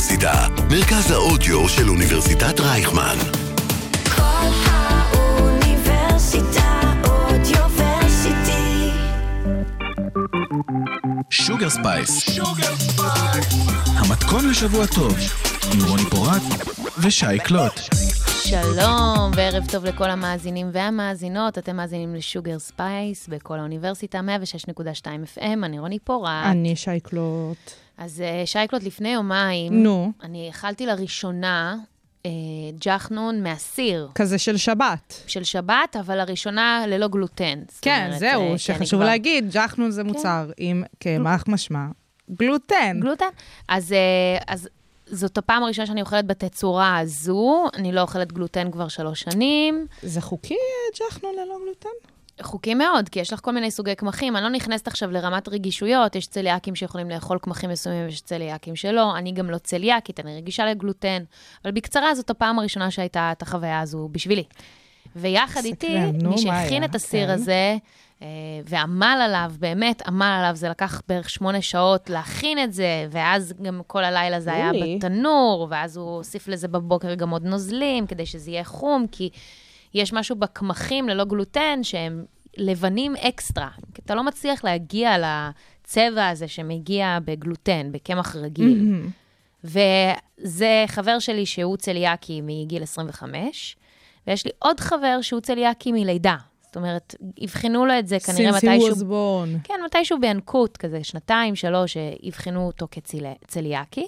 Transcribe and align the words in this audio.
האוניברסיטה, 0.00 0.46
מרכז 0.70 1.10
האודיו 1.10 1.68
של 1.68 1.88
אוניברסיטת 1.88 2.60
רייכמן. 2.60 3.16
קול 4.16 4.22
האוניברסיטה 4.66 6.80
Audioversity. 7.04 8.90
Sugar 11.30 11.70
Spice. 11.70 12.40
המתכון 13.86 14.50
לשבוע 14.50 14.86
טוב, 14.86 15.16
עם 15.72 15.84
רוני 15.88 16.04
פורט 16.10 16.42
ושי 16.98 17.38
קלוט. 17.44 17.80
שלום, 18.50 19.30
וערב 19.36 19.66
טוב 19.72 19.84
לכל 19.84 20.10
המאזינים 20.10 20.70
והמאזינות. 20.72 21.58
אתם 21.58 21.76
מאזינים 21.76 22.14
ל 22.14 22.21
Sugar 22.21 22.58
Spice 22.58 23.28
בקול 23.28 23.58
האוניברסיטה, 23.58 24.20
106.2 24.68 25.04
FM, 25.38 25.42
אני 25.64 25.78
רוני 25.78 25.98
פורט. 25.98 26.30
אני 26.44 26.76
שייקלוט. 26.76 27.70
אז 27.98 28.20
אה, 28.20 28.42
שייקלוט, 28.46 28.82
לפני 28.82 29.08
יומיים, 29.08 29.82
נו. 29.82 30.12
אני 30.22 30.50
אכלתי 30.50 30.86
לראשונה 30.86 31.76
אה, 32.26 32.30
ג'חנון 32.80 33.42
מהסיר 33.42 34.08
כזה 34.14 34.38
של 34.38 34.56
שבת. 34.56 35.22
של 35.26 35.44
שבת, 35.44 35.96
אבל 36.00 36.18
לראשונה 36.18 36.84
ללא 36.88 37.08
גלוטן. 37.08 37.58
כן, 37.82 38.04
אומרת, 38.06 38.12
אה, 38.12 38.18
זהו, 38.18 38.48
כן, 38.50 38.58
שחשוב 38.58 39.00
כבר- 39.00 39.08
להגיד, 39.08 39.50
ג'חנון 39.52 39.90
זה 39.90 40.04
מוצר 40.04 40.50
עם 40.56 40.82
קמח 40.98 41.44
משמע 41.48 41.84
גלוטן. 42.30 42.96
גלוטן. 43.00 43.24
אז, 43.68 43.92
אה, 43.92 43.98
אז 44.46 44.68
זאת 45.10 45.38
הפעם 45.38 45.62
הראשונה 45.62 45.86
שאני 45.86 46.00
אוכלת 46.00 46.26
בתצורה 46.26 46.98
הזו. 46.98 47.64
אני 47.74 47.92
לא 47.92 48.00
אוכלת 48.00 48.32
גלוטן 48.32 48.70
כבר 48.70 48.88
שלוש 48.88 49.20
שנים. 49.20 49.86
זה 50.02 50.20
חוקי 50.20 50.56
ג'חנון 50.98 51.32
ללא 51.32 51.56
גלוטן? 51.64 51.88
חוקי 52.42 52.74
מאוד, 52.74 53.08
כי 53.08 53.20
יש 53.20 53.32
לך 53.32 53.40
כל 53.42 53.50
מיני 53.50 53.70
סוגי 53.70 53.94
קמחים. 53.94 54.36
אני 54.36 54.44
לא 54.44 54.50
נכנסת 54.50 54.88
עכשיו 54.88 55.10
לרמת 55.10 55.48
רגישויות, 55.48 56.16
יש 56.16 56.26
צליאקים 56.26 56.74
שיכולים 56.74 57.10
לאכול 57.10 57.38
קמחים 57.38 57.70
מסוימים 57.70 58.04
ויש 58.04 58.20
צליאקים 58.20 58.76
שלא. 58.76 59.16
אני 59.16 59.32
גם 59.32 59.50
לא 59.50 59.58
צליאקית, 59.58 60.20
אני 60.20 60.36
רגישה 60.36 60.66
לגלוטן. 60.66 61.22
אבל 61.64 61.72
בקצרה, 61.72 62.14
זאת 62.14 62.30
הפעם 62.30 62.58
הראשונה 62.58 62.90
שהייתה 62.90 63.32
את 63.32 63.42
החוויה 63.42 63.80
הזו 63.80 64.08
בשבילי. 64.12 64.44
ויחד 65.16 65.64
איתי, 65.64 65.98
מי 66.22 66.38
שהכין? 66.38 66.84
את 66.84 66.94
הסיר 66.94 67.26
כן. 67.26 67.32
הזה, 67.32 67.76
ועמל 68.64 69.18
עליו, 69.24 69.52
באמת 69.58 70.02
עמל 70.06 70.36
עליו, 70.38 70.56
זה 70.56 70.68
לקח 70.68 71.02
בערך 71.08 71.30
שמונה 71.30 71.62
שעות 71.62 72.10
להכין 72.10 72.58
את 72.64 72.72
זה, 72.72 73.06
ואז 73.10 73.54
גם 73.62 73.80
כל 73.86 74.04
הלילה 74.04 74.40
זה 74.40 74.54
היה. 74.54 74.70
בתנור, 74.96 75.66
ואז 75.70 75.96
הוא 75.96 76.16
הוסיף 76.16 76.48
לזה 76.48 76.68
בבוקר 76.68 77.14
גם 77.14 77.30
עוד 77.30 77.44
נוזלים, 77.44 78.06
כדי 78.06 78.26
שזה 78.26 78.50
יהיה 78.50 78.64
חום, 78.64 79.06
כי 79.12 79.30
יש 79.94 80.12
משהו 80.12 80.36
בקמחים 80.36 81.08
ללא 81.08 81.24
גלוטן 81.24 81.80
שהם 81.82 82.24
לבנים 82.56 83.16
אקסטרה. 83.16 83.68
אתה 84.04 84.14
לא 84.14 84.22
מצליח 84.22 84.64
להגיע 84.64 85.16
לצבע 85.18 86.28
הזה 86.28 86.48
שמגיע 86.48 87.18
בגלוטן, 87.24 87.92
בקמח 87.92 88.36
רגיל. 88.36 89.02
וזה 89.64 90.84
חבר 90.86 91.18
שלי 91.18 91.46
שהוא 91.46 91.76
צליאקי 91.76 92.40
מגיל 92.44 92.82
25, 92.82 93.76
ויש 94.26 94.44
לי 94.44 94.50
עוד 94.58 94.80
חבר 94.80 95.18
שהוא 95.22 95.40
צליאקי 95.40 95.92
מלידה. 95.92 96.36
זאת 96.70 96.76
אומרת, 96.76 97.14
אבחנו 97.44 97.86
לו 97.86 97.98
את 97.98 98.06
זה 98.06 98.18
כנראה 98.20 98.58
Since 98.58 98.62
he 98.62 98.66
מתישהו... 98.66 98.88
was 98.88 99.00
born. 99.00 99.58
כן, 99.64 99.74
מתישהו 99.86 100.20
בינקות, 100.20 100.76
כזה 100.76 101.04
שנתיים, 101.04 101.56
שלוש, 101.56 101.92
שאבחנו 101.92 102.66
אותו 102.66 102.88
כצליאקי. 102.90 104.06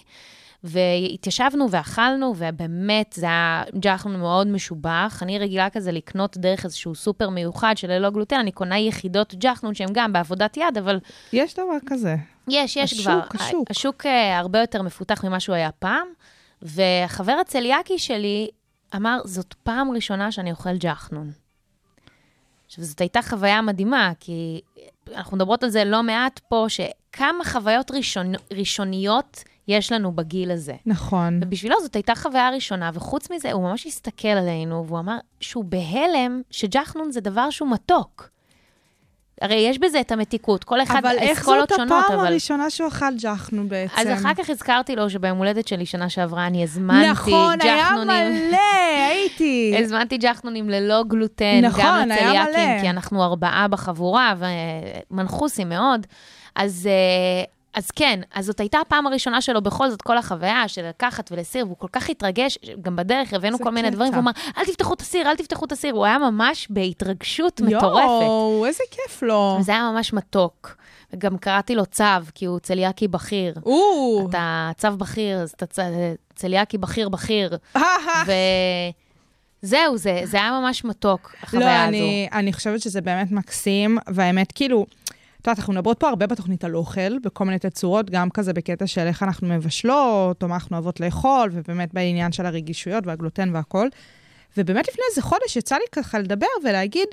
והתיישבנו 0.65 1.71
ואכלנו, 1.71 2.35
ובאמת 2.37 3.13
זה 3.17 3.27
היה 3.27 3.65
ג'חנון 3.79 4.21
מאוד 4.21 4.47
משובח. 4.47 5.19
אני 5.23 5.39
רגילה 5.39 5.71
כזה 5.71 5.93
לקנות 5.93 6.37
דרך 6.37 6.65
איזשהו 6.65 6.95
סופר 6.95 7.29
מיוחד 7.29 7.77
של 7.77 7.91
ללא 7.91 8.11
גלוטן, 8.11 8.37
אני 8.37 8.53
קונה 8.53 8.79
יחידות 8.79 9.35
ג'חנון 9.39 9.75
שהן 9.75 9.89
גם 9.93 10.13
בעבודת 10.13 10.57
יד, 10.57 10.79
אבל 10.79 10.99
יש 11.33 11.55
דבר 11.55 11.77
כזה. 11.87 12.17
יש, 12.49 12.77
יש 12.77 12.93
השוק, 12.93 13.05
כבר. 13.05 13.45
השוק. 13.45 13.71
השוק 13.71 14.07
אה, 14.07 14.39
הרבה 14.39 14.61
יותר 14.61 14.83
מפותח 14.83 15.25
ממה 15.25 15.41
שהוא 15.41 15.55
היה 15.55 15.71
פעם, 15.73 16.09
והחבר 16.63 17.33
הצליאקי 17.33 17.99
שלי 17.99 18.49
אמר, 18.97 19.21
זאת 19.25 19.55
פעם 19.63 19.91
ראשונה 19.91 20.33
שאני 20.33 20.51
אוכל 20.51 20.77
ג'חנון. 20.77 21.42
עכשיו, 22.73 22.85
זאת 22.85 23.01
הייתה 23.01 23.23
חוויה 23.23 23.63
מדהימה, 23.63 24.13
כי 24.21 24.61
אנחנו 25.15 25.37
מדברות 25.37 25.63
על 25.63 25.71
זה 25.71 25.85
לא 25.85 26.03
מעט 26.03 26.41
פה, 26.49 26.67
שכמה 26.69 27.45
חוויות 27.45 27.91
ראשון, 27.91 28.33
ראשוניות 28.53 29.45
יש 29.69 29.93
לנו 29.93 30.13
בגיל 30.13 30.51
הזה. 30.51 30.75
נכון. 30.87 31.41
ובשבילו 31.43 31.77
זאת 31.83 31.97
הייתה 31.97 32.15
חוויה 32.15 32.51
ראשונה, 32.51 32.91
וחוץ 32.95 33.31
מזה, 33.31 33.53
הוא 33.53 33.63
ממש 33.63 33.87
הסתכל 33.87 34.29
עלינו, 34.29 34.85
והוא 34.87 34.99
אמר 34.99 35.17
שהוא 35.41 35.65
בהלם 35.65 36.43
שג'חנון 36.51 37.11
זה 37.11 37.21
דבר 37.21 37.51
שהוא 37.51 37.71
מתוק. 37.71 38.29
הרי 39.43 39.55
יש 39.55 39.79
בזה 39.79 40.01
את 40.01 40.13
המתיקות, 40.13 40.65
כל 40.65 40.83
אחד 40.83 40.99
אבל 40.99 41.17
איך 41.19 41.39
אסכולות 41.39 41.69
זאת 41.69 41.79
שונות, 41.79 42.05
הפעם 42.05 42.19
אבל... 42.19 42.27
הראשונה 42.27 42.71
שהוא 42.71 42.89
אכל 42.89 43.15
ג'חנון 43.19 43.69
בעצם? 43.69 43.95
אז 43.97 44.09
אחר 44.21 44.35
כך 44.35 44.51
הזכרתי 44.51 44.97
לו 44.97 45.11
שביום 45.11 45.39
הולדת 45.39 45.69
שלי 45.69 45.87
שנה 45.87 46.09
שעברה 46.09 46.47
אני 46.47 46.63
הזמנתי 46.63 47.11
נכון, 47.11 47.61
היה 47.61 47.77
ג'חנונים. 47.77 48.49
מלא, 48.49 48.59
הייתי. 49.09 49.75
הזמנתי 49.79 50.19
ג'חנונים 50.19 50.71
ללא 50.71 51.03
גלוטן, 51.09 51.61
נכון, 51.63 51.83
גם 51.85 52.11
היה 52.11 52.45
לצליאקים. 52.45 52.81
כי 52.81 52.91
אנחנו 52.91 53.25
ארבעה 53.25 53.69
בחבורה, 53.69 54.35
ומנחוסים 55.11 55.69
מאוד. 55.69 56.07
אז, 56.57 56.89
אה, 56.91 57.45
אז 57.75 57.91
כן, 57.91 58.21
אז 58.35 58.47
זאת 58.47 58.61
הייתה 58.61 58.79
הפעם 58.81 59.07
הראשונה 59.07 59.41
שלו 59.41 59.63
בכל 59.63 59.91
זאת, 59.91 60.03
כל 60.03 60.19
החוויה 60.19 60.69
של 60.69 60.89
לקחת 60.89 61.33
ולסיר, 61.33 61.67
והוא 61.67 61.77
כל 61.79 61.87
כך 61.93 62.11
התרגש, 62.11 62.59
גם 62.83 62.97
בדרך 62.97 63.33
הבאנו 63.33 63.57
זה 63.57 63.65
כל 63.65 63.71
מיני. 63.71 63.91
דברים, 63.91 64.13
והוא 64.13 64.23
אמר, 64.23 64.31
אל 64.59 64.65
תפתחו 64.65 64.95
את 64.95 65.01
הסיר, 65.01 65.29
אל 65.31 65.37
תפתחו 65.37 65.65
את 65.65 65.73
הסיר. 65.73 65.95
הוא 65.95 66.05
היה 66.05 66.19
ממש 66.19 66.67
בהתרגשות 66.71 67.61
מטורפת. 67.61 68.03
יואו, 68.03 68.67
איזה 68.67 68.85
כיף 68.91 69.23
לו. 69.23 69.57
וזה 69.61 69.73
היה 69.73 69.91
ממש 69.95 70.13
מתוק. 70.13 70.77
וגם 71.13 71.39
קראתי 71.39 71.75
לו 71.75 71.87
צו, 71.87 72.05
כי 72.35 72.45
הוא 72.45 72.59
צליאקי 72.59 73.09
בכיר. 73.09 73.55
או, 73.67 74.27
אתה 74.31 74.71
צו 74.79 74.97
בכיר, 74.97 75.39
אז 75.39 75.51
אתה 75.57 75.67
צ- 75.67 75.79
צליאקי 76.35 76.79
בכיר 76.79 77.09
בכיר. 77.09 77.57
וזהו, 79.63 79.97
זה, 79.97 80.21
זה 80.25 80.37
היה 80.37 80.61
ממש 80.61 80.85
מתוק, 80.85 81.31
לא, 81.35 81.39
החוויה 81.43 81.83
הזו. 81.85 81.89
אני, 81.89 82.29
אני 82.33 82.53
חושבת 82.53 82.81
שזה 82.81 83.01
באמת 83.01 83.31
מקסים, 83.31 83.99
והאמת, 84.07 84.53
כאילו, 84.53 84.87
את 85.43 85.47
יודעת, 85.47 85.59
אנחנו 85.59 85.73
מדברות 85.73 86.01
פה 86.01 86.09
הרבה 86.09 86.27
בתוכנית 86.27 86.65
על 86.65 86.77
אוכל, 86.77 87.19
בכל 87.19 87.45
מיני 87.45 87.59
תצורות, 87.59 88.11
גם 88.11 88.31
כזה 88.31 88.53
בקטע 88.53 88.87
של 88.87 89.01
איך 89.01 89.23
אנחנו 89.23 89.49
מבשלות, 89.49 90.43
או 90.43 90.49
מה 90.49 90.55
אנחנו 90.55 90.77
אוהבות 90.77 91.01
לאכול, 91.01 91.51
ובאמת 91.53 91.95
בעניין 91.95 92.33
של 92.33 92.47
הרגישויות 92.47 93.07
והגלוטן 93.07 93.51
והכל. 93.55 93.89
ובאמת 94.57 94.89
לפני 94.89 95.03
איזה 95.11 95.23
חודש 95.23 95.57
יצא 95.57 95.75
לי 95.75 95.85
ככה 95.93 96.19
לדבר 96.19 96.47
ולהגיד, 96.65 97.09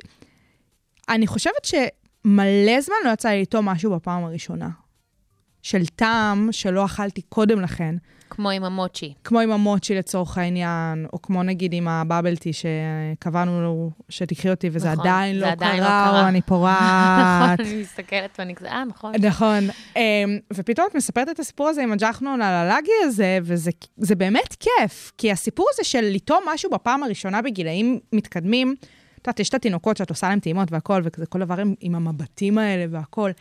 אני 1.09 1.27
חושבת 1.27 1.65
שמלא 1.65 2.81
זמן 2.81 2.95
לא 3.05 3.09
יצא 3.09 3.29
לי 3.29 3.41
לטעום 3.41 3.65
משהו 3.65 3.91
בפעם 3.91 4.23
הראשונה. 4.23 4.69
של 5.61 5.85
טעם 5.85 6.47
שלא 6.51 6.85
אכלתי 6.85 7.21
קודם 7.21 7.61
לכן. 7.61 7.95
כמו 8.29 8.49
עם 8.49 8.63
המוצ'י. 8.63 9.13
כמו 9.23 9.39
עם 9.39 9.51
המוצ'י 9.51 9.95
לצורך 9.95 10.37
העניין, 10.37 11.05
או 11.13 11.21
כמו 11.21 11.43
נגיד 11.43 11.73
עם 11.73 11.87
הבאבל 11.87 12.35
טי 12.35 12.51
שקבענו 12.53 13.61
לו 13.61 13.91
שתקחי 14.09 14.49
אותי, 14.49 14.69
וזה 14.71 14.91
נכון, 14.91 15.07
עדיין 15.07 15.39
לא 15.39 15.47
עדיין 15.47 15.83
לא 15.83 15.87
קרה, 15.87 16.07
קרה. 16.09 16.21
או 16.21 16.27
אני 16.27 16.41
פורעת. 16.41 17.59
נכון, 17.59 17.65
אני 17.65 17.81
מסתכלת 17.81 18.35
ואני 18.39 18.55
כזה, 18.55 18.71
אה, 18.71 18.83
נכון. 18.85 19.13
נכון. 19.21 19.59
אמ, 19.95 20.01
ופתאום 20.53 20.87
את 20.89 20.95
מספרת 20.95 21.29
את 21.29 21.39
הסיפור 21.39 21.67
הזה 21.67 21.83
עם 21.83 21.91
הג'חנון 21.91 22.41
על 22.41 22.53
הלאגי 22.53 22.91
הזה, 23.03 23.39
וזה 23.43 23.71
זה 23.97 24.15
באמת 24.15 24.55
כיף, 24.59 25.11
כי 25.17 25.31
הסיפור 25.31 25.67
הזה 25.73 25.83
של 25.83 26.01
לטעום 26.01 26.43
משהו 26.53 26.69
בפעם 26.69 27.03
הראשונה 27.03 27.41
בגילאים 27.41 27.99
מתקדמים, 28.13 28.75
את 29.21 29.27
יודעת, 29.27 29.39
יש 29.39 29.49
את 29.49 29.53
התינוקות 29.53 29.97
שאת 29.97 30.09
עושה 30.09 30.29
להם 30.29 30.39
טעימות 30.39 30.71
והכל, 30.71 31.01
וכזה 31.03 31.25
כל 31.25 31.39
דבר 31.39 31.59
עם, 31.59 31.73
עם 31.79 31.95
המבטים 31.95 32.57
האלה 32.57 32.85
והכל. 32.91 33.31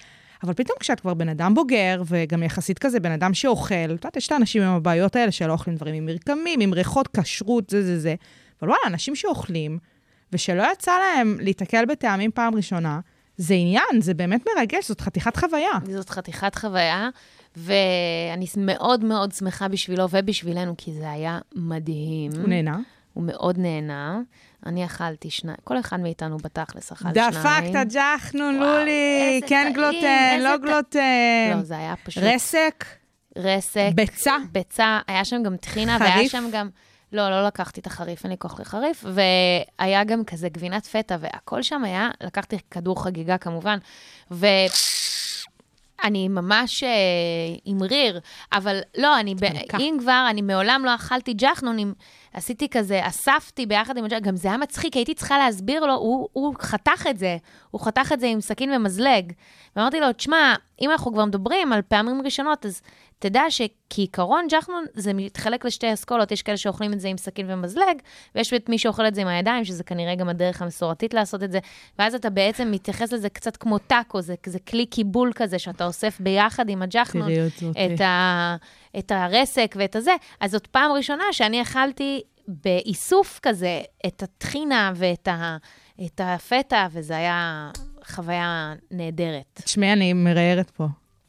אבל 0.42 0.54
פתאום 0.54 0.76
כשאת 0.80 1.00
כבר 1.00 1.14
בן 1.14 1.28
אדם 1.28 1.54
בוגר, 1.54 2.02
וגם 2.06 2.42
יחסית 2.42 2.78
כזה 2.78 3.00
בן 3.00 3.12
אדם 3.12 3.34
שאוכל, 3.34 3.74
את 3.74 3.90
יודעת, 3.90 4.16
יש 4.16 4.26
את 4.26 4.32
האנשים 4.32 4.62
עם 4.62 4.74
הבעיות 4.74 5.16
האלה 5.16 5.32
שלא 5.32 5.52
אוכלים 5.52 5.76
דברים 5.76 5.94
עם 5.94 6.06
מרקמים, 6.06 6.60
עם 6.60 6.74
ריחות, 6.74 7.08
כשרות, 7.16 7.70
זה 7.70 7.82
זה 7.82 7.98
זה. 7.98 8.14
אבל 8.62 8.68
וואלה, 8.70 8.82
אנשים 8.86 9.14
שאוכלים, 9.16 9.78
ושלא 10.32 10.64
יצא 10.72 10.92
להם 10.98 11.36
להיתקל 11.40 11.84
בטעמים 11.84 12.30
פעם 12.30 12.54
ראשונה, 12.54 13.00
זה 13.36 13.54
עניין, 13.54 14.00
זה 14.00 14.14
באמת 14.14 14.44
מרגש, 14.56 14.88
זאת 14.88 15.00
חתיכת 15.00 15.36
חוויה. 15.36 15.70
זאת 15.92 16.10
חתיכת 16.10 16.54
חוויה, 16.54 17.08
ואני 17.56 18.46
מאוד 18.56 19.04
מאוד 19.04 19.32
שמחה 19.32 19.68
בשבילו 19.68 20.04
ובשבילנו, 20.10 20.74
כי 20.78 20.92
זה 20.92 21.10
היה 21.10 21.38
מדהים. 21.54 22.30
הוא 22.32 22.48
נהנה. 22.48 22.78
הוא 23.18 23.26
מאוד 23.26 23.58
נהנה. 23.58 24.20
אני 24.66 24.84
אכלתי 24.84 25.30
שניים, 25.30 25.56
כל 25.64 25.80
אחד 25.80 26.00
מאיתנו 26.00 26.36
בתכלס 26.36 26.92
אכל 26.92 27.08
שניים. 27.14 27.30
דפקת 27.30 27.92
ג'חנון, 27.92 28.62
וואו, 28.62 28.78
לולי, 28.78 29.40
כן 29.46 29.72
גלוטן, 29.74 30.40
לא. 30.40 30.56
גלוטן. 30.56 31.52
לא, 31.56 31.62
זה 31.62 31.76
היה 31.76 31.94
פשוט 32.04 32.22
רסק, 32.22 32.84
רסק. 33.36 33.90
ביצה. 33.94 34.36
ביצה, 34.52 34.98
היה 35.08 35.24
שם 35.24 35.42
גם 35.42 35.56
טחינה, 35.56 35.98
חריף? 35.98 36.14
והיה 36.14 36.28
שם 36.28 36.48
גם... 36.52 36.68
לא, 37.12 37.30
לא 37.30 37.46
לקחתי 37.46 37.80
את 37.80 37.86
החריף, 37.86 38.24
אין 38.24 38.30
לי 38.30 38.38
כוח 38.38 38.60
לחריף, 38.60 39.04
והיה 39.08 40.04
גם 40.04 40.24
כזה 40.24 40.48
גבינת 40.48 40.86
פטה, 40.86 41.16
והכל 41.20 41.62
שם 41.62 41.84
היה, 41.84 42.10
לקחתי 42.20 42.56
כדור 42.70 43.04
חגיגה 43.04 43.38
כמובן, 43.38 43.78
ואני 44.30 46.28
ממש 46.28 46.84
אה, 46.84 46.88
עם 47.64 47.82
ריר, 47.82 48.20
אבל 48.52 48.80
לא, 48.98 49.20
אני, 49.20 49.34
ב... 49.34 49.44
אם 49.78 49.96
כבר, 50.00 50.26
אני 50.30 50.42
מעולם 50.42 50.82
לא 50.84 50.94
אכלתי 50.94 51.32
ג'חנונים, 51.34 51.94
עשיתי 52.32 52.68
כזה, 52.68 53.00
אספתי 53.06 53.66
ביחד 53.66 53.96
עם 53.96 54.04
הג'חנון, 54.04 54.22
גם 54.22 54.36
זה 54.36 54.48
היה 54.48 54.56
מצחיק, 54.56 54.94
הייתי 54.94 55.14
צריכה 55.14 55.38
להסביר 55.38 55.86
לו, 55.86 55.94
הוא, 55.94 56.28
הוא 56.32 56.54
חתך 56.60 57.06
את 57.10 57.18
זה, 57.18 57.36
הוא 57.70 57.80
חתך 57.80 58.10
את 58.12 58.20
זה 58.20 58.26
עם 58.26 58.40
סכין 58.40 58.72
ומזלג. 58.72 59.32
ואמרתי 59.78 60.00
לו, 60.00 60.12
תשמע, 60.12 60.54
אם 60.80 60.90
אנחנו 60.90 61.12
כבר 61.12 61.24
מדברים 61.24 61.72
על 61.72 61.82
פעמים 61.82 62.22
ראשונות, 62.24 62.66
אז 62.66 62.82
תדע 63.18 63.42
שכעיקרון 63.48 64.46
ג'חנון 64.50 64.84
זה 64.94 65.12
מתחלק 65.12 65.64
לשתי 65.64 65.92
אסכולות, 65.92 66.32
יש 66.32 66.42
כאלה 66.42 66.56
שאוכלים 66.56 66.92
את 66.92 67.00
זה 67.00 67.08
עם 67.08 67.16
סכין 67.16 67.50
ומזלג, 67.50 67.98
ויש 68.34 68.52
את 68.52 68.68
מי 68.68 68.78
שאוכל 68.78 69.06
את 69.06 69.14
זה 69.14 69.20
עם 69.20 69.28
הידיים, 69.28 69.64
שזה 69.64 69.84
כנראה 69.84 70.14
גם 70.14 70.28
הדרך 70.28 70.62
המסורתית 70.62 71.14
לעשות 71.14 71.42
את 71.42 71.52
זה, 71.52 71.58
ואז 71.98 72.14
אתה 72.14 72.30
בעצם 72.30 72.70
מתייחס 72.70 73.12
לזה 73.12 73.28
קצת 73.28 73.56
כמו 73.56 73.78
טאקו, 73.78 74.20
זה, 74.20 74.34
זה 74.46 74.58
כלי 74.58 74.86
קיבול 74.86 75.32
כזה 75.34 75.58
שאתה 75.58 75.86
אוסף 75.86 76.20
ביחד 76.20 76.68
עם 76.68 76.82
הג'חנון, 76.82 77.30
את 77.70 78.00
ה, 78.00 78.56
את 78.98 79.12
הרסק 79.12 79.74
ואת 79.78 79.96
הזה. 79.96 80.16
אז 80.40 80.50
זאת 80.50 80.66
פעם 80.66 80.92
ראשונה 80.92 81.24
שאני 81.32 81.62
אכלתי 81.62 82.22
באיסוף 82.48 83.40
כזה 83.42 83.80
את 84.06 84.22
הטחינה 84.22 84.92
ואת 84.94 85.28
ה, 85.28 85.56
הפטה, 86.18 86.86
וזה 86.92 87.16
היה 87.16 87.70
חוויה 88.08 88.72
נהדרת. 88.90 89.60
תשמעי, 89.64 89.92
אני 89.92 90.12
מראיירת 90.12 90.70
פה. 90.70 90.86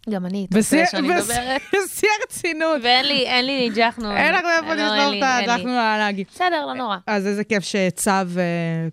גם 0.09 0.25
אני, 0.25 0.47
אתה 0.49 0.57
רוצה 0.57 0.83
שאני 0.91 1.07
מדברת? 1.07 1.61
בשיא 1.85 2.07
הרצינות. 2.21 2.81
ואין 2.83 3.05
לי, 3.05 3.25
אין 3.27 3.45
לי 3.45 3.69
ג'חנון. 3.75 4.17
אין 4.17 4.33
לך 4.33 4.41
מאיפה 4.43 4.73
לי, 4.73 4.81
את 4.87 4.91
אין 4.99 5.11
לי. 5.11 5.23
הג'חנון 5.23 5.75
הלאגי. 5.77 6.23
בסדר, 6.33 6.65
לא 6.65 6.73
נורא. 6.73 6.97
אז 7.07 7.27
איזה 7.27 7.43
כיף 7.43 7.63
שצו 7.63 8.09
אה, 8.11 8.87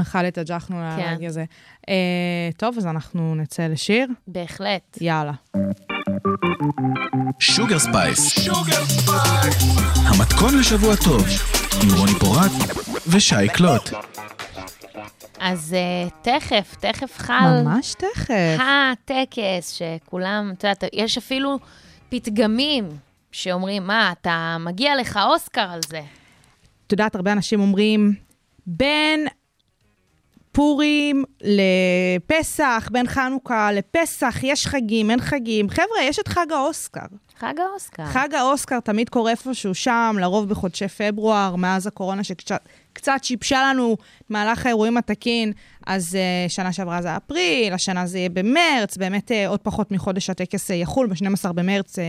אכל 0.00 0.18
את 0.18 0.38
הג'חנון 0.38 0.82
הלאגי 0.82 1.26
הזה. 1.26 1.44
אה, 1.88 1.94
טוב, 2.56 2.78
אז 2.78 2.86
אנחנו 2.86 3.34
נצא 3.34 3.66
לשיר. 3.66 4.06
בהחלט. 4.28 4.98
יאללה. 5.00 5.32
שוגר 7.38 7.78
ספייס. 7.78 8.48
המתכון 9.96 10.58
לשבוע 10.58 10.96
טוב, 10.96 11.24
עם 11.82 11.88
רוני 11.98 12.12
פורט 12.20 12.52
ושי 13.08 13.48
קלוט. 13.54 13.90
אז 15.38 15.76
uh, 15.76 16.10
תכף, 16.22 16.74
תכף 16.80 17.18
חל 17.18 17.62
ממש 17.64 17.94
תכף. 17.94 18.58
הטקס 18.60 19.70
שכולם, 19.78 20.52
את 20.58 20.64
יודעת, 20.64 20.84
יש 20.92 21.18
אפילו 21.18 21.58
פתגמים 22.08 22.88
שאומרים, 23.32 23.86
מה, 23.86 24.12
אתה 24.12 24.56
מגיע 24.60 24.96
לך 24.96 25.18
אוסקר 25.26 25.70
על 25.70 25.80
זה. 25.88 26.00
את 26.86 26.92
יודעת, 26.92 27.14
הרבה 27.14 27.32
אנשים 27.32 27.60
אומרים, 27.60 28.14
בין 28.66 29.26
פורים 30.52 31.24
לפסח, 31.40 32.88
בין 32.92 33.06
חנוכה 33.06 33.72
לפסח, 33.72 34.36
יש 34.42 34.66
חגים, 34.66 35.10
אין 35.10 35.20
חגים. 35.20 35.70
חבר'ה, 35.70 36.02
יש 36.02 36.18
את 36.18 36.28
חג 36.28 36.46
האוסקר. 36.52 37.06
חג 37.38 37.54
האוסקר. 37.58 38.04
חג 38.06 38.34
האוסקר 38.34 38.80
תמיד 38.80 39.08
קורה 39.08 39.30
איפשהו 39.30 39.74
שם, 39.74 40.16
לרוב 40.20 40.48
בחודשי 40.48 40.88
פברואר, 40.88 41.56
מאז 41.56 41.86
הקורונה 41.86 42.24
שקצת 42.24 42.68
קצת 42.94 43.20
שיבשה 43.22 43.62
לנו 43.70 43.96
מהלך 44.28 44.66
האירועים 44.66 44.96
התקין, 44.96 45.52
אז 45.86 46.14
uh, 46.14 46.50
שנה 46.50 46.72
שעברה 46.72 47.02
זה 47.02 47.16
אפריל, 47.16 47.72
השנה 47.72 48.06
זה 48.06 48.18
יהיה 48.18 48.28
במרץ, 48.28 48.96
באמת 48.96 49.30
uh, 49.30 49.34
עוד 49.48 49.60
פחות 49.60 49.90
מחודש 49.90 50.30
הטקס 50.30 50.70
uh, 50.70 50.74
יחול, 50.74 51.06
ב-12 51.06 51.52
במרץ, 51.52 51.98
uh, 51.98 52.02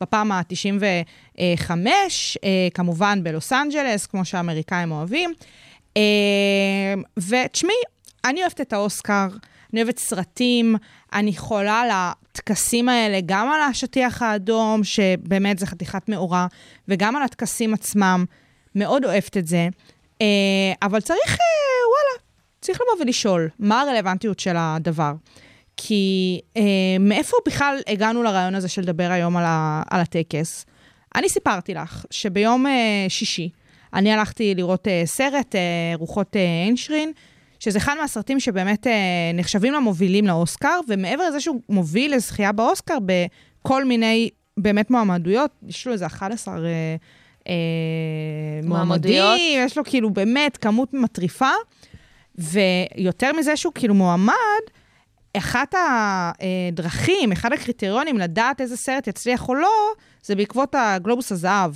בפעם 0.00 0.32
ה-95, 0.32 1.70
uh, 1.70 2.40
כמובן 2.74 3.20
בלוס 3.22 3.52
אנג'לס, 3.52 4.06
כמו 4.06 4.24
שהאמריקאים 4.24 4.92
אוהבים. 4.92 5.34
Uh, 5.94 5.98
ותשמעי, 7.16 7.74
אני 8.24 8.40
אוהבת 8.40 8.60
את 8.60 8.72
האוסקר, 8.72 9.26
אני 9.72 9.82
אוהבת 9.82 9.98
סרטים, 9.98 10.76
אני 11.12 11.36
חולה 11.36 11.80
על 11.80 11.88
הטקסים 11.92 12.88
האלה, 12.88 13.18
גם 13.26 13.48
על 13.52 13.60
השטיח 13.60 14.22
האדום, 14.22 14.84
שבאמת 14.84 15.58
זה 15.58 15.66
חתיכת 15.66 16.08
מאורע, 16.08 16.46
וגם 16.88 17.16
על 17.16 17.22
הטקסים 17.22 17.74
עצמם. 17.74 18.24
מאוד 18.74 19.04
אוהבת 19.04 19.36
את 19.36 19.46
זה. 19.46 19.68
Uh, 20.22 20.76
אבל 20.82 21.00
צריך, 21.00 21.34
uh, 21.34 21.40
וואלה, 21.90 22.22
צריך 22.60 22.80
לבוא 22.80 23.04
ולשאול, 23.04 23.48
מה 23.58 23.80
הרלוונטיות 23.80 24.40
של 24.40 24.54
הדבר? 24.56 25.12
כי 25.76 26.40
uh, 26.54 26.60
מאיפה 27.00 27.36
בכלל 27.46 27.78
הגענו 27.86 28.22
לרעיון 28.22 28.54
הזה 28.54 28.68
של 28.68 28.82
לדבר 28.82 29.10
היום 29.10 29.36
על, 29.36 29.44
ה, 29.46 29.82
על 29.90 30.00
הטקס? 30.00 30.66
אני 31.14 31.28
סיפרתי 31.28 31.74
לך 31.74 32.04
שביום 32.10 32.66
uh, 32.66 32.70
שישי 33.08 33.50
אני 33.94 34.12
הלכתי 34.12 34.54
לראות 34.54 34.86
uh, 34.86 34.90
סרט, 35.04 35.54
uh, 35.54 35.98
רוחות 35.98 36.36
uh, 36.36 36.38
איינשרין, 36.64 37.12
שזה 37.60 37.78
אחד 37.78 37.94
מהסרטים 38.00 38.40
שבאמת 38.40 38.86
uh, 38.86 38.90
נחשבים 39.34 39.72
למובילים 39.72 40.26
לאוסקר, 40.26 40.80
ומעבר 40.88 41.28
לזה 41.28 41.40
שהוא 41.40 41.60
מוביל 41.68 42.14
לזכייה 42.14 42.52
באוסקר 42.52 42.98
בכל 43.06 43.84
מיני 43.84 44.30
באמת 44.56 44.90
מועמדויות, 44.90 45.50
יש 45.68 45.86
לו 45.86 45.92
איזה 45.92 46.06
11 46.06 46.54
uh, 46.54 46.58
uh, 46.58 46.60
מועמדויות. 46.60 47.17
מועמדים, 48.62 49.12
יש 49.66 49.78
לו 49.78 49.84
כאילו 49.84 50.10
באמת 50.10 50.56
כמות 50.56 50.94
מטריפה, 50.94 51.50
ויותר 52.38 53.32
מזה 53.32 53.56
שהוא 53.56 53.72
כאילו 53.74 53.94
מועמד, 53.94 54.34
אחת 55.36 55.74
הדרכים, 55.78 57.32
אחד 57.32 57.52
הקריטריונים 57.52 58.18
לדעת 58.18 58.60
איזה 58.60 58.76
סרט 58.76 59.06
יצליח 59.06 59.48
או 59.48 59.54
לא, 59.54 59.70
זה 60.22 60.34
בעקבות 60.34 60.74
הגלובוס 60.78 61.32
הזהב. 61.32 61.72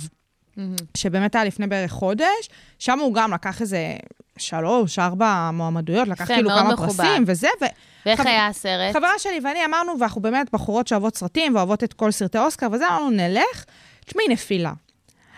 שבאמת 0.97 1.35
היה 1.35 1.43
לפני 1.45 1.67
בערך 1.67 1.91
חודש, 1.91 2.49
שם 2.79 2.99
הוא 2.99 3.13
גם 3.13 3.33
לקח 3.33 3.61
איזה 3.61 3.95
שלוש, 4.37 4.99
ארבע 4.99 5.49
מועמדויות, 5.53 6.07
לקח 6.07 6.25
כאילו 6.27 6.49
כמה 6.49 6.73
מכובד. 6.73 6.87
פרסים 6.97 7.23
וזה, 7.27 7.47
ו... 7.61 7.65
ואיך 8.05 8.19
חב- 8.19 8.27
היה 8.27 8.47
הסרט? 8.47 8.93
חברה 8.93 9.09
שלי 9.17 9.39
ואני 9.43 9.65
אמרנו, 9.65 9.99
ואנחנו 9.99 10.21
באמת 10.21 10.47
בחורות 10.53 10.87
שאוהבות 10.87 11.17
סרטים 11.17 11.55
ואוהבות 11.55 11.83
את 11.83 11.93
כל 11.93 12.11
סרטי 12.11 12.37
אוסקר 12.37 12.67
וזה, 12.71 12.87
אמרנו, 12.87 13.09
נלך, 13.09 13.65
תשמעי, 14.05 14.25
נפילה. 14.29 14.73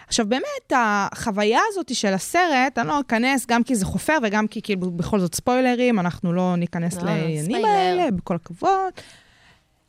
עכשיו, 0.08 0.30
באמת, 0.30 0.72
החוויה 0.72 1.60
הזאת 1.68 1.96
של 1.96 2.14
הסרט, 2.14 2.78
אני 2.78 2.88
לא 2.88 3.00
אכנס, 3.00 3.46
גם 3.46 3.64
כי 3.64 3.76
זה 3.76 3.86
חופר 3.86 4.18
וגם 4.24 4.48
כי 4.48 4.62
כאילו 4.62 4.92
בכל 4.92 5.20
זאת 5.20 5.36
ספוילרים, 5.36 6.00
אנחנו 6.00 6.34
לא 6.34 6.56
ניכנס 6.56 6.98
לא, 6.98 7.04
לא, 7.04 7.10
לעניינים 7.10 7.44
ספיילר. 7.44 7.68
האלה, 7.68 8.12
בכל 8.12 8.36
הכבוד. 8.36 8.94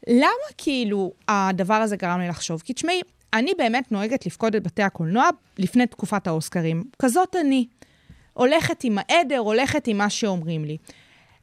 למה 0.09 0.47
כאילו 0.59 1.13
הדבר 1.29 1.75
הזה 1.75 1.97
גרם 1.97 2.21
לי 2.21 2.29
לחשוב? 2.29 2.63
כי 2.65 2.73
תשמעי, 2.73 3.01
אני 3.33 3.53
באמת 3.59 3.93
נוהגת 3.93 4.27
לפקוד 4.27 4.55
את 4.55 4.63
בתי 4.63 4.83
הקולנוע 4.83 5.29
לפני 5.59 5.87
תקופת 5.87 6.27
האוסקרים. 6.27 6.85
כזאת 6.99 7.37
אני. 7.41 7.67
הולכת 8.33 8.85
עם 8.85 8.99
העדר, 8.99 9.39
הולכת 9.39 9.87
עם 9.87 9.99
מה 9.99 10.11
שאומרים 10.11 10.65
לי. 10.65 10.77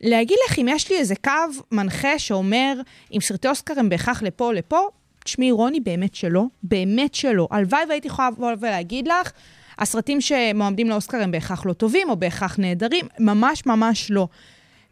להגיד 0.01 0.37
לך 0.47 0.59
אם 0.59 0.67
יש 0.69 0.91
לי 0.91 0.97
איזה 0.97 1.15
קו 1.15 1.31
מנחה 1.71 2.19
שאומר 2.19 2.73
אם 3.11 3.21
סרטי 3.21 3.47
אוסקר 3.47 3.73
הם 3.79 3.89
בהכרח 3.89 4.23
לפה 4.23 4.45
או 4.45 4.51
לפה, 4.51 4.87
תשמעי, 5.23 5.51
רוני, 5.51 5.79
באמת 5.79 6.15
שלא. 6.15 6.43
באמת 6.63 7.15
שלא. 7.15 7.47
הלוואי 7.51 7.81
והייתי 7.89 8.07
יכולה 8.07 8.29
לבוא 8.29 8.51
ולהגיד 8.59 9.07
לך, 9.07 9.31
הסרטים 9.79 10.21
שמועמדים 10.21 10.89
לאוסקר 10.89 11.21
הם 11.21 11.31
בהכרח 11.31 11.65
לא 11.65 11.73
טובים 11.73 12.09
או 12.09 12.15
בהכרח 12.15 12.59
נהדרים, 12.59 13.05
ממש 13.19 13.65
ממש 13.65 14.11
לא. 14.11 14.27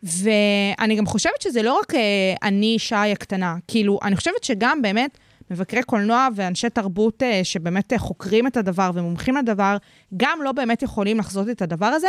ואני 0.03 0.95
גם 0.95 1.05
חושבת 1.05 1.41
שזה 1.41 1.61
לא 1.61 1.79
רק 1.79 1.95
אה, 1.95 1.99
אני, 2.43 2.79
שי 2.79 2.95
הקטנה, 2.95 3.55
כאילו, 3.67 3.99
אני 4.03 4.15
חושבת 4.15 4.43
שגם 4.43 4.81
באמת 4.81 5.17
מבקרי 5.51 5.83
קולנוע 5.83 6.27
ואנשי 6.35 6.69
תרבות 6.69 7.23
אה, 7.23 7.43
שבאמת 7.43 7.93
אה, 7.93 7.99
חוקרים 7.99 8.47
את 8.47 8.57
הדבר 8.57 8.91
ומומחים 8.93 9.37
לדבר, 9.37 9.77
גם 10.17 10.39
לא 10.43 10.51
באמת 10.51 10.81
יכולים 10.81 11.19
לחזות 11.19 11.49
את 11.49 11.61
הדבר 11.61 11.85
הזה. 11.85 12.07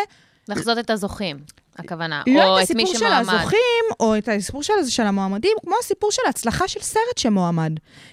לחזות 0.49 0.79
את 0.79 0.91
הזוכים, 0.91 1.39
הכוונה. 1.79 2.23
לא 2.27 2.45
או 2.45 2.61
את 2.63 2.71
את 2.71 2.77
מי 2.77 2.83
הסיפור 2.83 2.99
של. 2.99 3.15
הזוכים, 3.15 3.85
או 4.01 4.19
את 4.19 4.29
הסיפור 4.29 4.63
של, 4.63 4.73
של 4.89 5.03
המועמדים, 5.03 5.57
כמו 5.65 5.75
הסיפור 5.81 6.13
של 6.13 6.23
הצלחה 6.29 6.69
של 6.69 6.81
סרט 6.81 7.19
שמועמד. 7.19 7.73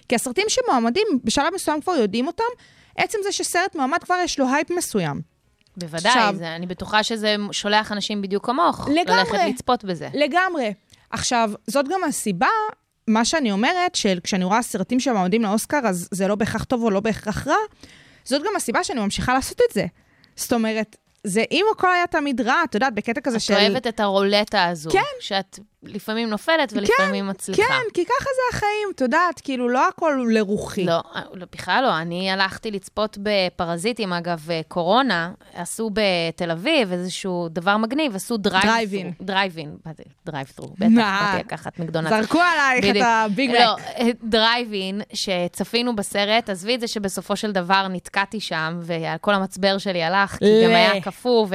כי 0.09 0.15
הסרטים 0.15 0.45
שמועמדים, 0.47 1.07
בשלב 1.23 1.53
מסוים 1.55 1.81
כבר 1.81 1.91
יודעים 1.95 2.27
אותם, 2.27 2.43
עצם 2.97 3.17
זה 3.23 3.31
שסרט 3.31 3.75
מועמד 3.75 3.97
כבר 4.03 4.15
יש 4.23 4.39
לו 4.39 4.45
הייפ 4.53 4.71
מסוים. 4.71 5.21
בוודאי, 5.77 6.11
עכשיו- 6.11 6.33
זה, 6.37 6.55
אני 6.55 6.65
בטוחה 6.67 7.03
שזה 7.03 7.35
שולח 7.51 7.91
אנשים 7.91 8.21
בדיוק 8.21 8.45
כמוך. 8.45 8.87
לגמרי. 8.89 9.17
ללכת 9.19 9.39
לצפות 9.49 9.83
בזה. 9.83 10.09
לגמרי. 10.13 10.73
עכשיו, 11.09 11.51
זאת 11.67 11.87
גם 11.87 12.03
הסיבה, 12.07 12.47
מה 13.07 13.25
שאני 13.25 13.51
אומרת, 13.51 13.95
שכשאני 13.95 14.43
רואה 14.43 14.61
סרטים 14.61 14.99
שמועמדים 14.99 15.41
לאוסקר, 15.41 15.79
אז 15.87 16.07
זה 16.11 16.27
לא 16.27 16.35
בהכרח 16.35 16.63
טוב 16.63 16.83
או 16.83 16.89
לא 16.89 16.99
בהכרח 16.99 17.47
רע, 17.47 17.55
זאת 18.23 18.41
גם 18.43 18.51
הסיבה 18.57 18.83
שאני 18.83 18.99
ממשיכה 18.99 19.33
לעשות 19.33 19.61
את 19.69 19.73
זה. 19.73 19.85
זאת 20.35 20.53
אומרת, 20.53 20.95
זה 21.23 21.43
אם 21.51 21.65
הכל 21.71 21.93
היה 21.93 22.07
תמיד 22.07 22.41
רע, 22.41 22.63
את 22.63 22.75
יודעת, 22.75 22.93
בקטע 22.93 23.21
כזה 23.21 23.37
את 23.37 23.41
של... 23.41 23.53
אוהבת 23.53 23.87
את 23.87 23.99
הרולטה 23.99 24.65
הזו. 24.65 24.89
כן. 24.89 24.99
שאת 25.19 25.59
לפעמים 25.83 26.29
נופלת 26.29 26.73
ולפעמים 26.75 27.27
מצליחה. 27.27 27.63
כן, 27.67 27.81
כי 27.93 28.05
ככה 28.05 28.25
זה 28.35 28.57
החיים, 28.57 28.89
את 28.95 29.01
יודעת, 29.01 29.41
כאילו, 29.43 29.69
לא 29.69 29.87
הכל 29.87 30.25
לרוחי. 30.29 30.85
לא, 30.85 31.01
לא, 31.33 31.45
בכלל 31.51 31.83
לא. 31.83 31.97
אני 31.97 32.31
הלכתי 32.31 32.71
לצפות 32.71 33.17
בפרזיטים, 33.23 34.13
אגב, 34.13 34.51
אה, 34.51 34.61
קורונה, 34.67 35.31
עשו 35.53 35.89
בתל 35.93 36.51
אביב 36.51 36.91
איזשהו 36.91 37.47
דבר 37.49 37.77
מגניב, 37.77 38.15
עשו 38.15 38.37
drive... 38.37 38.63
drive-in. 38.63 39.11
drive-in, 39.21 39.77
מה 39.85 39.91
זה? 39.97 40.03
drive-through, 40.25 40.67
בטח? 40.67 40.87
באתי 40.95 41.39
לקחת 41.39 41.79
מקדונלדס. 41.79 42.21
זרקו 42.21 42.39
עלייך 42.39 42.85
את 42.85 42.89
בדיוק. 42.89 43.05
הביג 43.05 43.51
לא, 43.51 43.73
מק. 43.73 43.79
אה, 43.97 44.09
דרייב-אין, 44.23 45.01
שצפינו 45.13 45.95
בסרט, 45.95 46.49
עזבי 46.49 46.75
את 46.75 46.79
זה 46.81 46.87
שבסופו 46.87 47.35
של 47.35 47.51
דבר 47.51 47.87
נתקעתי 47.87 48.39
שם, 48.39 48.79
וכל 48.81 49.33
המצבר 49.33 49.77
שלי 49.77 50.03
הלך, 50.03 50.37
כי 50.37 50.65
גם 50.65 50.69
היה 50.69 51.01
קפוא, 51.01 51.47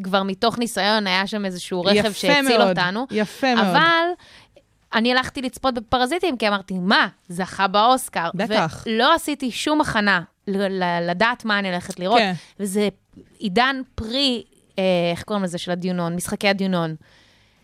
וכבר 0.00 0.22
מתוך 0.22 0.58
ניסיון 0.58 1.06
היה 1.06 1.26
שם 1.26 1.44
איזשהו 1.44 1.82
רכב 1.82 2.12
שהציל 2.12 2.58
מאוד, 2.58 2.68
אותנו. 2.68 3.06
יפה 3.10 3.54
מאוד. 3.54 3.66
אבל 3.66 4.06
אני 4.94 5.12
הלכתי 5.12 5.42
לצפות 5.42 5.74
בפרזיטים, 5.74 6.36
כי 6.36 6.48
אמרתי, 6.48 6.78
מה, 6.78 7.08
זכה 7.28 7.66
באוסקר. 7.66 8.30
בטח. 8.34 8.84
ולא 8.86 9.14
עשיתי 9.14 9.50
שום 9.50 9.80
הכנה 9.80 10.20
לדעת 11.02 11.44
מה 11.44 11.58
אני 11.58 11.68
הולכת 11.68 12.00
לראות. 12.00 12.18
כן. 12.18 12.32
וזה 12.60 12.88
עידן 13.38 13.80
פרי, 13.94 14.42
אה, 14.78 14.84
איך 15.12 15.22
קוראים 15.22 15.44
לזה, 15.44 15.58
של 15.58 15.70
הדיונון, 15.70 16.16
משחקי 16.16 16.48
הדיונון. 16.48 16.94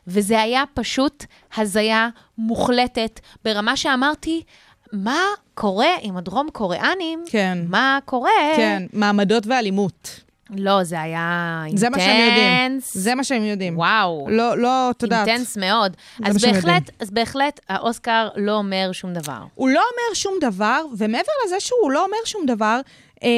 וזה 0.07 0.41
היה 0.41 0.63
פשוט 0.75 1.25
הזיה 1.57 2.09
מוחלטת, 2.39 3.21
ברמה 3.45 3.77
שאמרתי, 3.77 4.43
מה 4.93 5.23
קורה 5.55 5.91
עם 6.01 6.17
הדרום 6.17 6.49
קוריאנים, 6.53 7.25
כן. 7.31 7.59
מה 7.69 7.99
קורה? 8.05 8.31
כן, 8.57 8.83
מעמדות 8.93 9.47
ואלימות. 9.47 10.21
לא, 10.57 10.85
זה 10.85 11.01
היה 11.01 11.63
אינטנס. 11.67 11.81
זה 11.81 11.91
מה 11.91 11.99
שהם 11.99 12.29
יודעים. 12.29 12.81
זה 12.83 13.15
מה 13.15 13.25
שהם 13.25 13.45
יודעים. 13.45 13.79
וואו. 13.79 14.27
לא, 14.31 14.59
לא, 14.59 14.91
את 14.91 15.03
יודעת. 15.03 15.29
אינטנס 15.29 15.57
מאוד. 15.57 15.97
אז 16.25 16.45
בהחלט. 16.45 16.91
אז 17.01 17.11
בהחלט, 17.11 17.61
האוסקר 17.69 18.29
לא 18.37 18.53
אומר 18.53 18.93
שום 18.93 19.13
דבר. 19.13 19.39
הוא 19.55 19.69
לא 19.69 19.81
אומר 19.81 20.15
שום 20.15 20.35
דבר, 20.41 20.83
ומעבר 20.99 21.33
לזה 21.47 21.61
שהוא 21.61 21.91
לא 21.91 22.05
אומר 22.05 22.17
שום 22.25 22.47
דבר, 22.47 22.81
אה, 23.23 23.29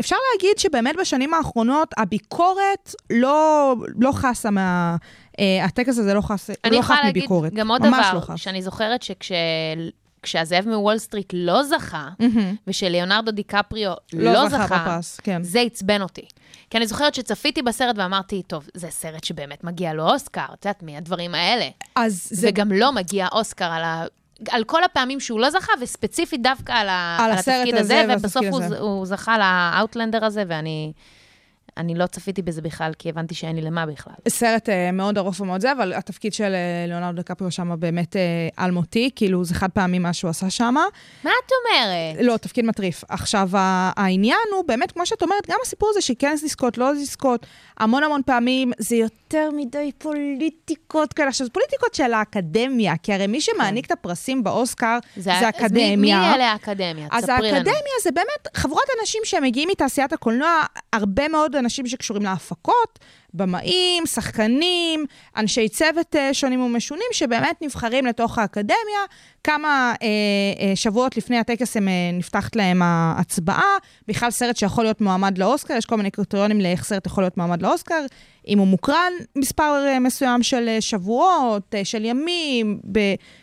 אפשר 0.00 0.16
להגיד 0.32 0.58
שבאמת 0.58 0.96
בשנים 0.96 1.34
האחרונות 1.34 1.94
הביקורת 1.96 2.94
לא, 3.10 3.74
לא 3.98 4.12
חסה 4.12 4.50
מה... 4.50 4.96
אה, 5.38 5.64
הטקס 5.64 5.98
הזה 5.98 6.14
לא 6.14 6.20
חס, 6.20 6.50
אני 6.64 6.74
לא 6.74 6.80
יכולה 6.80 6.98
להגיד 7.02 7.22
מביקורת. 7.22 7.52
גם 7.54 7.70
עוד 7.70 7.82
דבר, 7.82 8.20
לא. 8.28 8.36
שאני 8.36 8.62
זוכרת 8.62 9.02
שכש... 9.02 9.32
כשהזאב 10.22 10.68
מוול 10.68 10.98
סטריט 10.98 11.32
לא 11.36 11.62
זכה, 11.62 12.08
ושליאונרדו 12.66 13.30
דיקפריו 13.30 13.92
לא 14.12 14.32
לא 14.32 14.48
זכה 14.48 14.66
זכה, 14.66 14.78
בפרס, 14.78 15.20
כן. 15.20 15.42
זה 15.42 15.60
עצבן 15.60 16.02
אותי. 16.02 16.24
כי 16.70 16.78
אני 16.78 16.86
זוכרת 16.86 17.14
שצפיתי 17.14 17.62
בסרט 17.62 17.98
ואמרתי, 17.98 18.42
טוב, 18.46 18.68
זה 18.74 18.90
סרט 18.90 19.24
שבאמת 19.24 19.64
מגיע 19.64 19.94
לו 19.94 20.10
אוסקר, 20.10 20.44
את 20.54 20.64
יודעת, 20.64 20.82
מהדברים 20.82 21.34
האלה. 21.34 21.68
אז 21.96 22.28
זה 22.30 22.48
וגם 22.48 22.72
לא 22.72 22.92
מגיע 22.92 23.28
אוסקר 23.32 23.64
על 23.64 23.84
ה... 23.84 24.04
על 24.50 24.64
כל 24.64 24.84
הפעמים 24.84 25.20
שהוא 25.20 25.40
לא 25.40 25.50
זכה, 25.50 25.72
וספציפית 25.80 26.42
דווקא 26.42 26.72
על. 26.72 26.88
על 26.88 27.20
על 27.20 27.32
התפקיד 27.32 27.74
הזה 27.74 28.00
הזה, 28.00 28.14
ובסוף 28.18 28.44
הוא, 28.50 28.62
הזה. 28.62 28.78
הוא 28.78 29.06
זכה 29.06 29.38
לאאוטלנדר 29.38 30.24
הזה, 30.24 30.42
ואני 30.48 30.92
אני 31.76 31.94
לא 31.94 32.06
צפיתי 32.06 32.42
בזה 32.42 32.62
בכלל, 32.62 32.92
כי 32.98 33.08
הבנתי 33.08 33.34
שאין 33.34 33.56
לי 33.56 33.62
למה 33.62 33.86
בכלל. 33.86 34.12
סרט 34.28 34.68
אה, 34.68 34.92
מאוד 34.92 35.18
ארוך 35.18 35.40
ומאוד 35.40 35.60
זה, 35.60 35.72
אבל 35.72 35.92
התפקיד 35.92 36.32
של 36.32 36.54
אה, 36.54 36.84
ליאונרדו 36.88 37.22
דקפריו 37.22 37.50
שם 37.50 37.74
באמת 37.78 38.16
אה, 38.16 38.64
אלמותי, 38.64 39.10
כאילו 39.16 39.44
זה 39.44 39.54
חד 39.54 39.70
פעמי 39.70 39.98
מה 39.98 40.12
שהוא 40.12 40.28
עשה 40.28 40.50
שם. 40.50 40.74
מה 40.74 41.30
את 41.46 41.50
אומרת? 41.52 42.26
לא, 42.26 42.36
תפקיד 42.36 42.64
מטריף. 42.64 43.04
עכשיו, 43.08 43.48
העניין 43.52 44.38
הוא 44.52 44.64
באמת, 44.66 44.92
כמו 44.92 45.06
שאת 45.06 45.22
אומרת, 45.22 45.50
גם 45.50 45.58
הסיפור 45.62 45.88
הזה 45.90 46.00
שכן 46.00 46.32
לזכות, 46.32 46.78
לא 46.78 46.92
לזכות, 46.92 47.46
המון 47.78 48.02
המון 48.02 48.20
פעמים 48.26 48.72
זה 48.78 48.96
יותר 48.96 49.50
מדי 49.56 49.90
פוליטיקות 49.98 51.12
כאלה. 51.12 51.28
עכשיו, 51.28 51.46
זה 51.46 51.52
פוליטיקות 51.52 51.94
של 51.94 52.12
האקדמיה, 52.12 52.96
כי 53.02 53.12
הרי 53.12 53.26
מי 53.26 53.40
שמעניק 53.40 53.86
את 53.86 53.92
הפרסים 53.92 54.44
באוסקר 54.44 54.98
זה, 55.16 55.34
אז 55.34 55.42
האקדמיה. 55.42 55.96
מי, 55.96 55.96
מי 55.96 56.34
אלה 56.34 56.52
האקדמיה? 56.52 57.08
אז 57.10 57.24
לנו. 57.24 57.46
האקדמיה 57.46 57.96
זה 58.02 58.10
באמת 58.10 58.56
חבורת 58.56 58.86
אנשים 59.00 59.20
שמגיעים 59.24 59.68
מתעשיית 59.72 60.12
הקולנוע, 60.12 60.62
הרבה 60.92 61.28
מאוד 61.28 61.56
אנשים 61.66 61.86
שקשורים 61.86 62.22
להפקות, 62.22 62.98
במאים, 63.34 64.06
שחקנים, 64.06 65.06
אנשי 65.36 65.68
צוות 65.68 66.16
אה, 66.16 66.34
שונים 66.34 66.60
ומשונים, 66.60 67.06
שבאמת 67.12 67.62
נבחרים 67.62 68.06
לתוך 68.06 68.38
האקדמיה. 68.38 69.00
כמה 69.46 69.94
אה, 70.02 70.08
אה, 70.60 70.76
שבועות 70.76 71.16
לפני 71.16 71.38
הטקס 71.38 71.76
הם, 71.76 71.88
אה, 71.88 72.10
נפתחת 72.12 72.56
להם 72.56 72.82
ההצבעה. 72.82 73.72
בכלל 74.08 74.30
סרט 74.30 74.56
שיכול 74.56 74.84
להיות 74.84 75.00
מועמד 75.00 75.38
לאוסקר, 75.38 75.74
יש 75.74 75.86
כל 75.86 75.96
מיני 75.96 76.10
קריטריונים 76.10 76.60
לאיך 76.60 76.84
סרט 76.84 77.06
יכול 77.06 77.24
להיות 77.24 77.36
מועמד 77.36 77.62
לאוסקר. 77.62 78.06
אם 78.48 78.58
הוא 78.58 78.66
מוקרן 78.66 79.12
מספר 79.36 79.84
אה, 79.88 79.98
מסוים 79.98 80.42
של 80.42 80.68
אה, 80.68 80.80
שבועות, 80.80 81.74
אה, 81.74 81.84
של 81.84 82.04
ימים, 82.04 82.80
ב, 82.92 82.98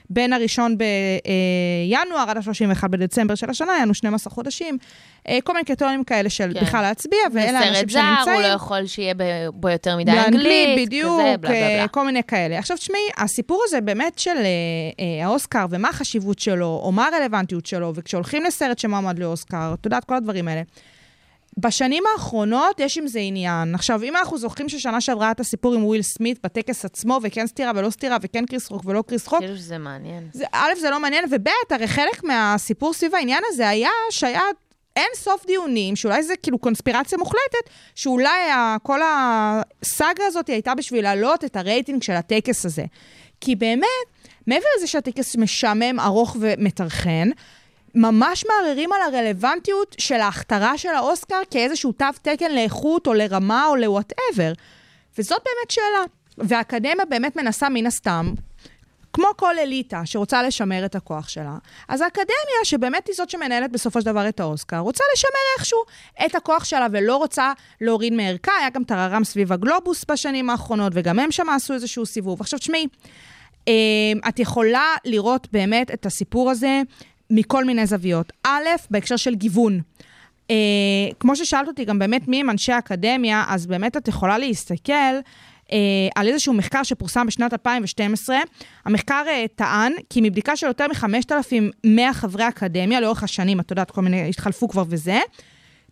בין 0.09 0.33
הראשון 0.33 0.77
בינואר 0.77 2.29
עד 2.29 2.37
ה-31 2.37 2.87
בדצמבר 2.87 3.35
של 3.35 3.49
השנה, 3.49 3.73
היה 3.73 3.81
לנו 3.81 3.93
12 3.93 4.33
חודשים. 4.33 4.77
אה, 5.27 5.39
כל 5.43 5.53
מיני 5.53 5.65
קריטריונים 5.65 6.03
כאלה 6.03 6.29
של 6.29 6.51
כן. 6.53 6.65
בכלל 6.65 6.81
להצביע, 6.81 7.19
ואלה 7.33 7.59
סרט 7.59 7.67
האנשים 7.67 7.89
זר, 7.89 8.01
שנמצאים. 8.15 8.35
הוא 8.35 8.41
לא 8.41 8.47
יכול 8.47 8.85
שיהיה 8.85 9.13
ב- 9.13 9.47
בו 9.53 9.69
יותר 9.69 9.97
מדי 9.97 10.11
באנגלית, 10.11 10.35
אנגלית, 10.35 10.87
בדיוק, 10.87 11.21
כזה, 11.21 11.37
בלה 11.37 11.37
בלה 11.37 11.61
אה, 11.61 11.77
בלה. 11.77 11.87
כל 11.87 12.05
מיני 12.05 12.23
כאלה. 12.23 12.59
עכשיו, 12.59 12.77
תשמעי, 12.77 13.01
הסיפור 13.17 13.63
הזה 13.67 13.81
באמת 13.81 14.19
של 14.19 14.29
אה, 14.29 14.45
אה, 14.99 15.25
האוסקר, 15.25 15.65
ומה 15.69 15.92
החשיבות 15.93 16.39
שלו, 16.39 16.81
או 16.83 16.91
מה 16.91 17.07
הרלוונטיות 17.07 17.65
שלו, 17.65 17.91
וכשהולכים 17.95 18.43
לסרט 18.43 18.79
שמועמד 18.79 19.19
לאוסקר, 19.19 19.73
את 19.73 19.85
יודעת, 19.85 20.05
כל 20.05 20.15
הדברים 20.15 20.47
האלה. 20.47 20.61
בשנים 21.57 22.03
האחרונות 22.13 22.79
יש 22.79 22.97
עם 22.97 23.07
זה 23.07 23.19
עניין. 23.19 23.75
עכשיו, 23.75 24.03
אם 24.03 24.15
אנחנו 24.15 24.37
זוכרים 24.37 24.69
ששנה 24.69 25.01
שעברה 25.01 25.31
את 25.31 25.39
הסיפור 25.39 25.73
עם 25.73 25.85
וויל 25.85 26.01
סמית 26.01 26.39
בטקס 26.43 26.85
עצמו, 26.85 27.19
וכן 27.23 27.47
סטירה 27.47 27.71
ולא 27.75 27.89
סטירה, 27.89 28.17
וכן 28.21 28.45
קריס 28.45 28.69
רוק 28.69 28.81
ולא 28.85 29.03
קריס 29.07 29.27
רוק, 29.27 29.39
כאילו 29.39 29.57
שזה 29.57 29.77
מעניין. 29.77 30.29
זה, 30.33 30.45
א', 30.51 30.71
זה 30.81 30.89
לא 30.89 30.99
מעניין, 30.99 31.25
וב', 31.31 31.47
הרי 31.69 31.87
חלק 31.87 32.23
מהסיפור 32.23 32.93
סביב 32.93 33.15
העניין 33.15 33.43
הזה 33.49 33.69
היה 33.69 33.89
שהיה 34.09 34.41
אין 34.95 35.09
סוף 35.15 35.45
דיונים, 35.45 35.95
שאולי 35.95 36.23
זה 36.23 36.33
כאילו 36.43 36.57
קונספירציה 36.57 37.17
מוחלטת, 37.17 37.69
שאולי 37.95 38.39
כל 38.83 38.99
הסאגה 39.03 40.25
הזאת 40.25 40.47
הייתה 40.47 40.75
בשביל 40.75 41.03
להעלות 41.03 41.43
את 41.43 41.55
הרייטינג 41.55 42.03
של 42.03 42.13
הטקס 42.13 42.65
הזה. 42.65 42.85
כי 43.41 43.55
באמת, 43.55 43.87
מעבר 44.47 44.65
לזה 44.77 44.87
שהטקס 44.87 45.35
משעמם, 45.35 45.99
ארוך 45.99 46.37
ומטרחן, 46.39 47.29
ממש 47.95 48.45
מערערים 48.45 48.89
על 48.93 49.01
הרלוונטיות 49.01 49.95
של 49.99 50.15
ההכתרה 50.19 50.77
של 50.77 50.89
האוסקר 50.89 51.41
כאיזשהו 51.51 51.91
תו 51.91 52.05
תקן 52.21 52.51
לאיכות 52.51 53.07
או 53.07 53.13
לרמה 53.13 53.67
או 53.67 53.75
ל 53.75 53.83
whatever. 53.83 54.53
וזאת 55.17 55.39
באמת 55.45 55.71
שאלה. 55.71 56.03
והאקדמיה 56.37 57.05
באמת 57.09 57.35
מנסה 57.35 57.69
מן 57.69 57.85
הסתם, 57.85 58.33
כמו 59.13 59.27
כל 59.35 59.59
אליטה 59.59 60.01
שרוצה 60.05 60.43
לשמר 60.43 60.85
את 60.85 60.95
הכוח 60.95 61.29
שלה, 61.29 61.57
אז 61.87 62.01
האקדמיה, 62.01 62.63
שבאמת 62.63 63.07
היא 63.07 63.15
זאת 63.15 63.29
שמנהלת 63.29 63.71
בסופו 63.71 64.01
של 64.01 64.05
דבר 64.05 64.29
את 64.29 64.39
האוסקר, 64.39 64.77
רוצה 64.77 65.03
לשמר 65.13 65.31
איכשהו 65.57 65.79
את 66.25 66.35
הכוח 66.35 66.63
שלה 66.63 66.87
ולא 66.91 67.17
רוצה 67.17 67.53
להוריד 67.81 68.13
מערכה. 68.13 68.51
היה 68.59 68.69
גם 68.69 68.83
טררם 68.83 69.23
סביב 69.23 69.53
הגלובוס 69.53 70.05
בשנים 70.11 70.49
האחרונות, 70.49 70.93
וגם 70.95 71.19
הם 71.19 71.31
שם 71.31 71.49
עשו 71.49 71.73
איזשהו 71.73 72.05
סיבוב. 72.05 72.41
עכשיו, 72.41 72.59
תשמעי, 72.59 72.87
את 74.27 74.39
יכולה 74.39 74.95
לראות 75.05 75.47
באמת 75.51 75.91
את 75.91 76.05
הסיפור 76.05 76.51
הזה 76.51 76.81
מכל 77.29 77.65
מיני 77.65 77.85
זוויות. 77.85 78.31
א', 78.43 78.67
בהקשר 78.89 79.15
של 79.15 79.35
גיוון. 79.35 79.81
אה, 80.51 80.55
כמו 81.19 81.35
ששאלת 81.35 81.67
אותי 81.67 81.85
גם 81.85 81.99
באמת 81.99 82.27
מי 82.27 82.39
הם 82.39 82.49
אנשי 82.49 82.71
האקדמיה, 82.71 83.43
אז 83.47 83.65
באמת 83.65 83.97
את 83.97 84.07
יכולה 84.07 84.37
להסתכל 84.37 84.93
אה, 85.71 85.77
על 86.15 86.27
איזשהו 86.27 86.53
מחקר 86.53 86.83
שפורסם 86.83 87.27
בשנת 87.27 87.53
2012. 87.53 88.37
המחקר 88.85 89.23
אה, 89.27 89.45
טען 89.55 89.93
כי 90.09 90.21
מבדיקה 90.21 90.55
של 90.55 90.67
יותר 90.67 90.87
מ-5,100 90.87 92.13
חברי 92.13 92.47
אקדמיה 92.47 93.01
לאורך 93.01 93.23
השנים, 93.23 93.59
את 93.59 93.71
יודעת, 93.71 93.91
כל 93.91 94.01
מיני, 94.01 94.29
התחלפו 94.29 94.67
כבר 94.67 94.83
וזה, 94.89 95.19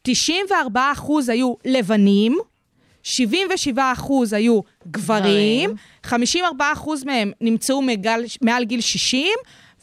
94 0.02 0.92
אחוז 0.92 1.30
היו 1.30 1.54
לבנים, 1.66 2.38
77 3.04 3.92
אחוז 3.94 4.34
היו 4.34 4.62
גברים, 4.88 5.74
54 6.04 6.74
אחוז 6.74 7.04
מהם 7.04 7.32
נמצאו 7.42 7.82
מגל, 7.82 8.24
מעל 8.42 8.64
גיל 8.64 8.82
60, 8.82 9.28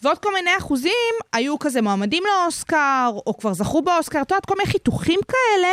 ועוד 0.02 0.18
כל 0.18 0.32
מיני 0.34 0.50
אחוזים 0.58 0.92
היו 1.32 1.58
כזה 1.58 1.82
מועמדים 1.82 2.22
לאוסקר, 2.26 3.10
או 3.26 3.38
כבר 3.38 3.54
זכו 3.54 3.82
באוסקר, 3.82 4.22
את 4.22 4.30
יודעת, 4.30 4.46
כל 4.46 4.54
מיני 4.58 4.70
חיתוכים 4.70 5.20
כאלה. 5.28 5.68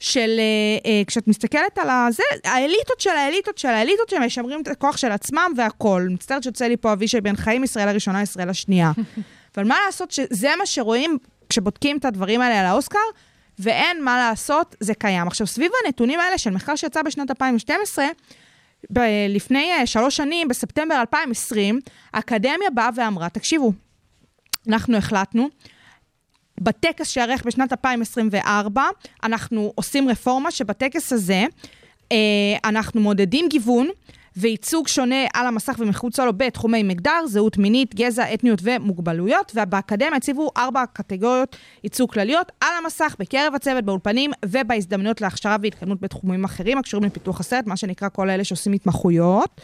של, 0.00 0.30
אה, 0.38 0.90
אה, 0.90 1.02
כשאת 1.06 1.28
מסתכלת 1.28 1.78
על 1.78 1.88
הזה, 1.90 2.22
האליטות 2.44 3.00
של 3.00 3.10
האליטות 3.10 3.58
של 3.58 3.68
האליטות 3.68 4.08
שמשמרים 4.08 4.60
את 4.60 4.68
הכוח 4.68 4.96
של 4.96 5.12
עצמם 5.12 5.52
והכול. 5.56 6.08
מצטערת 6.10 6.42
שיוצא 6.42 6.66
לי 6.66 6.76
פה 6.76 6.92
אבישי 6.92 7.20
בן 7.20 7.36
חיים, 7.36 7.64
ישראל 7.64 7.88
הראשונה, 7.88 8.22
ישראל 8.22 8.48
השנייה. 8.48 8.92
אבל 9.56 9.64
מה 9.64 9.76
לעשות 9.86 10.10
שזה 10.10 10.48
מה 10.58 10.66
שרואים 10.66 11.18
כשבודקים 11.48 11.96
את 11.98 12.04
הדברים 12.04 12.40
האלה 12.40 12.60
על 12.60 12.66
האוסקר, 12.66 12.98
ואין 13.60 14.04
מה 14.04 14.18
לעשות, 14.18 14.76
זה 14.80 14.94
קיים. 14.94 15.26
עכשיו, 15.26 15.46
סביב 15.46 15.72
הנתונים 15.84 16.20
האלה 16.20 16.38
של 16.38 16.50
מחקר 16.50 16.76
שיצא 16.76 17.02
בשנת 17.02 17.30
2012, 17.30 18.06
ב- 18.92 19.00
לפני 19.28 19.72
אה, 19.72 19.86
שלוש 19.86 20.16
שנים, 20.16 20.48
בספטמבר 20.48 21.00
2020, 21.00 21.80
האקדמיה 22.14 22.70
באה 22.74 22.88
ואמרה, 22.94 23.28
תקשיבו, 23.28 23.72
אנחנו 24.68 24.96
החלטנו, 24.96 25.48
בטקס 26.60 27.08
שיערך 27.08 27.42
בשנת 27.46 27.72
2024, 27.72 28.84
אנחנו 29.22 29.72
עושים 29.74 30.08
רפורמה 30.08 30.50
שבטקס 30.50 31.12
הזה 31.12 31.44
אה, 32.12 32.16
אנחנו 32.64 33.00
מודדים 33.00 33.48
גיוון 33.48 33.88
וייצוג 34.36 34.88
שונה 34.88 35.24
על 35.34 35.46
המסך 35.46 35.76
ומחוצה 35.78 36.24
לו 36.24 36.32
בתחומי 36.32 36.82
מגדר, 36.82 37.26
זהות 37.26 37.58
מינית, 37.58 37.94
גזע, 37.94 38.34
אתניות 38.34 38.58
ומוגבלויות, 38.62 39.52
ובאקדמיה 39.54 40.16
הציבו 40.16 40.50
ארבע 40.56 40.84
קטגוריות 40.92 41.56
ייצוג 41.84 42.12
כלליות 42.12 42.52
על 42.60 42.70
המסך, 42.82 43.16
בקרב 43.18 43.54
הצוות, 43.54 43.84
באולפנים 43.84 44.30
ובהזדמנויות 44.44 45.20
להכשרה 45.20 45.56
והתקדמות 45.62 46.00
בתחומים 46.00 46.44
אחרים 46.44 46.78
הקשורים 46.78 47.06
לפיתוח 47.06 47.40
הסרט, 47.40 47.66
מה 47.66 47.76
שנקרא 47.76 48.08
כל 48.08 48.30
אלה 48.30 48.44
שעושים 48.44 48.72
התמחויות. 48.72 49.60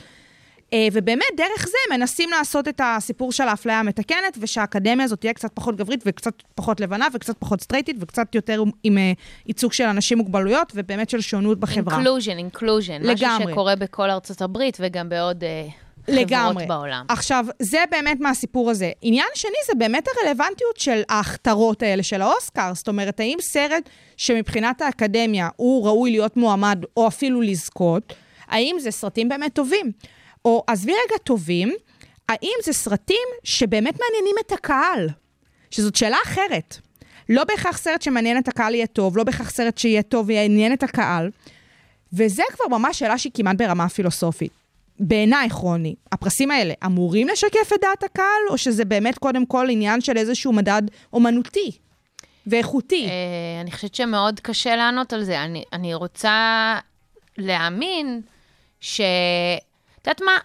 אה, 0.73 0.89
ובאמת, 0.93 1.27
דרך 1.37 1.67
זה 1.67 1.97
מנסים 1.97 2.31
לעשות 2.31 2.69
את 2.69 2.81
הסיפור 2.85 3.33
של 3.33 3.49
האפליה 3.49 3.81
המתקנת, 3.81 4.39
ושהאקדמיה 4.41 5.05
הזאת 5.05 5.21
תהיה 5.21 5.33
קצת 5.33 5.51
פחות 5.55 5.77
גברית 5.77 6.03
וקצת 6.07 6.33
פחות 6.55 6.81
לבנה 6.81 7.07
וקצת 7.15 7.37
פחות 7.39 7.61
סטרייטית 7.61 7.97
וקצת 8.01 8.35
יותר 8.35 8.63
עם 8.83 8.99
אה, 8.99 9.13
ייצוג 9.47 9.73
של 9.73 9.85
אנשים 9.85 10.19
מוגבלויות 10.19 10.73
ובאמת 10.75 11.11
של 11.11 11.21
שונות 11.21 11.61
בחברה. 11.61 11.97
inclusion, 11.97 12.39
inclusion. 12.39 12.99
משהו 13.03 13.27
לגמרי. 13.27 13.53
שקורה 13.53 13.77
בכל 13.77 14.11
ארצות 14.11 14.43
הברית 14.43 14.77
וגם 14.81 15.09
בעוד 15.09 15.45
לגמרי. 16.09 16.65
חברות 16.65 16.69
בעולם. 16.69 17.05
עכשיו, 17.09 17.47
זה 17.59 17.79
באמת 17.91 18.21
מהסיפור 18.21 18.71
הזה. 18.71 18.93
עניין 19.03 19.27
שני 19.35 19.57
זה 19.67 19.73
באמת 19.79 20.05
הרלוונטיות 20.09 20.77
של 20.77 21.03
ההכתרות 21.09 21.83
האלה 21.83 22.03
של 22.03 22.23
האוסקר. 22.23 22.75
זאת 22.75 22.89
אומרת, 22.89 23.21
האם 23.21 23.39
סרט 23.41 23.89
שמבחינת 24.17 24.83
האקדמיה 24.83 25.49
הוא 25.57 25.87
ראוי 25.87 26.11
להיות 26.11 26.37
מועמד 26.37 26.85
או 26.97 27.09
אפילו 27.09 27.41
לזכות, 27.41 28.15
האם 28.49 28.77
זה 28.81 28.91
סרטים 28.91 29.29
באמת 29.29 29.55
טובים? 29.55 29.93
או 30.47 30.65
עזבי 30.67 30.93
רגע 30.93 31.19
טובים, 31.25 31.73
האם 32.29 32.55
זה 32.65 32.73
סרטים 32.73 33.29
שבאמת 33.45 33.95
מעניינים 34.01 34.37
את 34.47 34.53
הקהל? 34.53 35.09
שזאת 35.71 35.97
שאלה 35.97 36.17
אחרת. 36.25 36.77
לא 37.29 37.45
בהכרח 37.45 37.79
סרט 37.79 38.03
שמעניין 38.03 38.39
את 38.39 38.49
הקהל 38.49 38.75
יהיה 38.75 38.87
טוב, 38.87 39.17
לא 39.17 39.25
בהכרח 39.25 39.51
סרט 39.51 39.79
שיהיה 39.79 40.03
טוב 40.03 40.29
ויעניין 40.29 40.73
את 40.73 40.83
הקהל. 40.83 41.31
וזה 42.13 42.43
כבר 42.53 42.79
ממש 42.79 42.99
שאלה 42.99 43.19
שהיא 43.19 43.33
כמעט 43.35 43.57
ברמה 43.57 43.89
פילוסופית. 43.89 44.53
בעיניי, 45.01 45.49
רוני, 45.53 45.95
הפרסים 46.13 46.51
האלה 46.51 46.75
אמורים 46.87 47.29
לשקף 47.29 47.73
את 47.75 47.81
דעת 47.81 48.03
הקהל, 48.03 48.43
או 48.51 48.59
שזה 48.59 48.85
באמת 48.85 49.19
קודם 49.19 49.47
כל 49.47 49.67
עניין 49.71 50.01
של 50.01 50.17
איזשהו 50.17 50.53
מדד 50.53 50.83
אומנותי 51.13 51.71
ואיכותי? 52.47 53.07
אה, 53.07 53.61
אני 53.61 53.73
חושבת 53.73 53.95
שמאוד 53.95 54.41
קשה 54.41 54.77
לענות 54.77 55.13
על 55.13 55.25
זה. 55.25 55.45
אני 55.73 55.95
רוצה 55.95 56.79
להאמין 57.39 58.21
ש... 58.81 59.01
את 60.07 60.21
יודעת 60.21 60.23
מה? 60.27 60.39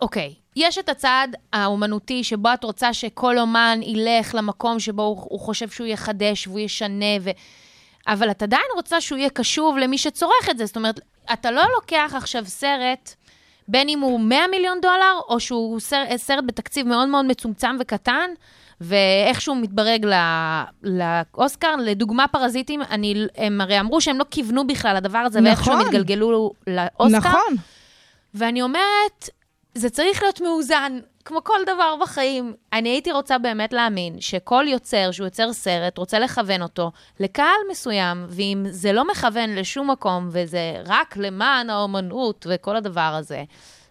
אוקיי, 0.00 0.34
יש 0.56 0.78
את 0.78 0.88
הצעד 0.88 1.36
האומנותי 1.52 2.24
שבו 2.24 2.48
את 2.54 2.64
רוצה 2.64 2.94
שכל 2.94 3.38
אומן 3.38 3.80
ילך 3.82 4.34
למקום 4.34 4.80
שבו 4.80 5.02
הוא, 5.02 5.16
הוא 5.20 5.40
חושב 5.40 5.68
שהוא 5.68 5.86
יחדש 5.86 6.46
והוא 6.46 6.58
ישנה, 6.58 7.16
ו... 7.20 7.30
אבל 8.08 8.30
את 8.30 8.42
עדיין 8.42 8.62
רוצה 8.74 9.00
שהוא 9.00 9.18
יהיה 9.18 9.30
קשוב 9.30 9.76
למי 9.76 9.98
שצורך 9.98 10.48
את 10.50 10.58
זה. 10.58 10.66
זאת 10.66 10.76
אומרת, 10.76 11.00
אתה 11.32 11.50
לא 11.50 11.62
לוקח 11.74 12.12
עכשיו 12.16 12.44
סרט, 12.46 13.14
בין 13.68 13.88
אם 13.88 14.00
הוא 14.00 14.20
100 14.20 14.46
מיליון 14.50 14.80
דולר, 14.82 15.20
או 15.28 15.40
שהוא 15.40 15.80
סרט, 15.80 16.16
סרט 16.16 16.44
בתקציב 16.46 16.86
מאוד 16.86 17.08
מאוד 17.08 17.24
מצומצם 17.24 17.76
וקטן, 17.80 18.30
ואיכשהו 18.80 19.54
מתברג 19.54 20.04
לא, 20.04 20.16
לאוסקר. 20.82 21.76
לדוגמה, 21.76 22.28
פרזיטים, 22.28 22.82
אני, 22.82 23.26
הם 23.36 23.60
הרי 23.60 23.80
אמרו 23.80 24.00
שהם 24.00 24.18
לא 24.18 24.24
כיוונו 24.30 24.66
בכלל 24.66 24.96
לדבר 24.96 25.18
הזה, 25.18 25.40
נכון. 25.40 25.48
ואיכשהו 25.48 25.72
הם 25.72 25.80
התגלגלו 25.80 26.52
לאוסקר. 26.66 27.18
נכון. 27.18 27.56
ואני 28.38 28.62
אומרת, 28.62 29.28
זה 29.74 29.90
צריך 29.90 30.22
להיות 30.22 30.40
מאוזן, 30.40 30.98
כמו 31.24 31.44
כל 31.44 31.58
דבר 31.66 31.96
בחיים. 32.02 32.54
אני 32.72 32.88
הייתי 32.88 33.12
רוצה 33.12 33.38
באמת 33.38 33.72
להאמין 33.72 34.20
שכל 34.20 34.64
יוצר 34.68 35.10
שהוא 35.10 35.26
יוצר 35.26 35.52
סרט, 35.52 35.98
רוצה 35.98 36.18
לכוון 36.18 36.62
אותו 36.62 36.92
לקהל 37.20 37.60
מסוים, 37.70 38.26
ואם 38.28 38.66
זה 38.70 38.92
לא 38.92 39.08
מכוון 39.10 39.54
לשום 39.54 39.90
מקום, 39.90 40.28
וזה 40.32 40.82
רק 40.86 41.16
למען 41.16 41.70
האומנות 41.70 42.46
וכל 42.50 42.76
הדבר 42.76 43.00
הזה, 43.00 43.44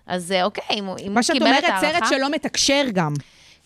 אז 0.07 0.31
אה, 0.31 0.43
אוקיי, 0.43 0.63
אם 0.79 0.85
הוא, 0.85 0.97
אם 0.99 1.13
מה 1.13 1.19
הוא 1.19 1.21
שאת 1.21 1.33
קיבל 1.33 1.47
אומרת, 1.47 1.63
את 1.63 1.69
ההערכה... 1.69 1.99
סרט 1.99 2.09
שלא 2.09 2.29
מתקשר 2.29 2.83
גם. 2.93 3.13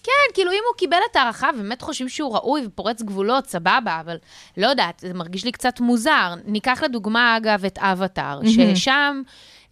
כן, 0.03 0.33
כאילו, 0.33 0.51
אם 0.51 0.63
הוא 0.71 0.77
קיבל 0.77 0.97
את 1.11 1.15
ההערכה 1.15 1.49
ובאמת 1.53 1.81
חושבים 1.81 2.09
שהוא 2.09 2.35
ראוי 2.35 2.61
ופורץ 2.65 3.01
גבולות, 3.01 3.47
סבבה, 3.47 3.99
אבל 3.99 4.17
לא 4.57 4.67
יודעת, 4.67 4.99
זה 4.99 5.13
מרגיש 5.13 5.45
לי 5.45 5.51
קצת 5.51 5.79
מוזר. 5.79 6.33
ניקח 6.45 6.83
לדוגמה, 6.83 7.37
אגב, 7.37 7.65
את 7.65 7.77
אבטאר, 7.77 8.39
ששם 8.45 9.21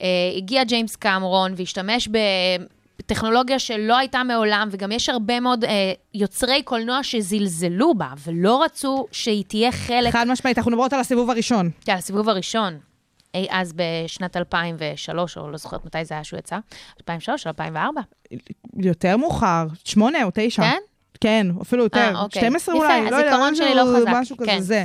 אה, 0.02 0.08
הגיע 0.38 0.64
ג'יימס 0.64 0.96
קמרון 0.96 1.54
והשתמש 1.58 2.10
בטכנולוגיה 3.00 3.60
שלא 3.60 3.98
הייתה 3.98 4.24
מעולם, 4.24 4.68
וגם 4.72 4.92
יש 4.92 5.10
הרבה 5.10 5.40
מאוד 5.40 5.64
אה, 5.64 5.70
יוצרי 6.14 6.64
קולנוע 6.64 7.04
שזלזלו 7.04 7.94
בה, 7.94 8.10
ולא 8.26 8.64
רצו 8.64 9.06
שהיא 9.12 9.44
תהיה 9.48 9.72
חלק... 9.72 10.14
חד 10.14 10.28
משמעית, 10.28 10.58
אנחנו 10.58 10.72
מדברות 10.72 10.94
על 10.94 11.00
הסיבוב 11.00 11.30
הראשון. 11.30 11.70
כן, 11.86 11.94
הסיבוב 11.94 12.30
הראשון. 12.30 12.80
אי 13.34 13.48
אז 13.50 13.74
בשנת 13.76 14.38
2003, 14.38 15.38
או 15.38 15.50
לא 15.50 15.58
זוכרת 15.58 15.86
מתי 15.86 16.06
זה 16.06 16.14
היה 16.14 16.24
שהוא 16.24 16.38
יצא, 16.38 16.58
2003 17.02 17.46
או 17.46 17.50
2004. 17.50 18.02
יותר 18.78 19.18
מאוחר, 19.18 19.68
שמונה 19.84 20.24
או 20.24 20.30
תשע. 20.34 20.62
כן? 20.62 20.78
כן, 21.22 21.48
אפילו 21.62 21.84
יותר. 21.84 22.00
אה, 22.16 22.22
אוקיי. 22.22 22.42
12 22.42 22.76
יפה, 22.76 22.86
אולי, 22.86 23.12
לא 23.12 23.16
יודע, 23.16 23.38
שלי 23.56 23.76
לא 23.76 23.84
משהו- 23.84 23.96
חזק, 23.96 24.08
משהו 24.14 24.38
כזה, 24.38 24.46
כן. 24.48 24.60
זה. 24.60 24.84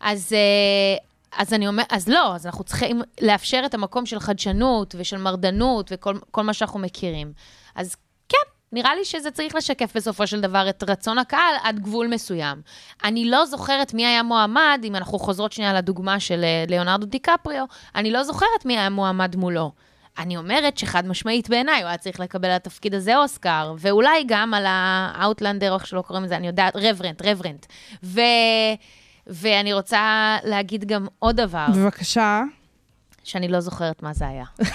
אז, 0.00 0.32
אה, 0.32 0.96
אז 1.42 1.52
אני 1.52 1.68
אומרת, 1.68 1.86
אז 1.92 2.08
לא, 2.08 2.34
אז 2.34 2.46
אנחנו 2.46 2.64
צריכים 2.64 3.02
לאפשר 3.20 3.62
את 3.66 3.74
המקום 3.74 4.06
של 4.06 4.20
חדשנות 4.20 4.94
ושל 4.98 5.16
מרדנות 5.16 5.88
וכל 5.94 6.18
כל 6.30 6.42
מה 6.42 6.52
שאנחנו 6.52 6.78
מכירים. 6.78 7.32
אז 7.74 7.96
כן, 8.28 8.36
נראה 8.72 8.94
לי 8.94 9.04
שזה 9.04 9.30
צריך 9.30 9.54
לשקף 9.54 9.96
בסופו 9.96 10.26
של 10.26 10.40
דבר 10.40 10.68
את 10.68 10.84
רצון 10.88 11.18
הקהל 11.18 11.54
עד 11.62 11.80
גבול 11.80 12.06
מסוים. 12.06 12.62
אני 13.04 13.30
לא 13.30 13.46
זוכרת 13.46 13.94
מי 13.94 14.06
היה 14.06 14.22
מועמד, 14.22 14.80
אם 14.84 14.96
אנחנו 14.96 15.18
חוזרות 15.18 15.52
שנייה 15.52 15.72
לדוגמה 15.74 16.20
של 16.20 16.44
אה, 16.44 16.64
ליאונרדו 16.68 17.06
דיקפריו, 17.06 17.64
אני 17.94 18.10
לא 18.10 18.22
זוכרת 18.24 18.64
מי 18.64 18.78
היה 18.78 18.90
מועמד 18.90 19.36
מולו. 19.36 19.72
אני 20.18 20.36
אומרת 20.36 20.78
שחד 20.78 21.06
משמעית 21.06 21.50
בעיניי, 21.50 21.82
הוא 21.82 21.88
היה 21.88 21.98
צריך 21.98 22.20
לקבל 22.20 22.48
על 22.48 22.56
התפקיד 22.56 22.94
הזה 22.94 23.16
אוסקר, 23.16 23.74
ואולי 23.78 24.24
גם 24.26 24.54
על 24.54 24.64
האוטלנדר, 24.68 25.70
או 25.70 25.76
איך 25.76 25.86
שלא 25.86 26.02
קוראים 26.02 26.24
לזה, 26.24 26.36
אני 26.36 26.46
יודעת, 26.46 26.76
רברנט, 26.76 27.22
רברנט. 27.22 27.66
ו... 28.02 28.20
ואני 29.26 29.72
רוצה 29.72 30.36
להגיד 30.44 30.84
גם 30.84 31.06
עוד 31.18 31.36
דבר, 31.36 31.66
בבקשה. 31.74 32.42
שאני 33.24 33.48
לא 33.48 33.60
זוכרת 33.60 34.02
מה 34.02 34.12
זה 34.12 34.28
היה. 34.28 34.44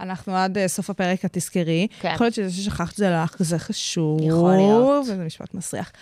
אנחנו 0.00 0.36
עד 0.36 0.58
אה, 0.58 0.68
סוף 0.68 0.90
הפרק, 0.90 1.24
את 1.24 1.32
תזכרי. 1.32 1.86
כן. 2.00 2.12
יכול 2.14 2.24
להיות 2.24 2.34
שזה 2.34 2.50
ששכחת 2.50 2.96
זה 2.96 3.10
לך, 3.10 3.36
זה 3.38 3.58
חשוב. 3.58 4.20
יכול 4.22 4.56
להיות. 4.56 5.02
וזה 5.02 5.24
משפט 5.24 5.54
מסריח. 5.54 5.92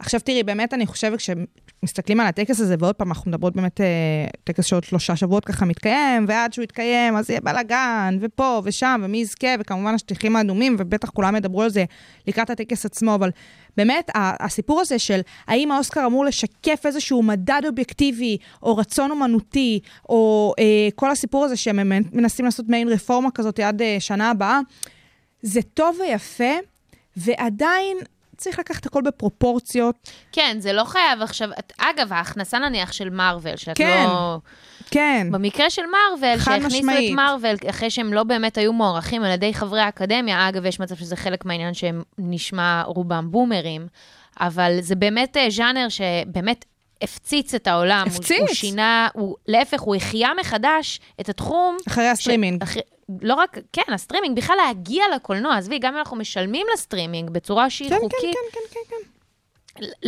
עכשיו 0.00 0.20
תראי, 0.20 0.42
באמת 0.42 0.74
אני 0.74 0.86
חושבת 0.86 1.18
כשמסתכלים 1.18 2.20
על 2.20 2.26
הטקס 2.26 2.60
הזה, 2.60 2.74
ועוד 2.78 2.94
פעם, 2.94 3.08
אנחנו 3.08 3.30
מדברות 3.30 3.56
באמת, 3.56 3.80
אה, 3.80 3.86
טקס 4.44 4.64
שעוד 4.64 4.84
שלושה 4.84 5.16
שבועות 5.16 5.44
ככה 5.44 5.64
מתקיים, 5.64 6.24
ועד 6.28 6.52
שהוא 6.52 6.62
יתקיים, 6.62 7.16
אז 7.16 7.30
יהיה 7.30 7.40
בלאגן, 7.40 8.18
ופה 8.20 8.62
ושם, 8.64 9.00
ומי 9.04 9.18
יזכה, 9.18 9.48
וכמובן 9.60 9.94
השטיחים 9.94 10.36
האדומים, 10.36 10.76
ובטח 10.78 11.10
כולם 11.10 11.36
ידברו 11.36 11.62
על 11.62 11.70
זה 11.70 11.84
לקראת 12.26 12.50
הטקס 12.50 12.86
עצמו, 12.86 13.14
אבל 13.14 13.30
באמת, 13.76 14.10
הסיפור 14.14 14.80
הזה 14.80 14.98
של 14.98 15.20
האם 15.46 15.72
האוסקר 15.72 16.06
אמור 16.06 16.24
לשקף 16.24 16.82
איזשהו 16.86 17.22
מדד 17.22 17.62
אובייקטיבי, 17.66 18.36
או 18.62 18.76
רצון 18.76 19.10
אומנותי, 19.10 19.80
או 20.08 20.54
אה, 20.58 20.88
כל 20.94 21.10
הסיפור 21.10 21.44
הזה 21.44 21.56
שהם 21.56 21.92
מנסים 22.12 22.44
לעשות 22.44 22.68
מעין 22.68 22.88
רפורמה 22.88 23.30
כזאת 23.30 23.60
עד 23.60 23.82
אה, 23.82 23.96
שנה 23.98 24.30
הבאה, 24.30 24.60
זה 25.42 25.62
טוב 25.62 25.96
ויפה, 26.00 26.54
ועדיין 27.16 27.96
צריך 28.40 28.58
לקחת 28.58 28.86
הכל 28.86 29.02
בפרופורציות. 29.02 30.10
כן, 30.32 30.56
זה 30.60 30.72
לא 30.72 30.84
חייב 30.84 31.22
עכשיו, 31.22 31.48
את, 31.58 31.72
אגב, 31.78 32.12
ההכנסה 32.12 32.58
נניח 32.58 32.92
של 32.92 33.10
מארוול, 33.10 33.56
שאת 33.56 33.76
כן. 33.76 34.04
לא... 34.08 34.38
כן. 34.90 35.26
במקרה 35.30 35.70
של 35.70 35.82
מארוול, 35.86 36.38
שהכניסו 36.38 36.66
משמעית. 36.78 37.10
את 37.10 37.16
מארוול 37.16 37.56
אחרי 37.70 37.90
שהם 37.90 38.12
לא 38.12 38.22
באמת 38.22 38.58
היו 38.58 38.72
מוערכים 38.72 39.22
על 39.24 39.30
ידי 39.30 39.54
חברי 39.54 39.80
האקדמיה, 39.80 40.48
אגב, 40.48 40.66
יש 40.66 40.80
מצב 40.80 40.94
שזה 40.96 41.16
חלק 41.16 41.44
מהעניין 41.44 41.74
שהם 41.74 42.02
נשמע 42.18 42.82
רובם 42.86 43.30
בומרים, 43.30 43.86
אבל 44.40 44.76
זה 44.80 44.94
באמת 44.94 45.36
אה, 45.36 45.50
ז'אנר 45.50 45.86
שבאמת 45.88 46.64
הפציץ 47.02 47.54
את 47.54 47.66
העולם. 47.66 48.06
הוא- 48.08 48.16
הפציץ. 48.16 48.40
הוא 48.40 48.48
שינה, 48.54 49.08
הוא, 49.12 49.36
להפך, 49.48 49.80
הוא 49.80 49.96
החיה 49.96 50.28
מחדש 50.40 51.00
את 51.20 51.28
התחום. 51.28 51.76
אחרי 51.88 52.08
הסטרימינג. 52.08 52.62
אחרי, 52.62 52.82
לא 53.22 53.34
רק, 53.34 53.58
כן, 53.72 53.92
הסטרימינג, 53.92 54.36
בכלל 54.36 54.56
להגיע 54.66 55.04
לקולנוע, 55.14 55.56
עזבי, 55.56 55.78
גם 55.78 55.92
אם 55.92 55.98
אנחנו 55.98 56.16
משלמים 56.16 56.66
לסטרימינג 56.74 57.30
בצורה 57.30 57.70
שהיא 57.70 57.88
כן, 57.88 57.94
כן, 57.94 58.00
חוקית, 58.00 58.20
כן, 58.22 58.60
כן, 58.60 58.60
כן, 58.70 58.80
כן. 58.90 59.10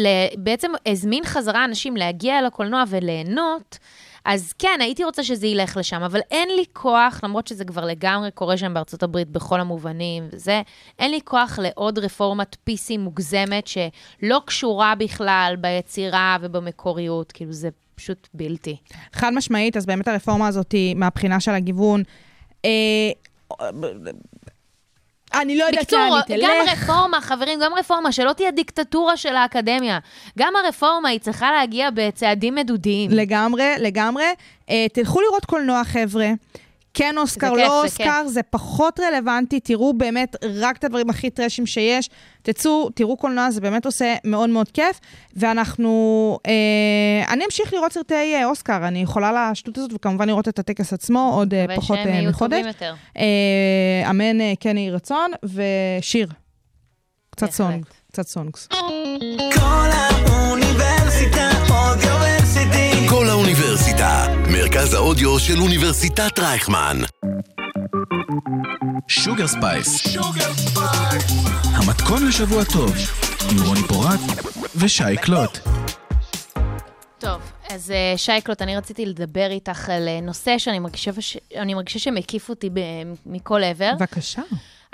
ל- 0.00 0.36
בעצם 0.38 0.72
הזמין 0.86 1.24
חזרה 1.24 1.64
אנשים 1.64 1.96
להגיע 1.96 2.38
אל 2.38 2.46
הקולנוע 2.46 2.84
וליהנות, 2.88 3.78
אז 4.24 4.52
כן, 4.52 4.78
הייתי 4.80 5.04
רוצה 5.04 5.24
שזה 5.24 5.46
ילך 5.46 5.76
לשם, 5.76 6.02
אבל 6.02 6.20
אין 6.30 6.48
לי 6.48 6.64
כוח, 6.72 7.20
למרות 7.22 7.46
שזה 7.46 7.64
כבר 7.64 7.84
לגמרי 7.84 8.30
קורה 8.30 8.56
שם 8.56 8.74
בארצות 8.74 9.02
הברית 9.02 9.28
בכל 9.28 9.60
המובנים 9.60 10.28
וזה, 10.32 10.62
אין 10.98 11.10
לי 11.10 11.20
כוח 11.24 11.58
לעוד 11.62 11.98
רפורמת 11.98 12.56
PC 12.70 12.98
מוגזמת 12.98 13.66
שלא 13.66 14.40
קשורה 14.46 14.94
בכלל 14.94 15.54
ביצירה 15.60 16.36
ובמקוריות, 16.40 17.32
כאילו 17.32 17.52
זה 17.52 17.68
פשוט 17.94 18.28
בלתי. 18.34 18.76
חד 19.12 19.30
משמעית, 19.34 19.76
אז 19.76 19.86
באמת 19.86 20.08
הרפורמה 20.08 20.48
הזאת 20.48 20.74
מהבחינה 20.96 21.40
של 21.40 21.50
הגיוון. 21.50 22.02
אה, 22.64 22.70
אני 25.34 25.58
לא 25.58 25.64
יודעת 25.64 25.82
בקיצור, 25.84 26.00
לאן 26.00 26.22
היא 26.28 26.42
גם 26.42 26.66
תלך. 26.66 26.82
רפורמה, 26.82 27.20
חברים, 27.20 27.60
גם 27.62 27.72
רפורמה, 27.74 28.12
שלא 28.12 28.32
תהיה 28.32 28.50
דיקטטורה 28.50 29.16
של 29.16 29.36
האקדמיה. 29.36 29.98
גם 30.38 30.52
הרפורמה, 30.56 31.08
היא 31.08 31.20
צריכה 31.20 31.52
להגיע 31.52 31.88
בצעדים 31.94 32.54
מדודיים. 32.54 33.10
לגמרי, 33.10 33.74
לגמרי. 33.78 34.24
אה, 34.70 34.86
תלכו 34.92 35.20
לראות 35.20 35.44
קולנוע, 35.44 35.84
חבר'ה. 35.84 36.26
כן 36.94 37.18
אוסקר, 37.18 37.48
זה 37.48 37.54
כיף, 37.56 37.68
לא 37.68 37.80
זה 37.80 37.84
אוסקר, 37.84 38.26
זה 38.26 38.42
פחות 38.42 39.00
רלוונטי, 39.00 39.60
תראו 39.60 39.92
באמת 39.94 40.36
רק 40.54 40.76
את 40.76 40.84
הדברים 40.84 41.10
הכי 41.10 41.30
טרשים 41.30 41.66
שיש. 41.66 42.10
תצאו, 42.42 42.90
תראו 42.90 43.16
קולנוע, 43.16 43.50
זה 43.50 43.60
באמת 43.60 43.86
עושה 43.86 44.14
מאוד 44.24 44.50
מאוד 44.50 44.70
כיף. 44.70 45.00
ואנחנו, 45.36 46.38
אה, 46.46 47.32
אני 47.32 47.44
אמשיך 47.44 47.72
לראות 47.74 47.92
סרטי 47.92 48.34
אה, 48.34 48.46
אוסקר, 48.46 48.88
אני 48.88 48.98
יכולה 48.98 49.50
לשטות 49.50 49.78
הזאת, 49.78 49.90
וכמובן 49.94 50.28
לראות 50.28 50.48
את 50.48 50.58
הטקס 50.58 50.92
עצמו 50.92 51.32
עוד 51.34 51.54
אה, 51.54 51.66
פחות 51.76 51.98
ושהם 51.98 52.08
אה, 52.08 52.14
יהיו 52.14 52.30
מחודש. 52.30 52.56
טובים 52.56 52.66
יותר. 52.66 52.94
אה, 53.18 54.10
אמן 54.10 54.40
אה, 54.40 54.52
כן 54.60 54.76
יהי 54.76 54.90
רצון, 54.90 55.30
ושיר. 55.44 56.28
קצת. 57.30 57.50
song, 57.50 57.84
קצת 58.12 58.26
songs. 58.26 58.68
קול 59.54 60.41
מרכז 64.82 64.94
האודיו 64.94 65.38
של 65.38 65.60
אוניברסיטת 65.60 66.38
רייכמן. 66.38 66.96
Sugar 69.08 69.46
Spice. 69.46 70.16
המתכון 71.64 72.26
לשבוע 72.28 72.64
טוב, 72.64 72.92
עם 73.50 73.56
רוני 73.66 73.80
פורט 73.88 74.20
ושי 74.76 75.16
קלוט. 75.22 75.58
טוב, 77.18 77.52
אז 77.70 77.90
אה, 77.90 78.14
שי 78.16 78.34
קלוט, 78.34 78.62
אני 78.62 78.76
רציתי 78.76 79.06
לדבר 79.06 79.50
איתך 79.50 79.88
על 79.88 80.08
אה, 80.08 80.20
נושא 80.20 80.58
שאני 80.58 80.78
מרגישה, 80.78 81.10
ש... 81.20 81.36
אני 81.56 81.74
מרגישה 81.74 81.98
שמקיף 81.98 82.48
אותי. 82.48 82.70
מכל 83.26 83.64
עבר. 83.64 83.92
בבקשה. 83.96 84.42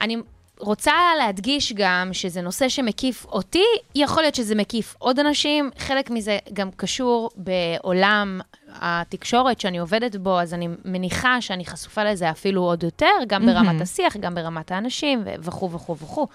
אני 0.00 0.16
רוצה 0.60 0.92
להדגיש 1.18 1.72
גם 1.72 2.08
שזה 2.12 2.40
נושא 2.40 2.68
שמקיף 2.68 3.24
אותי, 3.24 3.64
יכול 3.94 4.22
להיות 4.22 4.34
שזה 4.34 4.54
מקיף 4.54 4.94
עוד 4.98 5.18
אנשים, 5.18 5.70
חלק 5.78 6.10
מזה 6.10 6.38
גם 6.52 6.70
קשור 6.70 7.30
בעולם 7.36 8.40
התקשורת 8.72 9.60
שאני 9.60 9.78
עובדת 9.78 10.16
בו, 10.16 10.40
אז 10.40 10.54
אני 10.54 10.68
מניחה 10.84 11.40
שאני 11.40 11.64
חשופה 11.64 12.04
לזה 12.04 12.30
אפילו 12.30 12.62
עוד 12.62 12.82
יותר, 12.82 13.06
גם 13.26 13.46
ברמת 13.46 13.80
השיח, 13.80 14.16
גם 14.16 14.34
ברמת 14.34 14.72
האנשים, 14.72 15.22
וכו' 15.40 15.70
וכו' 15.70 15.96
וכו'. 15.96 16.26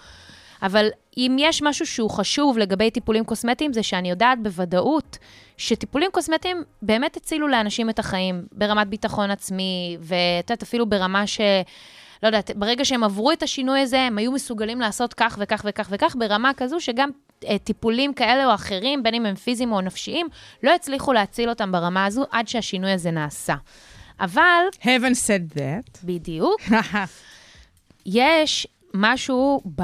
אבל 0.63 0.87
אם 1.17 1.35
יש 1.39 1.61
משהו 1.61 1.85
שהוא 1.85 2.09
חשוב 2.09 2.57
לגבי 2.57 2.91
טיפולים 2.91 3.25
קוסמטיים, 3.25 3.73
זה 3.73 3.83
שאני 3.83 4.09
יודעת 4.09 4.43
בוודאות 4.43 5.17
שטיפולים 5.57 6.11
קוסמטיים 6.11 6.63
באמת 6.81 7.17
הצילו 7.17 7.47
לאנשים 7.47 7.89
את 7.89 7.99
החיים, 7.99 8.45
ברמת 8.51 8.87
ביטחון 8.87 9.31
עצמי, 9.31 9.97
ואת 9.99 10.49
יודעת, 10.49 10.63
אפילו 10.63 10.85
ברמה 10.85 11.27
ש... 11.27 11.41
לא 12.23 12.27
יודעת, 12.27 12.51
ברגע 12.55 12.85
שהם 12.85 13.03
עברו 13.03 13.31
את 13.31 13.43
השינוי 13.43 13.79
הזה, 13.79 14.01
הם 14.01 14.17
היו 14.17 14.31
מסוגלים 14.31 14.81
לעשות 14.81 15.13
כך 15.13 15.37
וכך 15.41 15.61
וכך 15.65 15.87
וכך, 15.91 16.15
ברמה 16.19 16.51
כזו 16.57 16.79
שגם 16.79 17.09
אה, 17.47 17.57
טיפולים 17.57 18.13
כאלה 18.13 18.45
או 18.45 18.53
אחרים, 18.53 19.03
בין 19.03 19.13
אם 19.13 19.25
הם 19.25 19.35
פיזיים 19.35 19.71
או 19.71 19.81
נפשיים, 19.81 20.27
לא 20.63 20.75
הצליחו 20.75 21.13
להציל 21.13 21.49
אותם 21.49 21.71
ברמה 21.71 22.05
הזו 22.05 22.25
עד 22.31 22.47
שהשינוי 22.47 22.91
הזה 22.91 23.11
נעשה. 23.11 23.55
אבל, 24.19 24.65
haven't 24.81 25.27
said 25.27 25.57
that. 25.57 25.99
בדיוק, 26.03 26.61
יש 28.05 28.67
משהו 28.93 29.61
ב, 29.75 29.83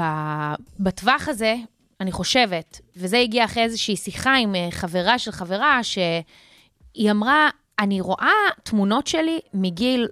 בטווח 0.80 1.28
הזה, 1.28 1.54
אני 2.00 2.12
חושבת, 2.12 2.80
וזה 2.96 3.18
הגיע 3.18 3.44
אחרי 3.44 3.62
איזושהי 3.62 3.96
שיחה 3.96 4.34
עם 4.34 4.54
אה, 4.54 4.68
חברה 4.70 5.18
של 5.18 5.32
חברה, 5.32 5.80
שהיא 5.82 7.10
אמרה, 7.10 7.48
אני 7.78 8.00
רואה 8.00 8.32
תמונות 8.62 9.06
שלי 9.06 9.40
מגיל 9.54 10.08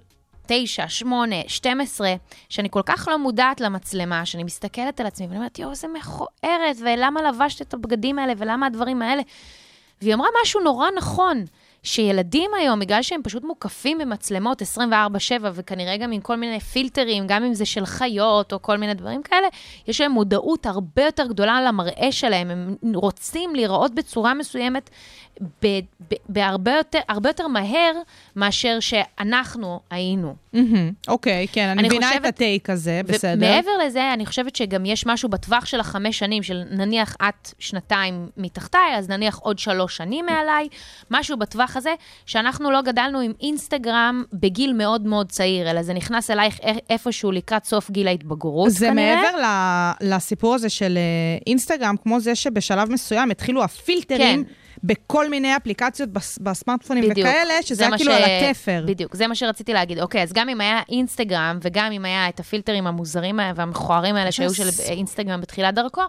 9, 0.51 0.87
8, 0.87 1.35
12, 1.47 2.13
שאני 2.49 2.67
כל 2.71 2.81
כך 2.85 3.07
לא 3.11 3.19
מודעת 3.19 3.61
למצלמה, 3.61 4.25
שאני 4.25 4.43
מסתכלת 4.43 4.99
על 4.99 5.05
עצמי 5.05 5.25
ואני 5.27 5.37
אומרת, 5.37 5.59
יואו, 5.59 5.71
איזה 5.71 5.87
מכוערת, 5.87 6.75
ולמה 6.79 7.21
לבשת 7.21 7.61
את 7.61 7.73
הבגדים 7.73 8.19
האלה, 8.19 8.33
ולמה 8.37 8.65
הדברים 8.65 9.01
האלה. 9.01 9.21
והיא 10.01 10.13
אמרה 10.13 10.27
משהו 10.43 10.61
נורא 10.61 10.87
נכון, 10.97 11.45
שילדים 11.83 12.51
היום, 12.59 12.79
בגלל 12.79 13.01
שהם 13.01 13.21
פשוט 13.23 13.43
מוקפים 13.43 13.97
במצלמות 13.97 14.61
24-7, 14.61 14.65
וכנראה 15.53 15.97
גם 15.97 16.11
עם 16.11 16.21
כל 16.21 16.35
מיני 16.35 16.59
פילטרים, 16.59 17.27
גם 17.27 17.43
אם 17.43 17.53
זה 17.53 17.65
של 17.65 17.85
חיות 17.85 18.53
או 18.53 18.61
כל 18.61 18.77
מיני 18.77 18.93
דברים 18.93 19.23
כאלה, 19.23 19.47
יש 19.87 20.01
להם 20.01 20.11
מודעות 20.11 20.65
הרבה 20.65 21.03
יותר 21.03 21.25
גדולה 21.27 21.61
למראה 21.61 22.11
שלהם. 22.11 22.51
הם 22.51 22.75
רוצים 22.93 23.55
להיראות 23.55 23.95
בצורה 23.95 24.33
מסוימת 24.33 24.89
ב- 25.41 25.67
ב- 26.11 26.15
בהרבה 26.29 26.71
יותר, 26.71 26.99
יותר 27.25 27.47
מהר 27.47 27.91
מאשר 28.35 28.77
שאנחנו 28.79 29.79
היינו. 29.89 30.35
אוקיי, 31.07 31.47
כן, 31.51 31.67
אני 31.67 31.79
אני 31.79 31.87
מבינה 31.87 32.07
את 32.07 32.11
חושבת- 32.13 32.25
הטייק 32.25 32.69
הזה, 32.69 33.01
בסדר. 33.05 33.47
ומעבר 33.47 33.71
לזה, 33.85 34.13
אני 34.13 34.25
חושבת 34.25 34.55
שגם 34.55 34.85
יש 34.85 35.05
משהו 35.05 35.29
בטווח 35.29 35.65
של 35.65 35.79
החמש 35.79 36.19
שנים, 36.19 36.43
של 36.43 36.63
נניח 36.71 37.15
את 37.29 37.53
שנתיים 37.59 38.29
מתחתיי, 38.37 38.95
אז 38.97 39.09
נניח 39.09 39.37
עוד 39.37 39.59
שלוש 39.59 39.97
שנים 39.97 40.25
מעליי, 40.25 40.67
משהו 41.11 41.37
בטווח 41.37 41.77
הזה, 41.77 41.93
שאנחנו 42.25 42.71
לא 42.71 42.81
גדלנו 42.81 43.19
עם 43.19 43.33
אינסטגרם 43.41 44.23
בגיל 44.33 44.73
מאוד 44.73 45.05
מאוד 45.05 45.29
צעיר, 45.31 45.71
אלא 45.71 45.83
זה 45.83 45.93
נכנס 45.93 46.31
אלייך 46.31 46.59
איפשהו 46.89 47.31
לקראת 47.31 47.65
סוף 47.65 47.91
גיל 47.91 48.07
ההתבגרות, 48.07 48.71
זה 48.71 48.87
כנראה. 48.87 49.15
מעבר 49.21 49.37
ל- 49.41 50.13
לסיפור 50.15 50.55
הזה 50.55 50.69
של 50.69 50.97
אה, 50.97 51.01
אינסטגרם, 51.47 51.95
כמו 52.03 52.19
זה 52.19 52.35
שבשלב 52.35 52.91
מסוים 52.91 53.31
התחילו 53.31 53.63
הפילטרים 53.63 54.43
כן. 54.43 54.51
בכל 54.83 55.29
מיני 55.29 55.57
אפליקציות 55.57 56.09
בס- 56.09 56.37
בסמארטפונים 56.41 57.09
בדיוק. 57.09 57.27
וכאלה, 57.27 57.53
שזה 57.63 57.75
זה 57.75 57.85
היה 57.87 57.97
כאילו 57.97 58.11
ש- 58.11 58.15
על 58.15 58.23
התפר. 58.23 58.83
בדיוק, 58.87 59.15
זה 59.15 59.27
מה 59.27 59.35
שרציתי 59.35 59.73
להגיד. 59.73 59.99
אוקיי, 59.99 60.23
אז 60.23 60.33
גם 60.33 60.49
אם 60.49 60.61
היה 60.61 60.79
אינסטגרם, 60.89 61.59
וגם 61.61 61.91
אם 61.91 62.05
היה 62.05 62.29
את 62.29 62.39
הפילטרים 62.39 62.87
המוזרים 62.87 63.39
והמכוערים 63.55 64.15
האלה 64.15 64.31
שהיו 64.31 64.53
של. 64.53 64.69
אינסטגרם 64.89 65.41
בתחילת 65.41 65.73
דרכו, 65.75 66.01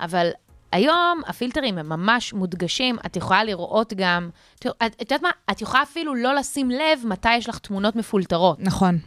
אבל 0.00 0.30
היום 0.72 1.20
הפילטרים 1.26 1.78
הם 1.78 1.88
ממש 1.88 2.32
מודגשים, 2.32 2.96
את 3.06 3.16
יכולה 3.16 3.44
לראות 3.44 3.92
גם, 3.96 4.30
את 4.58 4.66
את 4.82 5.00
יודעת 5.00 5.22
מה? 5.22 5.30
את 5.50 5.60
יכולה 5.62 5.82
אפילו 5.82 6.14
לא 6.14 6.34
לשים 6.34 6.70
לב 6.70 7.00
מתי 7.04 7.36
יש 7.36 7.48
לך 7.48 7.58
תמונות 7.58 7.96
מפולטרות, 7.96 8.60
נכון. 8.60 8.98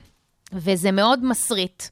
וזה 0.53 0.91
מאוד 0.91 1.25
מסריט. 1.25 1.83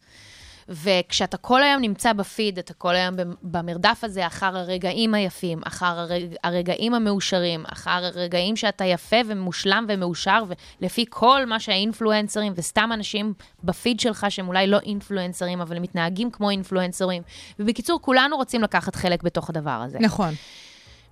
וכשאתה 0.69 1.38
כל 1.38 1.63
היום 1.63 1.82
נמצא 1.82 2.13
בפיד, 2.13 2.60
אתה 2.60 2.73
כל 2.73 2.95
היום 2.95 3.15
במ- 3.15 3.34
במרדף 3.43 3.99
הזה 4.03 4.27
אחר 4.27 4.58
הרגעים 4.58 5.13
היפים, 5.13 5.62
אחר 5.65 5.86
הרג, 5.99 6.36
הרגעים 6.43 6.93
המאושרים, 6.93 7.63
אחר 7.73 8.06
הרגעים 8.06 8.56
שאתה 8.56 8.86
יפה 8.86 9.15
ומושלם 9.25 9.86
ומאושר, 9.89 10.43
ולפי 10.82 11.06
כל 11.10 11.45
מה 11.45 11.60
שהאינפלואנסרים 11.60 12.53
וסתם 12.56 12.89
אנשים 12.93 13.34
בפיד 13.63 13.99
שלך 13.99 14.25
שהם 14.30 14.47
אולי 14.47 14.67
לא 14.67 14.80
אינפלואנסרים, 14.80 15.62
אבל 15.62 15.75
הם 15.75 15.82
מתנהגים 15.82 16.32
כמו 16.32 16.49
אינפלואנסרים. 16.49 17.23
ובקיצור, 17.60 18.01
כולנו 18.01 18.36
רוצים 18.38 18.62
לקחת 18.62 18.95
חלק 18.95 19.23
בתוך 19.23 19.49
הדבר 19.49 19.82
הזה. 19.86 19.97
נכון. 20.01 20.34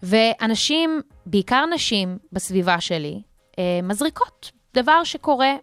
ואנשים, 0.04 1.02
בעיקר 1.26 1.66
נשים 1.74 2.18
בסביבה 2.32 2.82
שלי, 2.82 3.22
אה, 3.60 3.80
מזריקות. 3.84 4.52
דבר 4.74 5.04
שקורה 5.04 5.54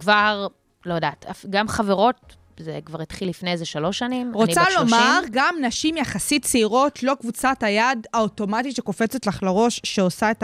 כבר, 0.00 0.46
לא 0.86 0.94
יודעת, 0.94 1.26
גם 1.50 1.68
חברות, 1.68 2.36
זה 2.60 2.78
כבר 2.84 3.02
התחיל 3.02 3.28
לפני 3.28 3.52
איזה 3.52 3.64
שלוש 3.64 3.98
שנים. 3.98 4.32
רוצה 4.34 4.60
אני 4.60 4.66
בת 4.66 4.72
30. 4.72 4.98
לומר, 4.98 5.20
גם 5.30 5.54
נשים 5.60 5.96
יחסית 5.96 6.44
צעירות, 6.44 7.02
לא 7.02 7.14
קבוצת 7.20 7.62
היד 7.62 8.06
האוטומטית 8.14 8.76
שקופצת 8.76 9.26
לך 9.26 9.42
לראש, 9.42 9.80
שעושה 9.84 10.30
את 10.30 10.42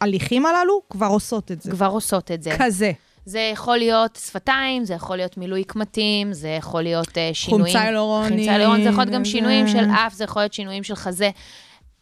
ההליכים 0.00 0.46
הללו, 0.46 0.82
כבר 0.90 1.06
עושות 1.06 1.52
את 1.52 1.62
זה. 1.62 1.70
כבר 1.70 1.86
עושות 1.86 2.30
את 2.30 2.42
זה. 2.42 2.50
כזה. 2.58 2.92
זה 3.24 3.50
יכול 3.52 3.76
להיות 3.76 4.18
שפתיים, 4.26 4.84
זה 4.84 4.94
יכול 4.94 5.16
להיות 5.16 5.36
מילוי 5.36 5.64
קמטים, 5.64 6.32
זה 6.32 6.48
יכול 6.48 6.82
להיות 6.82 7.18
אה, 7.18 7.30
שינויים... 7.32 7.64
חומצה 7.64 7.82
היאלורונית, 7.82 8.30
חומצה 8.30 8.50
היאלורונית, 8.50 8.84
זה 8.84 8.90
יכול 8.90 9.04
להיות 9.04 9.14
גם 9.14 9.24
שינויים 9.24 9.68
של 9.68 9.84
אף, 9.90 10.14
זה 10.14 10.24
יכול 10.24 10.42
להיות 10.42 10.52
שינויים 10.52 10.84
של 10.84 10.94
חזה. 10.94 11.30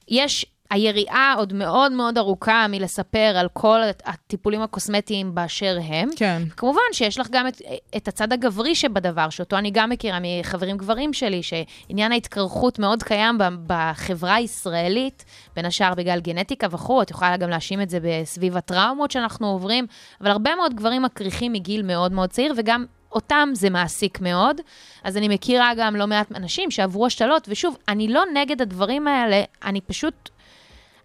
יש, 0.08 0.46
היריעה 0.70 1.34
עוד 1.36 1.52
מאוד 1.52 1.92
מאוד 1.92 2.18
ארוכה 2.18 2.66
מלספר 2.68 3.36
על 3.36 3.48
כל 3.52 3.80
הטיפולים 4.04 4.62
הקוסמטיים 4.62 5.34
באשר 5.34 5.78
הם. 5.84 6.08
כן. 6.16 6.42
כמובן 6.56 6.80
שיש 6.92 7.18
לך 7.18 7.26
גם 7.30 7.46
את, 7.48 7.62
את 7.96 8.08
הצד 8.08 8.32
הגברי 8.32 8.74
שבדבר, 8.74 9.30
שאותו 9.30 9.56
אני 9.56 9.70
גם 9.70 9.90
מכירה 9.90 10.18
מחברים 10.22 10.76
גברים 10.76 11.12
שלי, 11.12 11.40
שעניין 11.42 12.12
ההתקרחות 12.12 12.78
מאוד 12.78 13.02
קיים 13.02 13.38
בחברה 13.66 14.34
הישראלית, 14.34 15.24
בין 15.56 15.64
השאר 15.64 15.94
בגלל 15.94 16.20
גנטיקה 16.20 16.66
וכו', 16.70 17.02
את 17.02 17.10
יכולה 17.10 17.36
גם 17.36 17.50
להאשים 17.50 17.82
את 17.82 17.90
זה 17.90 17.98
סביב 18.24 18.56
הטראומות 18.56 19.10
שאנחנו 19.10 19.46
עוברים, 19.46 19.86
אבל 20.20 20.30
הרבה 20.30 20.54
מאוד 20.54 20.74
גברים 20.74 21.02
מקריחים 21.02 21.52
מגיל 21.52 21.82
מאוד 21.82 22.12
מאוד 22.12 22.30
צעיר, 22.30 22.54
וגם 22.56 22.84
אותם 23.12 23.48
זה 23.52 23.70
מעסיק 23.70 24.20
מאוד. 24.20 24.60
אז 25.04 25.16
אני 25.16 25.28
מכירה 25.28 25.72
גם 25.76 25.96
לא 25.96 26.06
מעט 26.06 26.32
אנשים 26.32 26.70
שעברו 26.70 27.06
השתלות, 27.06 27.48
ושוב, 27.50 27.76
אני 27.88 28.08
לא 28.08 28.22
נגד 28.34 28.62
הדברים 28.62 29.08
האלה, 29.08 29.42
אני 29.64 29.80
פשוט, 29.80 30.30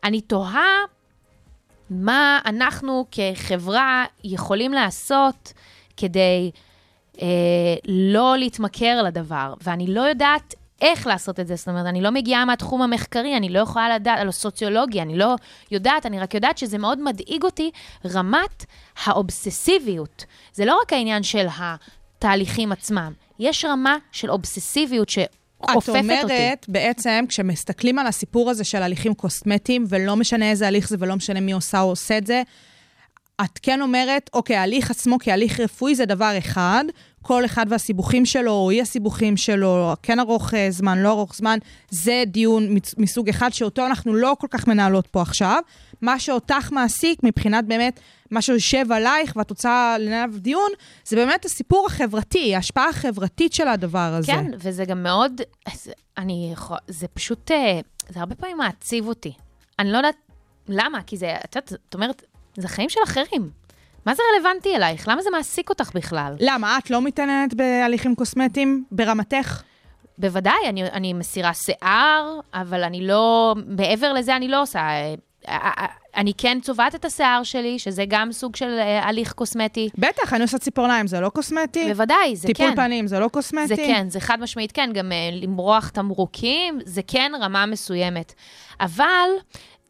אני 0.04 0.22
תוהה 0.22 0.78
מה 1.90 2.40
אנחנו 2.46 3.06
כחברה 3.12 4.06
יכולים 4.24 4.74
לעשות 4.74 5.54
כדי 5.98 6.52
אה, 7.22 7.28
לא 7.88 8.38
להתמכר 8.38 9.02
לדבר, 9.04 9.54
ואני 9.64 9.88
לא 9.88 10.02
יודעת 10.02 10.54
איך 10.82 11.08
לעשות 11.08 11.40
את 11.40 11.48
זה. 11.48 11.56
זאת 11.56 11.68
אומרת, 11.68 11.86
אני 11.86 12.02
לא 12.02 12.10
מגיעה 12.10 12.46
מהתחום 12.46 12.82
המחקרי, 12.82 13.38
אני 13.38 13.50
לא 13.50 13.60
יכולה 13.60 13.96
לדעת 13.96 14.20
על 14.20 14.30
הסוציולוגיה, 14.30 15.04
אני 15.04 15.18
לא 15.18 15.36
יודעת, 15.72 16.06
אני 16.06 16.20
רק 16.20 16.34
יודעת 16.34 16.58
שזה 16.58 16.78
מאוד 16.78 17.00
מדאיג 17.02 17.44
אותי, 17.44 17.72
רמת 18.06 18.66
האובססיביות. 19.04 20.26
זה 20.54 20.66
לא 20.66 20.80
רק 20.82 20.94
העניין 20.94 21.24
של 21.24 21.48
התהליכים 21.58 22.72
עצמם, 22.72 23.14
יש 23.40 23.66
רמה 23.66 23.98
של 24.12 24.32
אובססיביות 24.32 25.10
ש... 25.10 25.20
את 25.64 25.90
אומרת, 25.90 26.24
אותי. 26.24 26.72
בעצם, 26.72 27.26
כשמסתכלים 27.30 28.00
על 28.00 28.08
הסיפור 28.08 28.50
הזה 28.50 28.64
של 28.64 28.84
הליכים 28.84 29.14
קוסמטיים, 29.14 29.86
ולא 29.90 30.16
משנה 30.16 30.50
איזה 30.50 30.68
הליך 30.68 30.90
זה 30.90 30.96
ולא 31.00 31.16
משנה 31.16 31.40
מי 31.40 31.52
עושה 31.52 31.82
או 31.82 31.90
עושה 31.90 32.18
את 32.18 32.28
זה, 32.28 32.42
את 33.42 33.60
כן 33.62 33.82
אומרת, 33.82 34.30
אוקיי, 34.34 34.56
ההליך 34.56 34.92
עצמו 34.92 35.18
כהליך 35.20 35.60
רפואי 35.60 35.96
זה 35.96 36.06
דבר 36.06 36.38
אחד, 36.38 36.84
כל 37.22 37.46
אחד 37.46 37.66
והסיבוכים 37.70 38.26
שלו, 38.26 38.52
או 38.52 38.70
אי 38.70 38.82
הסיבוכים 38.82 39.38
שלו, 39.38 39.94
כן 40.04 40.20
ארוך 40.20 40.54
אה, 40.54 40.68
זמן, 40.72 41.00
לא 41.00 41.10
ארוך 41.10 41.36
זמן, 41.36 41.58
זה 41.90 42.24
דיון 42.28 42.76
מסוג 42.98 43.30
אחד 43.30 43.50
שאותו 43.54 43.86
אנחנו 43.86 44.14
לא 44.14 44.36
כל 44.40 44.48
כך 44.52 44.68
מנהלות 44.68 45.08
פה 45.08 45.22
עכשיו. 45.22 45.62
מה 46.02 46.20
שאותך 46.20 46.72
מעסיק 46.72 47.24
מבחינת 47.24 47.66
באמת 47.66 48.00
מה 48.32 48.42
שיושב 48.42 48.92
עלייך 48.92 49.36
ואת 49.36 49.50
רוצה 49.50 49.96
לנהל 50.00 50.30
דיון, 50.30 50.72
זה 51.06 51.16
באמת 51.16 51.46
הסיפור 51.46 51.86
החברתי, 51.88 52.56
ההשפעה 52.56 52.90
החברתית 52.90 53.54
של 53.54 53.68
הדבר 53.68 54.00
הזה. 54.00 54.28
כן, 54.28 54.52
וזה 54.60 54.86
גם 54.86 55.04
מאוד, 55.04 55.42
אני 56.18 56.50
יכול, 56.54 56.78
זה 56.88 57.08
פשוט, 57.08 57.52
אה, 57.52 57.80
זה 58.10 58.20
הרבה 58.20 58.36
פעמים 58.36 58.58
מעציב 58.58 59.08
אותי. 59.08 59.34
אני 59.80 59.92
לא 59.92 59.98
יודעת 59.98 60.16
למה, 60.68 61.02
כי 61.02 61.18
זה, 61.18 61.36
את 61.46 61.56
יודעת, 61.56 61.74
את 61.90 61.94
אומרת, 61.94 62.24
זה 62.58 62.68
חיים 62.68 62.90
של 62.90 63.00
אחרים. 63.04 63.50
מה 64.06 64.16
זה 64.16 64.24
רלוונטי 64.36 64.76
אלייך? 64.76 65.08
למה 65.08 65.22
זה 65.22 65.30
מעסיק 65.30 65.70
אותך 65.70 65.92
בכלל? 65.96 66.36
למה, 66.40 66.78
את 66.78 66.90
לא 66.90 67.02
מתעניינת 67.02 67.54
בהליכים 67.54 68.16
קוסמטיים 68.16 68.84
ברמתך? 68.92 69.62
בוודאי, 70.18 70.70
אני, 70.70 70.84
אני 70.84 71.14
מסירה 71.14 71.54
שיער, 71.54 72.40
אבל 72.54 72.84
אני 72.84 73.08
לא, 73.08 73.56
מעבר 73.68 74.14
לזה 74.14 74.36
אני 74.36 74.48
לא 74.48 74.62
עושה 74.62 74.80
אה, 75.48 75.86
אני 76.16 76.34
כן 76.38 76.58
צובעת 76.62 76.96
את 76.96 77.06
השיער 77.06 77.44
שלי, 77.44 77.80
שזה 77.80 78.04
גם 78.08 78.32
סוג 78.32 78.56
של 78.56 78.80
אה, 78.80 79.08
הליך 79.08 79.34
קוסמטי. 79.34 79.90
בטח, 79.98 80.34
אני 80.34 80.44
עושה 80.44 80.58
ציפורניים, 80.58 81.08
זה 81.08 81.20
לא 81.20 81.30
קוסמטי? 81.30 81.90
בוודאי, 81.90 82.36
זה 82.36 82.48
טיפול 82.48 82.70
כן. 82.70 82.76
פנים, 82.76 83.08
זה 83.08 83.20
לא 83.20 83.28
קוסמטי? 83.28 83.68
זה 83.68 83.76
כן, 83.76 84.10
זה 84.10 84.20
חד 84.20 84.40
משמעית 84.40 84.72
כן, 84.72 84.90
גם 84.94 85.12
אה, 85.12 85.30
למרוח 85.32 85.90
תמרוקים, 85.90 86.80
זה 86.86 87.02
כן 87.08 87.32
רמה 87.42 87.66
מסוימת. 87.66 88.34
אבל 88.80 89.30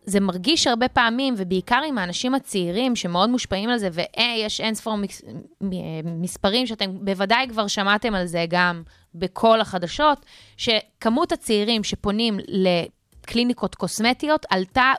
זה 0.06 0.20
מרגיש 0.20 0.68
הרבה 0.68 0.88
פעמים, 0.88 1.34
ובעיקר 1.38 1.82
עם 1.88 1.98
האנשים 1.98 2.36
הצעירים 2.36 2.96
שמאוד 2.96 3.30
מושפעים 3.30 3.70
על 3.70 3.78
זה, 3.78 3.90
ויש 3.94 4.62
אין 4.62 4.76
ספור 4.76 4.94
אה, 4.94 5.68
מספרים 6.04 6.68
שאתם 6.68 7.06
בוודאי 7.06 7.48
כבר 7.50 7.68
שמעתם 7.68 8.16
על 8.16 8.26
זה 8.26 8.46
גם 8.50 8.84
בכל 9.16 9.62
החדשות, 9.62 10.26
שכמות 10.58 11.32
הצעירים 11.32 11.84
שפונים 11.84 12.40
לקליניקות 12.48 13.76
קוסמטיות 13.76 14.46
עלתה 14.50 14.94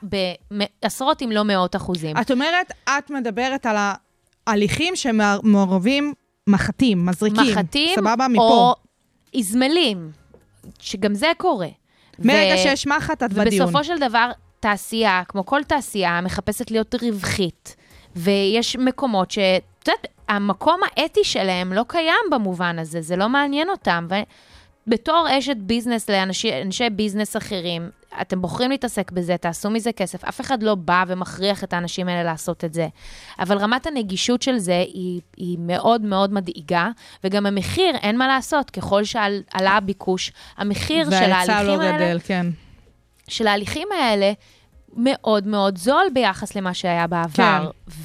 בעשרות 0.83 1.23
אם 1.23 1.33
לא 1.33 1.43
מאות 1.43 1.77
אחוזים. 1.77 2.17
את 2.17 2.31
אומרת, 2.31 2.73
את 2.85 3.11
מדברת 3.11 3.67
על 3.67 3.77
ההליכים 4.47 4.97
שמעורבים 4.97 6.14
מחטים, 6.47 7.07
מזריקים. 7.07 7.51
מחטים, 7.51 7.97
סבבה? 7.97 8.29
מפה. 8.29 8.43
או 8.43 8.75
איזמלים, 9.35 10.11
שגם 10.79 11.14
זה 11.14 11.33
קורה. 11.38 11.69
מרגע 12.19 12.55
ו- 12.55 12.59
שיש 12.59 12.87
מחט, 12.87 13.23
את 13.23 13.33
בדיון. 13.33 13.62
ובסופו 13.62 13.85
של 13.85 13.99
דבר, 13.99 14.31
תעשייה, 14.64 15.22
כמו 15.29 15.46
כל 15.46 15.61
תעשייה, 15.66 16.20
מחפשת 16.20 16.70
להיות 16.70 16.94
רווחית. 17.03 17.77
ויש 18.16 18.77
מקומות 18.77 19.31
ש... 19.31 19.38
את 19.38 19.88
יודעת, 19.88 20.07
המקום 20.29 20.81
האתי 20.83 21.24
שלהם 21.24 21.72
לא 21.72 21.85
קיים 21.88 22.24
במובן 22.31 22.79
הזה, 22.79 23.00
זה 23.00 23.16
לא 23.16 23.29
מעניין 23.29 23.68
אותם. 23.70 24.09
ובתור 24.87 25.27
אשת 25.38 25.57
ביזנס 25.57 26.11
לאנשי 26.11 26.62
אנשי 26.62 26.90
ביזנס 26.90 27.37
אחרים, 27.37 27.90
אתם 28.20 28.42
בוחרים 28.42 28.70
להתעסק 28.70 29.11
בזה, 29.11 29.37
תעשו 29.37 29.70
מזה 29.70 29.92
כסף. 29.92 30.24
אף 30.24 30.40
אחד 30.40 30.62
לא 30.62 30.74
בא 30.74 31.05
ומכריח 31.09 31.64
את 31.64 31.72
האנשים 31.72 32.09
האלה 32.09 32.22
לעשות 32.22 32.64
את 32.64 32.74
זה. 32.74 32.88
אבל 33.38 33.59
רמת 33.59 33.87
הנגישות 33.87 34.42
של 34.42 34.59
זה 34.59 34.79
היא, 34.79 35.20
היא 35.37 35.57
מאוד 35.61 36.03
מאוד 36.03 36.33
מדאיגה, 36.33 36.88
וגם 37.24 37.46
המחיר, 37.46 37.96
אין 37.96 38.18
מה 38.18 38.27
לעשות, 38.27 38.70
ככל 38.70 39.05
שעלה 39.05 39.70
הביקוש, 39.70 40.33
המחיר 40.57 41.05
של 41.05 41.11
וההיצע 41.11 41.55
ההליכים 41.55 41.81
לא 41.81 41.85
האלה... 41.85 41.96
גדל, 41.96 42.18
כן. 42.24 42.46
של 43.29 43.47
ההליכים 43.47 43.89
האלה 43.93 44.33
מאוד 44.97 45.47
מאוד 45.47 45.79
זול 45.79 46.07
ביחס 46.13 46.55
למה 46.55 46.75
שהיה 46.75 47.07
בעבר. 47.07 47.33
כן. 47.35 48.03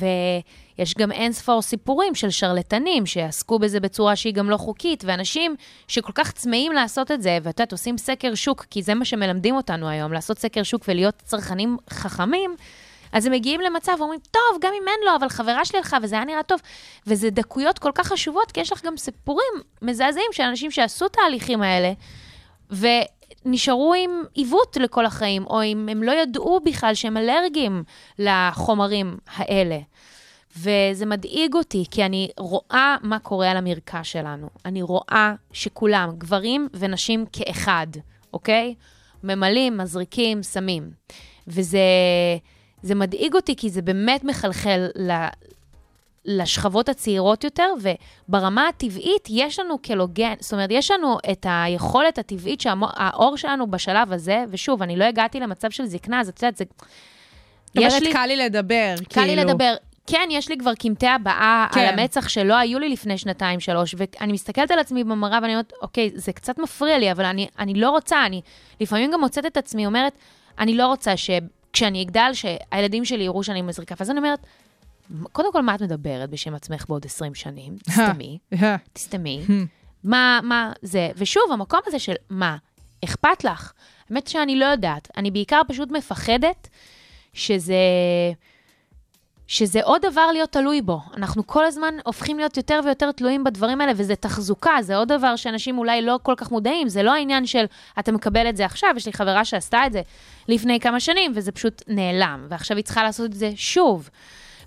ויש 0.77 0.93
גם 0.97 1.11
אין 1.11 1.31
ספור 1.31 1.61
סיפורים 1.61 2.15
של 2.15 2.29
שרלטנים 2.29 3.05
שעסקו 3.05 3.59
בזה 3.59 3.79
בצורה 3.79 4.15
שהיא 4.15 4.33
גם 4.33 4.49
לא 4.49 4.57
חוקית, 4.57 5.03
ואנשים 5.07 5.55
שכל 5.87 6.11
כך 6.15 6.31
צמאים 6.31 6.71
לעשות 6.71 7.11
את 7.11 7.21
זה, 7.21 7.37
ואת 7.43 7.59
יודעת, 7.59 7.71
עושים 7.71 7.97
סקר 7.97 8.35
שוק, 8.35 8.65
כי 8.69 8.83
זה 8.83 8.93
מה 8.93 9.05
שמלמדים 9.05 9.55
אותנו 9.55 9.89
היום, 9.89 10.13
לעשות 10.13 10.39
סקר 10.39 10.63
שוק 10.63 10.81
ולהיות 10.87 11.15
צרכנים 11.25 11.77
חכמים. 11.89 12.55
אז 13.11 13.25
הם 13.25 13.31
מגיעים 13.31 13.61
למצב, 13.61 13.97
אומרים, 13.99 14.19
טוב, 14.31 14.61
גם 14.61 14.71
אם 14.81 14.87
אין 14.87 14.99
לו, 15.05 15.15
אבל 15.15 15.29
חברה 15.29 15.65
שלי 15.65 15.79
הלכה 15.79 15.97
וזה 16.03 16.15
היה 16.15 16.25
נראה 16.25 16.43
טוב. 16.43 16.59
וזה 17.07 17.29
דקויות 17.29 17.79
כל 17.79 17.91
כך 17.95 18.07
חשובות, 18.07 18.51
כי 18.51 18.59
יש 18.59 18.71
לך 18.71 18.85
גם 18.85 18.97
סיפורים 18.97 19.53
מזעזעים 19.81 20.27
של 20.31 20.43
אנשים 20.43 20.71
שעשו 20.71 21.05
את 21.05 21.15
ההליכים 21.23 21.61
האלה, 21.61 21.91
ונשארו 23.49 23.93
עם 23.93 24.23
עיוות 24.33 24.77
לכל 24.77 25.05
החיים, 25.05 25.45
או 25.45 25.63
אם 25.63 25.89
הם 25.91 26.03
לא 26.03 26.11
ידעו 26.11 26.59
בכלל 26.65 26.93
שהם 26.93 27.17
אלרגיים 27.17 27.83
לחומרים 28.19 29.17
האלה. 29.35 29.79
וזה 30.57 31.05
מדאיג 31.05 31.53
אותי, 31.53 31.85
כי 31.91 32.05
אני 32.05 32.29
רואה 32.37 32.95
מה 33.03 33.19
קורה 33.19 33.51
על 33.51 33.57
המרקע 33.57 34.03
שלנו. 34.03 34.49
אני 34.65 34.81
רואה 34.81 35.33
שכולם, 35.51 36.09
גברים 36.17 36.67
ונשים 36.73 37.25
כאחד, 37.33 37.87
אוקיי? 38.33 38.75
ממלאים, 39.23 39.77
מזריקים, 39.77 40.43
שמים. 40.43 40.91
וזה 41.47 41.79
זה 42.81 42.95
מדאיג 42.95 43.35
אותי, 43.35 43.55
כי 43.55 43.69
זה 43.69 43.81
באמת 43.81 44.23
מחלחל 44.23 44.87
לשכבות 46.25 46.89
הצעירות 46.89 47.43
יותר, 47.43 47.73
וברמה 47.81 48.67
הטבעית 48.67 49.27
יש 49.29 49.59
לנו 49.59 49.77
קלוגן, 49.77 50.33
זאת 50.39 50.53
אומרת, 50.53 50.69
יש 50.71 50.91
לנו 50.91 51.17
את 51.31 51.45
היכולת 51.49 52.17
הטבעית 52.17 52.61
שהאור 52.61 53.37
שלנו 53.37 53.71
בשלב 53.71 54.13
הזה, 54.13 54.43
ושוב, 54.49 54.81
אני 54.81 54.95
לא 54.95 55.05
הגעתי 55.05 55.39
למצב 55.39 55.71
של 55.71 55.85
זקנה, 55.85 56.19
אז 56.19 56.29
את 56.29 56.43
יודעת, 56.43 56.57
זה... 56.57 56.63
זאת 57.67 57.77
אומרת, 57.77 58.13
קל 58.13 58.25
לי 58.25 58.35
לדבר, 58.35 58.95
קל 59.09 59.21
לי 59.21 59.27
כאילו. 59.27 59.43
לדבר. 59.43 59.75
כן, 60.07 60.27
יש 60.31 60.49
לי 60.49 60.57
כבר 60.57 60.73
קמטי 60.75 61.07
הבעה 61.07 61.67
כן. 61.71 61.79
על 61.79 61.99
המצח 61.99 62.29
שלא 62.29 62.57
היו 62.57 62.79
לי 62.79 62.89
לפני 62.89 63.17
שנתיים, 63.17 63.59
שלוש, 63.59 63.95
ואני 63.97 64.33
מסתכלת 64.33 64.71
על 64.71 64.79
עצמי 64.79 65.03
במראה 65.03 65.39
ואני 65.41 65.53
אומרת, 65.53 65.73
אוקיי, 65.81 66.11
זה 66.15 66.33
קצת 66.33 66.59
מפריע 66.59 66.97
לי, 66.97 67.11
אבל 67.11 67.25
אני, 67.25 67.47
אני 67.59 67.73
לא 67.73 67.89
רוצה, 67.89 68.25
אני 68.25 68.41
לפעמים 68.81 69.11
גם 69.11 69.19
מוצאת 69.19 69.45
את 69.45 69.57
עצמי 69.57 69.85
אומרת, 69.85 70.13
אני 70.59 70.77
לא 70.77 70.87
רוצה 70.87 71.13
שכשאני 71.17 72.03
אגדל, 72.03 72.31
שהילדים 72.33 73.05
שלי 73.05 73.23
יראו 73.23 73.43
שאני 73.43 73.61
מזריקה. 73.61 73.95
ואז 73.99 74.09
אני 74.09 74.17
אומרת, 74.17 74.39
קודם 75.31 75.53
כל, 75.53 75.61
מה 75.61 75.75
את 75.75 75.81
מדברת 75.81 76.29
בשם 76.29 76.55
עצמך 76.55 76.85
בעוד 76.89 77.05
20 77.05 77.35
שנים? 77.35 77.75
תסתמי, 77.87 78.39
תסתמי. 78.93 79.45
מה, 80.03 80.39
מה 80.43 80.71
זה? 80.81 81.09
ושוב, 81.15 81.43
המקום 81.51 81.79
הזה 81.85 81.99
של 81.99 82.13
מה, 82.29 82.57
אכפת 83.03 83.43
לך? 83.43 83.73
האמת 84.09 84.27
שאני 84.27 84.55
לא 84.55 84.65
יודעת. 84.65 85.07
אני 85.17 85.31
בעיקר 85.31 85.61
פשוט 85.67 85.91
מפחדת 85.91 86.67
שזה... 87.33 87.73
שזה 89.47 89.83
עוד 89.83 90.01
דבר 90.05 90.31
להיות 90.33 90.51
תלוי 90.51 90.81
בו. 90.81 91.01
אנחנו 91.17 91.47
כל 91.47 91.65
הזמן 91.65 91.93
הופכים 92.05 92.37
להיות 92.37 92.57
יותר 92.57 92.79
ויותר 92.85 93.11
תלויים 93.11 93.43
בדברים 93.43 93.81
האלה, 93.81 93.91
וזה 93.95 94.15
תחזוקה, 94.15 94.77
זה 94.81 94.97
עוד 94.97 95.07
דבר 95.07 95.35
שאנשים 95.35 95.77
אולי 95.77 96.01
לא 96.01 96.19
כל 96.23 96.33
כך 96.37 96.51
מודעים, 96.51 96.89
זה 96.89 97.03
לא 97.03 97.13
העניין 97.13 97.45
של 97.45 97.65
אתה 97.99 98.11
מקבל 98.11 98.49
את 98.49 98.57
זה 98.57 98.65
עכשיו, 98.65 98.89
יש 98.97 99.05
לי 99.05 99.13
חברה 99.13 99.45
שעשתה 99.45 99.85
את 99.85 99.93
זה 99.93 100.01
לפני 100.47 100.79
כמה 100.79 100.99
שנים, 100.99 101.31
וזה 101.35 101.51
פשוט 101.51 101.81
נעלם, 101.87 102.47
ועכשיו 102.49 102.77
היא 102.77 102.85
צריכה 102.85 103.03
לעשות 103.03 103.25
את 103.25 103.33
זה 103.33 103.51
שוב. 103.55 104.09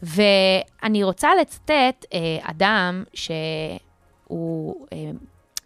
ואני 0.03 1.05
רוצה 1.05 1.29
לצטט 1.41 2.05
אה, 2.15 2.19
אדם 2.43 3.05
שהוא 3.15 4.87
אה, 4.93 5.11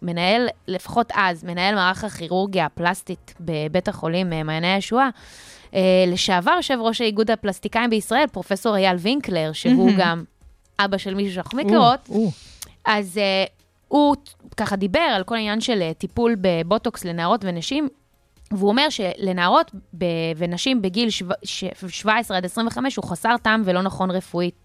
מנהל, 0.01 0.47
לפחות 0.67 1.11
אז, 1.13 1.43
מנהל 1.43 1.75
מערך 1.75 2.03
הכירורגיה 2.03 2.65
הפלסטית 2.65 3.33
בבית 3.39 3.87
החולים 3.87 4.33
אה, 4.33 4.43
מעייני 4.43 4.67
הישועה, 4.67 5.09
אה, 5.73 6.03
לשעבר 6.07 6.51
יושב 6.57 6.77
ראש 6.81 7.01
האיגוד 7.01 7.31
הפלסטיקאים 7.31 7.89
בישראל, 7.89 8.25
פרופסור 8.31 8.75
אייל 8.75 8.97
וינקלר, 8.97 9.51
שהוא 9.53 9.91
גם 9.97 10.23
אבא 10.79 10.97
של 10.97 11.13
מישהו 11.13 11.33
שאנחנו 11.33 11.57
מכירות. 11.57 12.09
אז 12.85 13.17
uh, 13.17 13.49
הוא 13.87 14.15
ככה 14.57 14.75
דיבר 14.75 14.99
על 14.99 15.23
כל 15.23 15.35
העניין 15.35 15.61
של 15.61 15.89
uh, 15.91 15.93
טיפול 15.93 16.35
בבוטוקס 16.41 17.05
לנערות 17.05 17.41
ונשים, 17.43 17.89
והוא 18.51 18.69
אומר 18.69 18.89
שלנערות 18.89 19.71
ב- 19.97 20.05
ונשים 20.37 20.81
בגיל 20.81 21.09
שו- 21.09 21.25
ש- 21.43 21.63
17 21.89 22.37
עד 22.37 22.45
25 22.45 22.95
הוא 22.95 23.05
חסר 23.05 23.35
טעם 23.41 23.61
ולא 23.65 23.81
נכון 23.81 24.11
רפואית. 24.11 24.55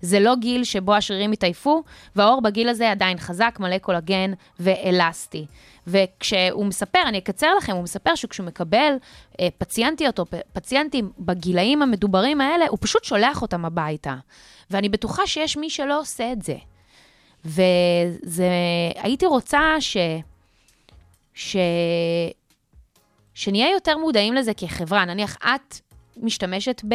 זה 0.00 0.20
לא 0.20 0.34
גיל 0.36 0.64
שבו 0.64 0.94
השרירים 0.94 1.32
התעייפו, 1.32 1.82
והעור 2.16 2.42
בגיל 2.42 2.68
הזה 2.68 2.90
עדיין 2.90 3.18
חזק, 3.18 3.56
מלא 3.60 3.78
קולגן 3.78 4.32
ואלסטי. 4.60 5.46
וכשהוא 5.86 6.66
מספר, 6.66 6.98
אני 7.06 7.18
אקצר 7.18 7.54
לכם, 7.54 7.72
הוא 7.72 7.82
מספר 7.82 8.14
שכשהוא 8.14 8.46
מקבל 8.46 8.92
אה, 9.40 9.48
פציינטיות 9.58 10.18
או 10.18 10.24
פציינטים 10.52 11.10
בגילאים 11.18 11.82
המדוברים 11.82 12.40
האלה, 12.40 12.64
הוא 12.68 12.78
פשוט 12.80 13.04
שולח 13.04 13.42
אותם 13.42 13.64
הביתה. 13.64 14.14
ואני 14.70 14.88
בטוחה 14.88 15.26
שיש 15.26 15.56
מי 15.56 15.70
שלא 15.70 16.00
עושה 16.00 16.32
את 16.32 16.42
זה. 16.42 16.56
וזה, 17.44 18.48
הייתי 18.96 19.26
רוצה 19.26 19.60
ש... 19.80 19.96
ש... 21.34 21.56
שנהיה 23.34 23.70
יותר 23.70 23.98
מודעים 23.98 24.34
לזה 24.34 24.54
כחברה. 24.54 25.04
נניח, 25.04 25.36
את 25.42 25.76
משתמשת 26.16 26.82
ב... 26.88 26.94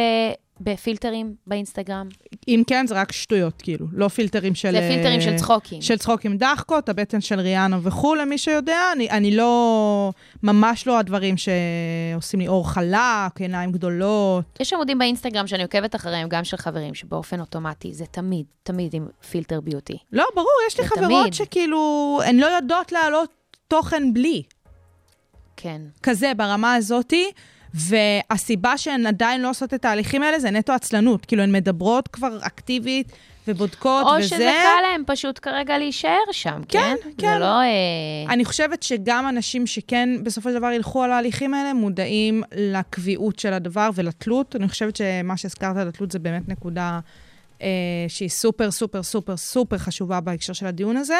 בפילטרים 0.60 1.34
באינסטגרם? 1.46 2.08
אם 2.48 2.62
כן, 2.66 2.86
זה 2.86 2.94
רק 2.94 3.12
שטויות, 3.12 3.62
כאילו. 3.62 3.86
לא 3.92 4.08
פילטרים 4.08 4.54
של... 4.54 4.72
זה 4.72 4.88
פילטרים 4.92 5.20
אה, 5.20 5.24
של 5.24 5.36
צחוקים. 5.36 5.82
של 5.82 5.96
צחוקים 5.96 6.36
דחקות, 6.36 6.88
הבטן 6.88 7.20
של 7.20 7.40
ריאנה 7.40 7.78
וכו', 7.82 8.14
למי 8.14 8.38
שיודע. 8.38 8.78
אני, 8.92 9.10
אני 9.10 9.36
לא... 9.36 10.12
ממש 10.42 10.86
לא 10.86 10.98
הדברים 10.98 11.34
שעושים 11.36 12.40
לי 12.40 12.46
עור 12.46 12.70
חלק, 12.70 13.40
עיניים 13.40 13.72
גדולות. 13.72 14.44
יש 14.60 14.72
עמודים 14.72 14.98
באינסטגרם 14.98 15.46
שאני 15.46 15.62
עוקבת 15.62 15.94
אחריהם, 15.94 16.28
גם 16.28 16.44
של 16.44 16.56
חברים, 16.56 16.94
שבאופן 16.94 17.40
אוטומטי 17.40 17.92
זה 17.92 18.06
תמיד, 18.06 18.46
תמיד 18.62 18.94
עם 18.94 19.06
פילטר 19.30 19.60
ביוטי. 19.60 19.98
לא, 20.12 20.24
ברור, 20.34 20.48
יש 20.68 20.80
לי 20.80 20.86
חברות 20.86 21.22
תמיד. 21.22 21.34
שכאילו, 21.34 22.20
הן 22.26 22.36
לא 22.36 22.46
יודעות 22.46 22.92
להעלות 22.92 23.30
תוכן 23.68 24.14
בלי. 24.14 24.42
כן. 25.60 25.80
כזה 26.02 26.32
ברמה 26.36 26.74
הזאתי. 26.74 27.30
והסיבה 27.74 28.78
שהן 28.78 29.06
עדיין 29.06 29.42
לא 29.42 29.50
עושות 29.50 29.74
את 29.74 29.84
ההליכים 29.84 30.22
האלה 30.22 30.38
זה 30.38 30.50
נטו 30.50 30.72
עצלנות. 30.72 31.26
כאילו, 31.26 31.42
הן 31.42 31.52
מדברות 31.52 32.08
כבר 32.08 32.38
אקטיבית 32.42 33.12
ובודקות 33.48 34.06
או 34.06 34.12
וזה. 34.18 34.28
שזה 34.28 34.52
קל 34.62 34.82
להם 34.82 35.02
פשוט 35.06 35.38
כרגע 35.42 35.78
להישאר 35.78 36.32
שם, 36.32 36.60
כן? 36.68 36.94
כן, 37.02 37.10
כן. 37.18 37.32
זה 37.32 37.38
לא... 37.38 37.60
אה, 37.60 37.66
אני 38.28 38.44
חושבת 38.44 38.82
שגם 38.82 39.28
אנשים 39.28 39.66
שכן 39.66 40.08
בסופו 40.22 40.48
של 40.48 40.58
דבר 40.58 40.70
ילכו 40.70 41.02
על 41.02 41.12
ההליכים 41.12 41.54
האלה, 41.54 41.74
מודעים 41.74 42.42
לקביעות 42.56 43.38
של 43.38 43.52
הדבר 43.52 43.90
ולתלות. 43.94 44.56
אני 44.56 44.68
חושבת 44.68 44.96
שמה 44.96 45.36
שהזכרת 45.36 45.76
על 45.76 45.88
התלות 45.88 46.10
זה 46.10 46.18
באמת 46.18 46.48
נקודה 46.48 47.00
אה, 47.62 47.68
שהיא 48.08 48.28
סופר, 48.28 48.70
סופר, 48.70 49.02
סופר, 49.02 49.36
סופר 49.36 49.78
חשובה 49.78 50.20
בהקשר 50.20 50.52
של 50.52 50.66
הדיון 50.66 50.96
הזה. 50.96 51.18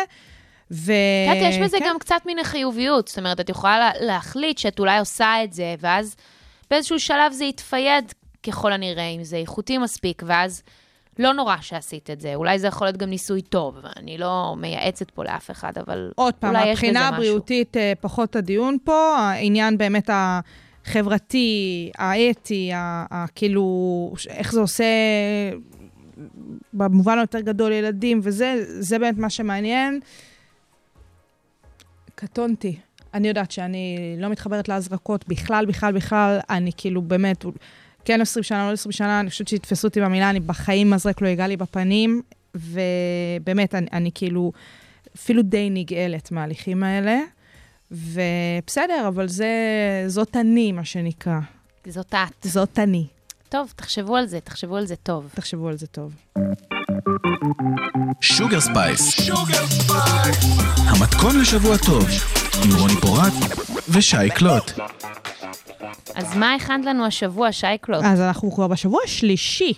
ו... 0.70 0.92
את 1.31 1.37
יודעת, 1.37 1.52
יש 1.52 1.59
בזה 1.59 1.78
כן. 1.78 1.85
גם 1.88 1.98
קצת 1.98 2.20
מן 2.26 2.38
החיוביות. 2.38 3.09
זאת 3.09 3.18
אומרת, 3.18 3.40
את 3.40 3.48
יכולה 3.48 3.78
לה- 3.78 4.07
להחליט 4.07 4.59
שאת 4.59 4.78
אולי 4.78 4.98
עושה 4.98 5.44
את 5.44 5.52
זה, 5.52 5.74
ואז 5.81 6.16
באיזשהו 6.70 7.00
שלב 7.00 7.33
זה 7.33 7.44
יתפייד 7.44 8.12
ככל 8.46 8.72
הנראה, 8.72 9.09
אם 9.09 9.24
זה 9.24 9.37
איכותי 9.37 9.78
מספיק, 9.78 10.22
ואז 10.26 10.62
לא 11.18 11.33
נורא 11.33 11.57
שעשית 11.61 12.11
את 12.11 12.20
זה. 12.20 12.35
אולי 12.35 12.59
זה 12.59 12.66
יכול 12.66 12.87
להיות 12.87 12.96
גם 12.96 13.11
ניסוי 13.11 13.42
טוב, 13.42 13.76
אני 13.96 14.18
לא 14.18 14.54
מייעצת 14.59 15.11
פה 15.11 15.24
לאף 15.24 15.50
אחד, 15.50 15.72
אבל 15.78 16.11
עוד 16.16 16.35
פעם, 16.35 16.50
אולי 16.50 16.62
יש 16.62 16.78
בזה 16.78 16.87
הבחינה 16.88 17.00
משהו. 17.00 17.14
הבריאותית 17.14 17.76
אה, 17.76 17.92
פחות 18.00 18.37
הדיון 18.37 18.76
פה, 18.85 19.16
העניין 19.18 19.78
באמת 19.78 20.11
החברתי, 20.12 21.90
האתי, 21.98 22.70
ה- 22.74 23.07
ה- 23.11 23.26
כאילו, 23.35 23.64
ש- 24.16 24.26
איך 24.26 24.52
זה 24.52 24.61
עושה 24.61 24.85
במובן 26.72 27.18
היותר 27.18 27.40
גדול 27.40 27.72
ילדים, 27.72 28.20
וזה 28.22 28.54
זה 28.81 28.98
באמת 28.98 29.18
מה 29.18 29.31
שמעניין. 29.31 30.00
קטונתי. 32.18 32.76
אני 33.14 33.28
יודעת 33.28 33.50
שאני 33.50 34.16
לא 34.18 34.28
מתחברת 34.28 34.68
להזרקות 34.68 35.28
בכלל, 35.28 35.66
בכלל, 35.66 35.92
בכלל. 35.92 36.38
אני 36.50 36.70
כאילו 36.76 37.02
באמת, 37.02 37.44
כן 38.04 38.20
20 38.20 38.42
שנה, 38.42 38.68
לא 38.68 38.72
20 38.72 38.92
שנה, 38.92 39.20
אני 39.20 39.31
חושבת 39.31 39.48
שיתפסו 39.48 39.88
אותי 39.88 40.00
במילה, 40.00 40.31
אני 40.31 40.40
בחיים 40.40 40.90
מזרק 40.90 41.20
לא 41.20 41.28
ייגע 41.28 41.46
לי 41.46 41.57
בפנים, 41.57 42.22
ובאמת, 42.54 43.74
אני, 43.74 43.87
אני 43.92 44.11
כאילו 44.14 44.52
אפילו 45.16 45.42
די 45.42 45.70
נגאלת 45.70 46.33
מההליכים 46.33 46.83
האלה. 46.83 47.18
ובסדר, 47.90 49.04
אבל 49.09 49.28
זה, 49.28 49.54
זאת 50.07 50.37
אני, 50.37 50.72
מה 50.72 50.85
שנקרא. 50.85 51.38
זאת 51.87 52.14
את. 52.14 52.46
זאת 52.46 52.78
אני. 52.78 53.07
טוב, 53.48 53.72
תחשבו 53.76 54.16
על 54.16 54.26
זה, 54.26 54.40
תחשבו 54.40 54.76
על 54.76 54.87
זה 54.87 54.96
טוב. 54.96 55.30
תחשבו 55.34 55.68
על 55.68 55.76
זה 55.76 55.87
טוב. 55.87 56.12
Sugar 58.20 58.61
Spice. 58.61 59.31
המתכון 60.87 61.40
לשבוע 61.40 61.76
טוב, 61.76 62.04
עם 62.64 62.70
רוני 62.80 62.92
פורט 63.00 63.32
ושי 63.88 64.16
קלוט. 64.34 64.72
אז 66.14 66.37
מה 66.37 66.54
הכנת 66.54 66.84
לנו 66.84 67.06
השבוע, 67.06 67.52
שי 67.53 67.72
קלוט? 67.72 68.05
אז 68.04 68.20
אנחנו 68.20 68.52
כבר 68.52 68.66
בשבוע 68.68 69.00
השלישי, 69.04 69.72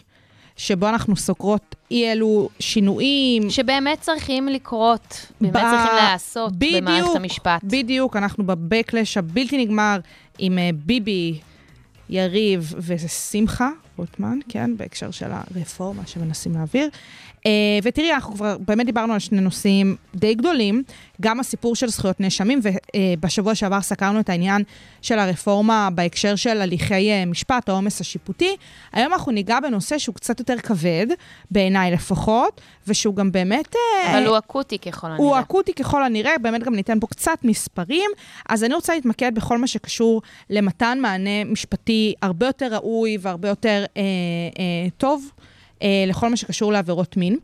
שבו 0.56 0.88
אנחנו 0.88 1.16
סוקרות 1.16 1.76
אי 1.90 2.12
אלו 2.12 2.48
שינויים. 2.58 3.50
שבאמת 3.50 4.00
צריכים 4.00 4.48
לקרות, 4.48 5.26
באמת 5.40 5.52
ב- 5.56 5.58
צריכים 5.58 5.96
להיעשות 5.96 6.52
במערכת 6.58 7.16
המשפט. 7.16 7.60
בדיוק, 7.64 8.16
אנחנו 8.16 8.46
בבקלש 8.46 9.16
הבלתי 9.16 9.64
נגמר 9.64 9.98
עם 10.38 10.58
אה, 10.58 10.70
ביבי, 10.86 11.40
יריב 12.10 12.74
ושמחה 12.86 13.70
רוטמן, 13.96 14.38
כן, 14.48 14.76
בהקשר 14.76 15.10
של 15.10 15.30
הרפורמה 15.30 16.06
שמנסים 16.06 16.54
להעביר. 16.54 16.88
אה, 17.46 17.50
ותראי, 17.82 18.12
אנחנו 18.12 18.34
כבר 18.34 18.56
באמת 18.58 18.86
דיברנו 18.86 19.12
על 19.12 19.18
שני 19.18 19.40
נושאים 19.40 19.96
די 20.14 20.34
גדולים, 20.34 20.82
גם 21.20 21.40
הסיפור 21.40 21.74
של 21.76 21.88
זכויות 21.88 22.20
נאשמים, 22.20 22.60
ובשבוע 22.62 23.54
שעבר 23.54 23.80
סקרנו 23.80 24.20
את 24.20 24.28
העניין 24.28 24.62
של 25.02 25.18
הרפורמה 25.18 25.88
בהקשר 25.94 26.36
של 26.36 26.60
הליכי 26.60 27.10
אה, 27.10 27.24
משפט, 27.26 27.68
העומס 27.68 28.00
השיפוטי. 28.00 28.56
היום 28.92 29.12
אנחנו 29.12 29.32
ניגע 29.32 29.60
בנושא 29.60 29.98
שהוא 29.98 30.14
קצת 30.14 30.38
יותר 30.38 30.58
כבד, 30.58 31.06
בעיניי 31.50 31.90
לפחות, 31.90 32.60
ושהוא 32.86 33.14
גם 33.14 33.32
באמת... 33.32 33.74
אה, 33.76 34.12
אבל 34.12 34.26
הוא 34.26 34.38
אקוטי 34.38 34.78
ככל 34.78 35.06
הנראה. 35.06 35.18
הוא 35.18 35.38
אקוטי 35.38 35.72
ככל 35.74 36.04
הנראה, 36.04 36.38
באמת 36.42 36.62
גם 36.62 36.74
ניתן 36.74 37.00
פה 37.00 37.06
קצת 37.06 37.38
מספרים. 37.44 38.10
אז 38.48 38.64
אני 38.64 38.74
רוצה 38.74 38.94
להתמקד 38.94 39.34
בכל 39.34 39.58
מה 39.58 39.66
שקשור 39.66 40.22
למתן 40.50 40.98
מענה 41.02 41.44
משפטי 41.44 42.14
הרבה 42.22 42.46
יותר 42.46 42.74
ראוי 42.74 43.18
והרבה 43.20 43.48
יותר 43.48 43.84
אה, 43.96 44.02
אה, 44.58 44.88
טוב 44.96 45.30
אה, 45.38 45.44
לכל 46.06 46.28
מה 46.28 46.36
שקשור 46.36 46.72
לעבירות 46.72 47.16
מין. 47.16 47.36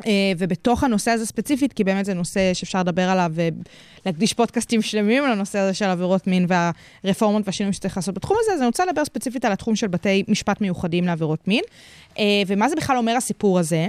Uh, 0.00 0.06
ובתוך 0.38 0.84
הנושא 0.84 1.10
הזה 1.10 1.26
ספציפית, 1.26 1.72
כי 1.72 1.84
באמת 1.84 2.04
זה 2.04 2.14
נושא 2.14 2.54
שאפשר 2.54 2.80
לדבר 2.80 3.10
עליו 3.10 3.32
ולהקדיש 4.04 4.32
פודקאסטים 4.32 4.82
שלמים 4.82 5.24
לנושא 5.24 5.58
הזה 5.58 5.74
של 5.74 5.84
עבירות 5.84 6.26
מין 6.26 6.46
והרפורמות 6.48 7.42
והשינויים 7.46 7.72
שצריך 7.72 7.96
לעשות 7.96 8.14
בתחום 8.14 8.36
הזה, 8.40 8.52
אז 8.52 8.58
אני 8.58 8.66
רוצה 8.66 8.86
לדבר 8.86 9.04
ספציפית 9.04 9.44
על 9.44 9.52
התחום 9.52 9.76
של 9.76 9.86
בתי 9.86 10.24
משפט 10.28 10.60
מיוחדים 10.60 11.04
לעבירות 11.04 11.48
מין. 11.48 11.62
ומה 12.46 12.68
זה 12.68 12.76
בכלל 12.76 12.96
אומר 12.96 13.16
הסיפור 13.16 13.58
הזה? 13.58 13.86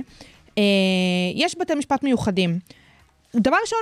יש 1.35 1.55
בתי 1.59 1.75
משפט 1.75 2.03
מיוחדים. 2.03 2.59
דבר 3.35 3.57
ראשון, 3.61 3.79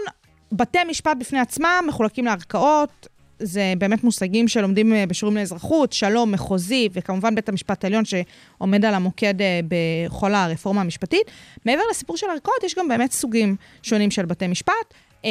בתי 0.52 0.80
משפט 0.90 1.18
בפני 1.20 1.40
עצמם 1.40 1.86
מחולקים 1.88 2.26
לערכאות, 2.26 3.08
זה 3.44 3.74
באמת 3.78 4.04
מושגים 4.04 4.48
שלומדים 4.48 4.94
אה, 4.94 5.06
בשיעורים 5.06 5.38
לאזרחות, 5.38 5.94
שלום, 5.94 6.32
מחוזי, 6.32 6.90
וכמובן 6.94 7.36
בית 7.36 7.50
המשפט 7.50 7.84
העליון 7.84 8.04
שעומד 8.06 8.86
על 8.86 8.94
המוקד 8.94 9.42
אה, 9.42 9.60
בכל 9.68 10.34
הרפורמה 10.34 10.82
המשפטית. 10.82 11.32
מעבר 11.66 11.82
לסיפור 11.92 12.18
של 12.18 12.28
ערכאות, 12.30 12.64
יש 12.64 12.76
גם 12.76 12.88
באמת 12.88 13.12
סוגים 13.12 13.56
שונים 13.84 14.12
של 14.12 14.26
בתי 14.26 14.48
משפט. 14.48 14.94
אה, 15.26 15.30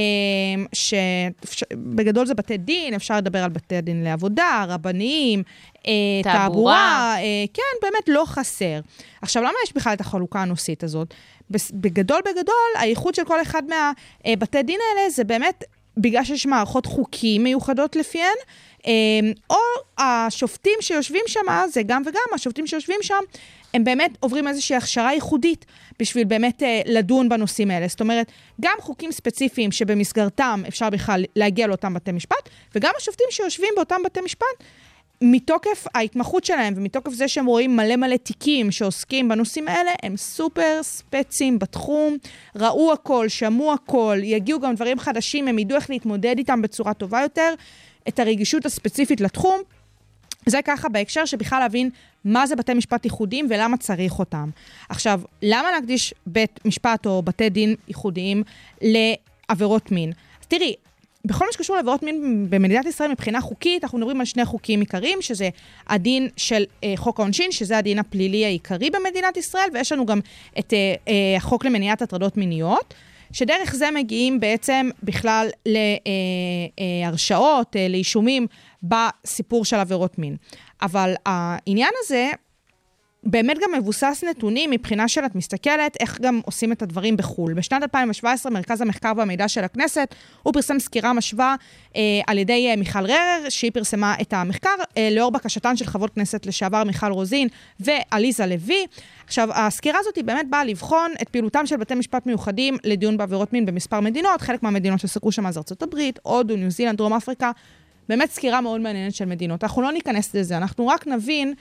שבגדול 0.72 2.27
זה 2.27 2.35
בתי 2.35 2.57
דין, 2.57 2.94
אפשר 2.94 3.16
לדבר 3.16 3.44
על 3.44 3.51
בתי 3.51 3.81
דין 3.81 4.05
לעבודה, 4.05 4.64
רבניים, 4.68 5.42
תעבורה. 6.22 6.22
תעבורה, 6.22 7.16
כן, 7.55 7.62
באמת 7.83 8.09
לא 8.09 8.25
חסר. 8.27 8.81
עכשיו, 9.22 9.42
למה 9.42 9.53
יש 9.64 9.72
בכלל 9.75 9.92
את 9.92 10.01
החלוקה 10.01 10.42
הנושאית 10.42 10.85
הזאת? 10.85 11.14
בגדול 11.72 12.20
בגדול, 12.20 12.70
הייחוד 12.81 13.14
של 13.14 13.25
כל 13.25 13.42
אחד 13.42 13.62
מהבתי 13.68 14.62
דין 14.62 14.79
האלה 14.90 15.11
זה 15.11 15.25
באמת 15.25 15.64
בגלל 15.96 16.24
שיש 16.24 16.46
מערכות 16.46 16.87
חוקים 16.87 17.42
מיוחדות 17.42 17.96
לפיהן, 17.96 18.37
אה, 18.87 18.92
או 19.50 19.57
השופטים 19.98 20.78
שיושבים 20.81 21.22
שם, 21.26 21.40
זה 21.68 21.83
גם 21.83 22.02
וגם, 22.07 22.20
השופטים 22.35 22.66
שיושבים 22.66 22.98
שם, 23.02 23.20
הם 23.74 23.85
באמת 23.85 24.11
עוברים 24.20 24.48
איזושהי 24.48 24.76
הכשרה 24.76 25.12
ייחודית 25.12 25.64
בשביל 25.98 26.24
באמת 26.24 26.62
אה, 26.62 26.81
לדון 26.87 27.28
בנושאים 27.28 27.70
האלה. 27.70 27.88
זאת 27.88 28.00
אומרת, 28.00 28.33
גם 28.61 28.74
חוקים 28.81 29.12
ספציפיים 29.12 29.72
שבמסגרתם 29.72 30.62
אפשר 30.68 30.90
בכלל 30.90 31.24
להגיע 31.37 31.66
לאותם 31.66 31.94
בתי 31.94 32.12
משפט, 32.12 32.48
וגם 32.74 32.92
השופטים 32.96 33.26
שיושבים 33.31 33.68
באותם 33.76 33.96
בתי 34.05 34.20
משפט, 34.20 34.46
מתוקף 35.22 35.87
ההתמחות 35.94 36.44
שלהם 36.44 36.74
ומתוקף 36.76 37.12
זה 37.12 37.28
שהם 37.28 37.46
רואים 37.46 37.76
מלא 37.76 37.96
מלא 37.96 38.16
תיקים 38.16 38.70
שעוסקים 38.70 39.28
בנושאים 39.28 39.68
האלה, 39.68 39.90
הם 40.02 40.16
סופר 40.16 40.78
ספצים 40.82 41.58
בתחום, 41.58 42.16
ראו 42.56 42.92
הכל, 42.92 43.28
שמעו 43.28 43.72
הכל, 43.72 44.18
יגיעו 44.22 44.61
גם 44.61 44.74
דברים 44.74 44.98
חדשים, 44.98 45.48
הם 45.48 45.58
ידעו 45.58 45.76
איך 45.76 45.90
להתמודד 45.90 46.35
איתם 46.38 46.62
בצורה 46.62 46.94
טובה 46.94 47.20
יותר, 47.20 47.54
את 48.08 48.18
הרגישות 48.18 48.66
הספציפית 48.66 49.20
לתחום. 49.20 49.61
זה 50.46 50.58
ככה 50.64 50.88
בהקשר 50.88 51.24
שבכלל 51.24 51.58
להבין 51.58 51.90
מה 52.24 52.46
זה 52.46 52.56
בתי 52.56 52.74
משפט 52.74 53.04
ייחודיים 53.04 53.46
ולמה 53.50 53.76
צריך 53.76 54.18
אותם. 54.18 54.50
עכשיו, 54.88 55.20
למה 55.42 55.72
להקדיש 55.72 56.14
בית 56.26 56.61
משפט 56.64 57.06
או 57.06 57.22
בתי 57.22 57.50
דין 57.50 57.74
ייחודיים 57.88 58.42
לעבירות 58.82 59.92
מין? 59.92 60.12
אז 60.40 60.46
תראי, 60.46 60.74
בכל 61.24 61.46
מה 61.46 61.52
שקשור 61.52 61.76
לעבירות 61.76 62.02
מין 62.02 62.46
במדינת 62.50 62.87
ישראל 62.87 63.11
מבחינה 63.11 63.40
חוקית, 63.40 63.85
אנחנו 63.85 63.98
מדברים 63.98 64.20
על 64.20 64.26
שני 64.26 64.44
חוקים 64.44 64.80
עיקריים, 64.80 65.22
שזה 65.22 65.48
הדין 65.88 66.28
של 66.37 66.64
אה, 66.85 66.92
חוק 66.96 67.20
העונשין, 67.20 67.52
שזה 67.52 67.78
הדין 67.78 67.98
הפלילי 67.98 68.44
העיקרי 68.44 68.90
במדינת 68.90 69.37
ישראל, 69.37 69.68
ויש 69.74 69.92
לנו 69.92 70.06
גם 70.06 70.20
את 70.58 70.72
אה, 70.72 70.94
אה, 71.08 71.37
החוק 71.37 71.64
למניעת 71.64 72.02
הטרדות 72.02 72.37
מיניות. 72.37 72.94
שדרך 73.32 73.74
זה 73.74 73.90
מגיעים 73.90 74.40
בעצם 74.40 74.90
בכלל 75.02 75.48
להרשעות, 77.02 77.76
אה, 77.76 77.88
לאישומים 77.88 78.46
בסיפור 78.82 79.64
של 79.64 79.76
עבירות 79.76 80.18
מין. 80.18 80.37
אבל 80.82 81.14
העניין 81.26 81.90
הזה 82.04 82.30
באמת 83.24 83.56
גם 83.62 83.72
מבוסס 83.78 84.24
נתונים 84.30 84.70
מבחינה 84.70 85.08
של 85.08 85.24
את 85.24 85.35
מסתכלת 85.35 85.96
איך 86.00 86.20
גם 86.20 86.40
עושים 86.44 86.72
את 86.72 86.82
הדברים 86.82 87.16
בחו"ל. 87.16 87.54
בשנת 87.54 87.82
2017, 87.82 88.52
מרכז 88.52 88.80
המחקר 88.80 89.12
והמידע 89.16 89.48
של 89.48 89.64
הכנסת, 89.64 90.14
הוא 90.42 90.54
פרסם 90.54 90.78
סקירה 90.78 91.12
משווה 91.12 91.56
אה, 91.96 92.00
על 92.26 92.38
ידי 92.38 92.68
אה, 92.70 92.76
מיכל 92.76 93.06
ררר, 93.06 93.48
שהיא 93.48 93.70
פרסמה 93.70 94.14
את 94.20 94.32
המחקר, 94.32 94.70
אה, 94.96 95.08
לאור 95.12 95.30
בקשתן 95.30 95.76
של 95.76 95.85
חברות 95.85 96.14
כנסת 96.14 96.46
לשעבר 96.46 96.85
מיכל 96.85 97.12
רוזין 97.12 97.48
ועליזה 97.80 98.46
לוי. 98.46 98.87
עכשיו, 99.26 99.48
הסקירה 99.52 99.98
הזאת 100.00 100.16
היא 100.16 100.24
באמת 100.24 100.50
באה 100.50 100.64
לבחון 100.64 101.11
את 101.22 101.28
פעילותם 101.28 101.66
של 101.66 101.76
בתי 101.76 101.94
משפט 101.94 102.26
מיוחדים 102.26 102.76
לדיון 102.85 103.16
בעבירות 103.16 103.52
מין 103.52 103.66
במספר 103.66 104.00
מדינות. 104.00 104.40
חלק 104.40 104.62
מהמדינות 104.62 105.00
שסקרו 105.00 105.32
שם 105.32 105.46
אז 105.46 105.58
ארצות 105.58 105.82
הברית, 105.82 106.18
הודו, 106.22 106.56
ניו 106.56 106.70
זילנד, 106.70 106.98
דרום 106.98 107.12
אפריקה. 107.12 107.50
באמת 108.08 108.30
סקירה 108.30 108.61
מאוד 108.61 108.80
מעניינת 108.80 109.14
של 109.14 109.24
מדינות. 109.24 109.64
אנחנו 109.64 109.82
לא 109.82 109.92
ניכנס 109.92 110.35
לזה, 110.35 110.56
אנחנו 110.56 110.87
רק 110.87 111.06
נבין 111.06 111.54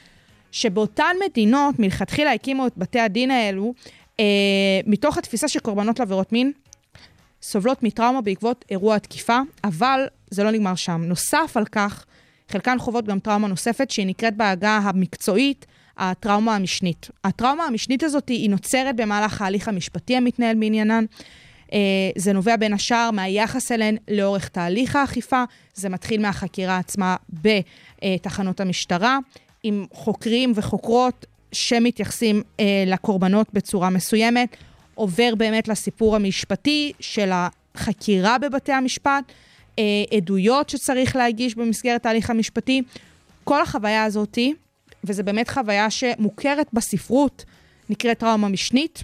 שבאותן 0.51 1.15
מדינות 1.25 1.79
מלכתחילה 1.79 2.33
הקימו 2.33 2.67
את 2.67 2.73
בתי 2.77 2.99
הדין 2.99 3.31
האלו, 3.31 3.73
אה, 4.19 4.25
מתוך 4.85 5.17
התפיסה 5.17 5.47
שקורבנות 5.47 5.99
לעבירות 5.99 6.33
מין 6.33 6.51
סובלות 7.41 7.83
מטראומה 7.83 8.21
בעקבות 8.21 8.65
אירוע 8.71 8.95
התקיפה, 8.95 9.39
אבל 9.63 10.05
זה 10.29 10.43
לא 10.43 10.51
נגמר 10.51 10.75
שם. 10.75 11.01
נוסף 11.03 11.51
על 11.55 11.65
כך, 11.65 12.05
חלקן 12.49 12.79
חוות 12.79 13.05
גם 13.05 13.19
טראומה 13.19 13.47
נוספת, 13.47 13.91
שהיא 13.91 14.07
נקראת 14.07 14.37
בעגה 14.37 14.77
המקצועית 14.77 15.65
הטראומה 15.97 16.55
המשנית. 16.55 17.09
הטראומה 17.23 17.63
המשנית 17.63 18.03
הזאת 18.03 18.29
היא 18.29 18.49
נוצרת 18.49 18.95
במהלך 18.95 19.41
ההליך 19.41 19.67
המשפטי 19.67 20.17
המתנהל 20.17 20.55
בעניינן. 20.59 21.05
אה, 21.73 21.79
זה 22.15 22.33
נובע 22.33 22.55
בין 22.55 22.73
השאר 22.73 23.11
מהיחס 23.11 23.71
אליהן 23.71 23.97
לאורך 24.07 24.47
תהליך 24.47 24.95
האכיפה, 24.95 25.43
זה 25.73 25.89
מתחיל 25.89 26.21
מהחקירה 26.21 26.77
עצמה 26.77 27.15
בתחנות 27.29 28.59
המשטרה, 28.59 29.19
עם 29.63 29.85
חוקרים 29.93 30.51
וחוקרות 30.55 31.25
שמתייחסים 31.51 32.41
אה, 32.59 32.83
לקורבנות 32.87 33.47
בצורה 33.53 33.89
מסוימת, 33.89 34.57
עובר 34.95 35.35
באמת 35.37 35.67
לסיפור 35.67 36.15
המשפטי 36.15 36.91
של 36.99 37.31
החקירה 37.33 38.37
בבתי 38.37 38.71
המשפט, 38.71 39.31
אה, 39.79 39.83
עדויות 40.17 40.69
שצריך 40.69 41.15
להגיש 41.15 41.55
במסגרת 41.55 42.05
ההליך 42.05 42.29
המשפטי. 42.29 42.81
כל 43.43 43.61
החוויה 43.61 44.03
הזאתי 44.03 44.53
וזו 45.03 45.23
באמת 45.23 45.49
חוויה 45.49 45.89
שמוכרת 45.89 46.67
בספרות, 46.73 47.45
נקראת 47.89 48.19
טראומה 48.19 48.49
משנית. 48.49 49.03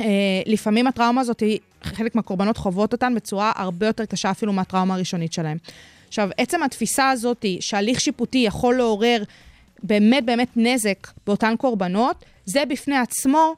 אה, 0.00 0.06
לפעמים 0.46 0.86
הטראומה 0.86 1.20
הזאת, 1.20 1.42
חלק 1.82 2.14
מהקורבנות 2.14 2.56
חוות 2.56 2.92
אותן 2.92 3.14
בצורה 3.14 3.52
הרבה 3.56 3.86
יותר 3.86 4.04
קשה 4.04 4.30
אפילו 4.30 4.52
מהטראומה 4.52 4.94
הראשונית 4.94 5.32
שלהם. 5.32 5.58
עכשיו, 6.08 6.28
עצם 6.38 6.62
התפיסה 6.62 7.10
הזאת 7.10 7.44
שהליך 7.60 8.00
שיפוטי 8.00 8.38
יכול 8.38 8.76
לעורר 8.76 9.22
באמת 9.82 10.24
באמת 10.24 10.48
נזק 10.56 11.08
באותן 11.26 11.54
קורבנות, 11.56 12.24
זה 12.44 12.64
בפני 12.64 12.96
עצמו 12.96 13.54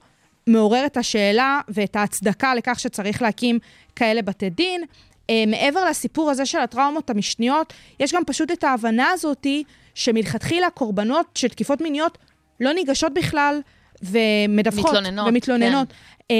מעורר 0.46 0.86
את 0.86 0.96
השאלה 0.96 1.60
ואת 1.68 1.96
ההצדקה 1.96 2.54
לכך 2.54 2.80
שצריך 2.80 3.22
להקים 3.22 3.58
כאלה 3.96 4.22
בתי 4.22 4.50
דין. 4.50 4.84
אה, 5.30 5.44
מעבר 5.46 5.84
לסיפור 5.84 6.30
הזה 6.30 6.46
של 6.46 6.58
הטראומות 6.58 7.10
המשניות, 7.10 7.72
יש 8.00 8.14
גם 8.14 8.22
פשוט 8.26 8.50
את 8.50 8.64
ההבנה 8.64 9.08
הזאתי 9.12 9.64
שמלכתחילה 9.94 10.70
קורבנות 10.70 11.26
של 11.34 11.48
תקיפות 11.48 11.80
מיניות 11.80 12.18
לא 12.60 12.72
ניגשות 12.72 13.14
בכלל 13.14 13.60
ומדווחות. 14.02 14.90
מתלוננות, 14.90 15.28
ומתלוננות. 15.28 15.88
אה, 16.30 16.36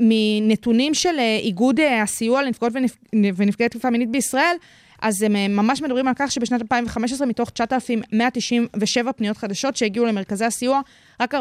מנתונים 0.00 0.94
של 0.94 1.18
אה, 1.18 1.38
איגוד 1.42 1.80
הסיוע 2.02 2.42
לנפגעות 2.42 2.72
ונפ... 2.74 2.96
ונפגעי 3.36 3.68
תקיפה 3.68 3.90
מינית 3.90 4.10
בישראל, 4.10 4.56
אז 5.02 5.22
הם 5.22 5.36
אה, 5.36 5.48
ממש 5.48 5.82
מדברים 5.82 6.08
על 6.08 6.14
כך 6.16 6.32
שבשנת 6.32 6.62
2015, 6.62 7.26
מתוך 7.26 7.50
9,197 7.50 9.12
פניות 9.12 9.36
חדשות 9.36 9.76
שהגיעו 9.76 10.06
למרכזי 10.06 10.44
הסיוע, 10.44 10.80
רק 11.20 11.34
14.5 11.34 11.38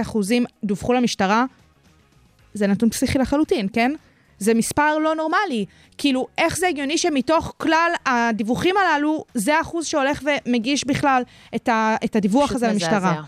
אחוזים 0.00 0.44
דווחו 0.64 0.92
למשטרה. 0.92 1.44
זה 2.54 2.66
נתון 2.66 2.90
פסיכי 2.90 3.18
לחלוטין, 3.18 3.68
כן? 3.72 3.92
זה 4.38 4.54
מספר 4.54 4.98
לא 4.98 5.14
נורמלי. 5.14 5.64
כאילו, 5.98 6.26
איך 6.38 6.58
זה 6.58 6.68
הגיוני 6.68 6.98
שמתוך 6.98 7.54
כלל 7.56 7.92
הדיווחים 8.06 8.74
הללו, 8.76 9.24
זה 9.34 9.56
האחוז 9.56 9.86
שהולך 9.86 10.22
ומגיש 10.46 10.84
בכלל 10.84 11.22
את, 11.54 11.68
ה, 11.68 11.96
את 12.04 12.16
הדיווח 12.16 12.52
הזה 12.52 12.68
למשטרה. 12.68 12.98
מזעזע. 12.98 13.20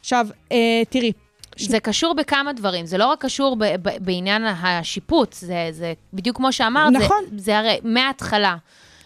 עכשיו, 0.00 0.26
אה, 0.52 0.82
תראי, 0.90 1.12
זה 1.58 1.80
קשור 1.80 2.14
בכמה 2.14 2.52
דברים, 2.52 2.86
זה 2.86 2.98
לא 2.98 3.06
רק 3.06 3.20
קשור 3.24 3.56
ב- 3.56 3.64
ב- 3.82 3.96
בעניין 4.04 4.44
השיפוט, 4.44 5.32
זה, 5.32 5.68
זה 5.70 5.92
בדיוק 6.12 6.36
כמו 6.36 6.52
שאמרת, 6.52 6.92
נכון. 6.92 7.24
זה, 7.30 7.42
זה 7.42 7.58
הרי 7.58 7.78
מההתחלה. 7.84 8.56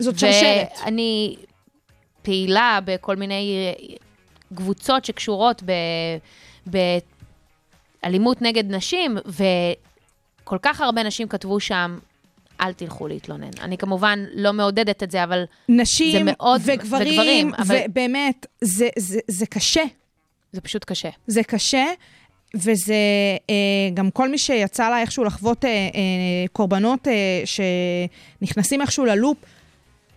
זאת 0.00 0.18
שרשרת. 0.18 0.68
ואני 0.84 1.36
פעילה 2.22 2.78
בכל 2.84 3.16
מיני 3.16 3.56
אה, 3.80 3.94
קבוצות 4.56 5.04
שקשורות 5.04 5.62
ב- 5.66 5.72
באלימות 8.02 8.42
נגד 8.42 8.70
נשים, 8.74 9.16
וכל 9.26 10.56
כך 10.62 10.80
הרבה 10.80 11.02
נשים 11.02 11.28
כתבו 11.28 11.60
שם, 11.60 11.98
אל 12.60 12.72
תלכו 12.72 13.06
להתלונן. 13.08 13.50
אני 13.60 13.78
כמובן 13.78 14.24
לא 14.34 14.52
מעודדת 14.52 15.02
את 15.02 15.10
זה, 15.10 15.24
אבל 15.24 15.44
נשים 15.68 16.12
זה 16.12 16.32
מאוד- 16.32 16.60
וגברים, 16.64 17.08
וגברים, 17.12 17.54
אבל- 17.54 17.78
ובאמת, 17.88 18.46
זה, 18.60 18.88
זה, 18.98 19.18
זה 19.28 19.46
קשה. 19.46 19.82
זה 20.52 20.60
פשוט 20.60 20.84
קשה. 20.84 21.08
זה 21.26 21.42
קשה, 21.42 21.84
וזה 22.54 22.94
אה, 23.50 23.54
גם 23.94 24.10
כל 24.10 24.28
מי 24.28 24.38
שיצא 24.38 24.90
לה 24.90 25.00
איכשהו 25.00 25.24
לחוות 25.24 25.64
אה, 25.64 25.70
אה, 25.70 25.88
קורבנות 26.52 27.08
אה, 27.08 27.42
שנכנסים 28.40 28.80
איכשהו 28.80 29.04
ללופ 29.04 29.36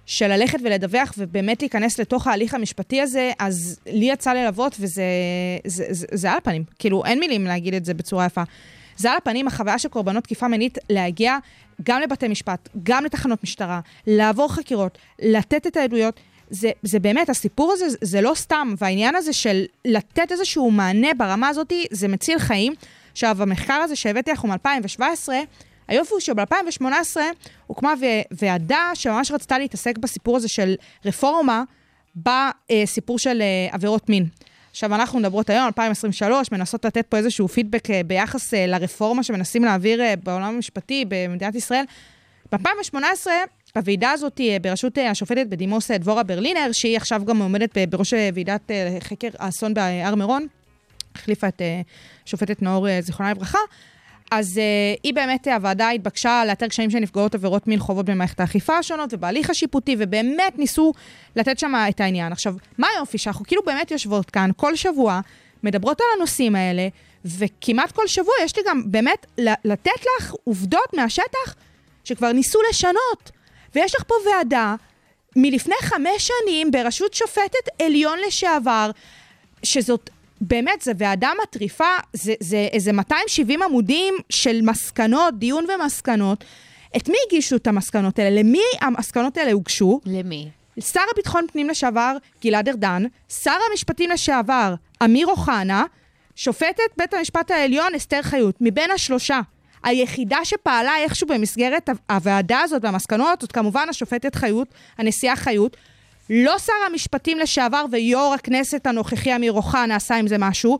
של 0.05 0.27
ללכת 0.27 0.59
ולדווח 0.63 1.13
ובאמת 1.17 1.61
להיכנס 1.61 1.99
לתוך 1.99 2.27
ההליך 2.27 2.53
המשפטי 2.53 3.01
הזה, 3.01 3.31
אז 3.39 3.79
לי 3.87 4.05
יצא 4.05 4.33
ללוות 4.33 4.75
וזה 4.79 5.03
זה, 5.65 5.85
זה, 5.89 6.05
זה 6.11 6.31
על 6.31 6.37
הפנים. 6.37 6.63
כאילו, 6.79 7.05
אין 7.05 7.19
מילים 7.19 7.45
להגיד 7.45 7.73
את 7.73 7.85
זה 7.85 7.93
בצורה 7.93 8.25
יפה. 8.25 8.43
זה 8.97 9.11
על 9.11 9.17
הפנים, 9.17 9.47
החוויה 9.47 9.79
של 9.79 9.89
קורבנות 9.89 10.23
תקיפה 10.23 10.47
מינית 10.47 10.77
להגיע 10.89 11.37
גם 11.83 12.01
לבתי 12.01 12.27
משפט, 12.27 12.69
גם 12.83 13.05
לתחנות 13.05 13.43
משטרה, 13.43 13.79
לעבור 14.07 14.53
חקירות, 14.53 14.97
לתת 15.21 15.67
את 15.67 15.77
העדויות. 15.77 16.19
זה, 16.49 16.71
זה 16.83 16.99
באמת, 16.99 17.29
הסיפור 17.29 17.71
הזה 17.73 17.89
זה- 17.89 17.97
זה 18.01 18.21
לא 18.21 18.31
סתם, 18.35 18.73
והעניין 18.77 19.15
הזה 19.15 19.33
של 19.33 19.63
לתת 19.85 20.31
איזשהו 20.31 20.71
מענה 20.71 21.07
ברמה 21.17 21.47
הזאת, 21.47 21.73
זה 21.91 22.07
מציל 22.07 22.39
חיים. 22.39 22.73
עכשיו, 23.11 23.41
המחקר 23.41 23.73
הזה 23.73 23.95
שהבאתי 23.95 24.31
הוא 24.41 24.49
מ-2017, 24.49 25.29
היופי 25.87 26.13
הוא 26.13 26.19
שב-2018 26.19 27.17
הוקמה 27.67 27.93
ועדה 28.31 28.91
שממש 28.93 29.31
רצתה 29.31 29.57
להתעסק 29.57 29.97
בסיפור 29.97 30.37
הזה 30.37 30.47
של 30.47 30.75
רפורמה 31.05 31.63
בסיפור 32.15 33.19
של 33.19 33.41
אה, 33.41 33.67
עבירות 33.71 34.09
מין. 34.09 34.27
עכשיו, 34.71 34.95
אנחנו 34.95 35.19
מדברות 35.19 35.49
היום, 35.49 35.65
2023, 35.65 36.51
מנסות 36.51 36.85
לתת 36.85 37.05
פה 37.09 37.17
איזשהו 37.17 37.47
פידבק 37.47 37.89
אה, 37.89 38.01
ביחס 38.03 38.53
אה, 38.53 38.67
לרפורמה 38.67 39.23
שמנסים 39.23 39.63
להעביר 39.63 40.01
בעולם 40.23 40.55
המשפטי 40.55 41.05
במדינת 41.07 41.55
ישראל. 41.55 41.85
ב-2018, 42.51 43.27
הוועידה 43.75 44.11
הזאת 44.11 44.41
בראשות 44.61 44.97
השופטת 44.97 45.47
בדימוס 45.49 45.91
דבורה 45.91 46.23
ברלינר, 46.23 46.71
שהיא 46.71 46.97
עכשיו 46.97 47.25
גם 47.25 47.41
עומדת 47.41 47.77
בראש 47.89 48.13
ועידת 48.33 48.71
חקר 48.99 49.27
האסון 49.39 49.73
בהר 49.73 50.15
מירון, 50.15 50.47
החליפה 51.15 51.47
את 51.47 51.61
שופטת 52.25 52.61
נאור, 52.61 52.87
זיכרונה 53.01 53.31
לברכה. 53.31 53.59
אז 54.35 54.57
uh, 54.57 54.99
היא 55.03 55.13
באמת, 55.13 55.47
הוועדה 55.47 55.89
התבקשה 55.89 56.43
לאתר 56.47 56.67
קשיים 56.67 56.89
של 56.89 56.99
נפגעות 56.99 57.35
עבירות 57.35 57.67
מין 57.67 57.79
חובות 57.79 58.05
במערכת 58.05 58.39
האכיפה 58.39 58.77
השונות 58.77 59.13
ובהליך 59.13 59.49
השיפוטי, 59.49 59.95
ובאמת 59.99 60.57
ניסו 60.59 60.93
לתת 61.35 61.59
שם 61.59 61.73
את 61.89 61.99
העניין. 61.99 62.31
עכשיו, 62.31 62.55
מה 62.77 62.87
היופי? 62.95 63.17
שאנחנו 63.17 63.45
כאילו 63.45 63.61
באמת 63.65 63.91
יושבות 63.91 64.29
כאן 64.29 64.49
כל 64.55 64.75
שבוע, 64.75 65.19
מדברות 65.63 66.01
על 66.01 66.07
הנושאים 66.17 66.55
האלה, 66.55 66.87
וכמעט 67.25 67.91
כל 67.91 68.07
שבוע 68.07 68.33
יש 68.43 68.57
לי 68.57 68.63
גם 68.69 68.81
באמת 68.85 69.25
לתת 69.65 70.01
לך 70.17 70.33
עובדות 70.43 70.93
מהשטח 70.93 71.55
שכבר 72.03 72.31
ניסו 72.31 72.59
לשנות. 72.69 73.31
ויש 73.75 73.95
לך 73.95 74.03
פה 74.07 74.15
ועדה 74.25 74.75
מלפני 75.35 75.75
חמש 75.81 76.31
שנים 76.31 76.71
בראשות 76.71 77.13
שופטת 77.13 77.81
עליון 77.81 78.19
לשעבר, 78.27 78.91
שזאת 79.63 80.09
באמת, 80.41 80.81
זו 80.81 80.91
ועדה 80.97 81.29
מטריפה, 81.43 81.97
זה, 82.13 82.33
זה 82.39 82.67
איזה 82.71 82.93
270 82.93 83.61
עמודים 83.61 84.13
של 84.29 84.61
מסקנות, 84.61 85.39
דיון 85.39 85.65
ומסקנות. 85.69 86.43
את 86.97 87.09
מי 87.09 87.15
הגישו 87.27 87.55
את 87.55 87.67
המסקנות 87.67 88.19
האלה? 88.19 88.41
למי 88.41 88.63
המסקנות 88.81 89.37
האלה 89.37 89.51
הוגשו? 89.51 89.99
למי? 90.05 90.49
שר 90.79 90.99
הביטחון 91.13 91.45
פנים 91.51 91.69
לשעבר 91.69 92.17
גלעד 92.43 92.69
ארדן, 92.69 93.03
שר 93.29 93.57
המשפטים 93.71 94.09
לשעבר 94.09 94.73
אמיר 95.03 95.27
אוחנה, 95.27 95.85
שופטת 96.35 96.83
בית 96.97 97.13
המשפט 97.13 97.51
העליון 97.51 97.95
אסתר 97.95 98.21
חיות, 98.21 98.55
מבין 98.61 98.91
השלושה. 98.91 99.41
היחידה 99.83 100.37
שפעלה 100.43 100.97
איכשהו 100.97 101.27
במסגרת 101.27 101.89
הוועדה 102.09 102.59
הזאת 102.59 102.83
והמסקנות 102.83 103.41
זאת 103.41 103.51
כמובן 103.51 103.89
השופטת 103.89 104.35
חיות, 104.35 104.67
הנשיאה 104.97 105.35
חיות. 105.35 105.77
לא 106.29 106.57
שר 106.57 106.73
המשפטים 106.85 107.39
לשעבר 107.39 107.85
ויו"ר 107.91 108.33
הכנסת 108.33 108.87
הנוכחי 108.87 109.35
אמיר 109.35 109.51
אוחנה 109.51 109.95
עשה 109.95 110.15
עם 110.15 110.27
זה 110.27 110.35
משהו. 110.39 110.79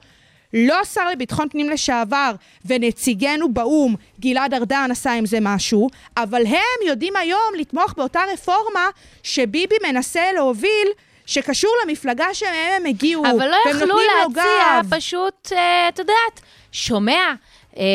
לא 0.53 0.83
שר 0.83 1.09
לביטחון 1.09 1.49
פנים 1.49 1.69
לשעבר 1.69 2.31
ונציגנו 2.65 3.53
באו"ם 3.53 3.95
גלעד 4.19 4.53
ארדן 4.53 4.87
עשה 4.91 5.13
עם 5.13 5.25
זה 5.25 5.37
משהו, 5.41 5.89
אבל 6.17 6.45
הם 6.45 6.87
יודעים 6.87 7.15
היום 7.15 7.53
לתמוך 7.57 7.93
באותה 7.97 8.21
רפורמה 8.33 8.89
שביבי 9.23 9.75
מנסה 9.87 10.31
להוביל, 10.35 10.87
שקשור 11.25 11.71
למפלגה 11.83 12.25
שמהם 12.33 12.73
הם 12.75 12.85
הגיעו. 12.85 13.25
אבל 13.25 13.49
לא 13.49 13.57
יכלו 13.69 13.95
להציע. 13.97 14.97
פשוט, 14.97 15.51
אה, 15.55 15.89
את 15.89 15.99
יודעת, 15.99 16.41
שומע, 16.71 17.33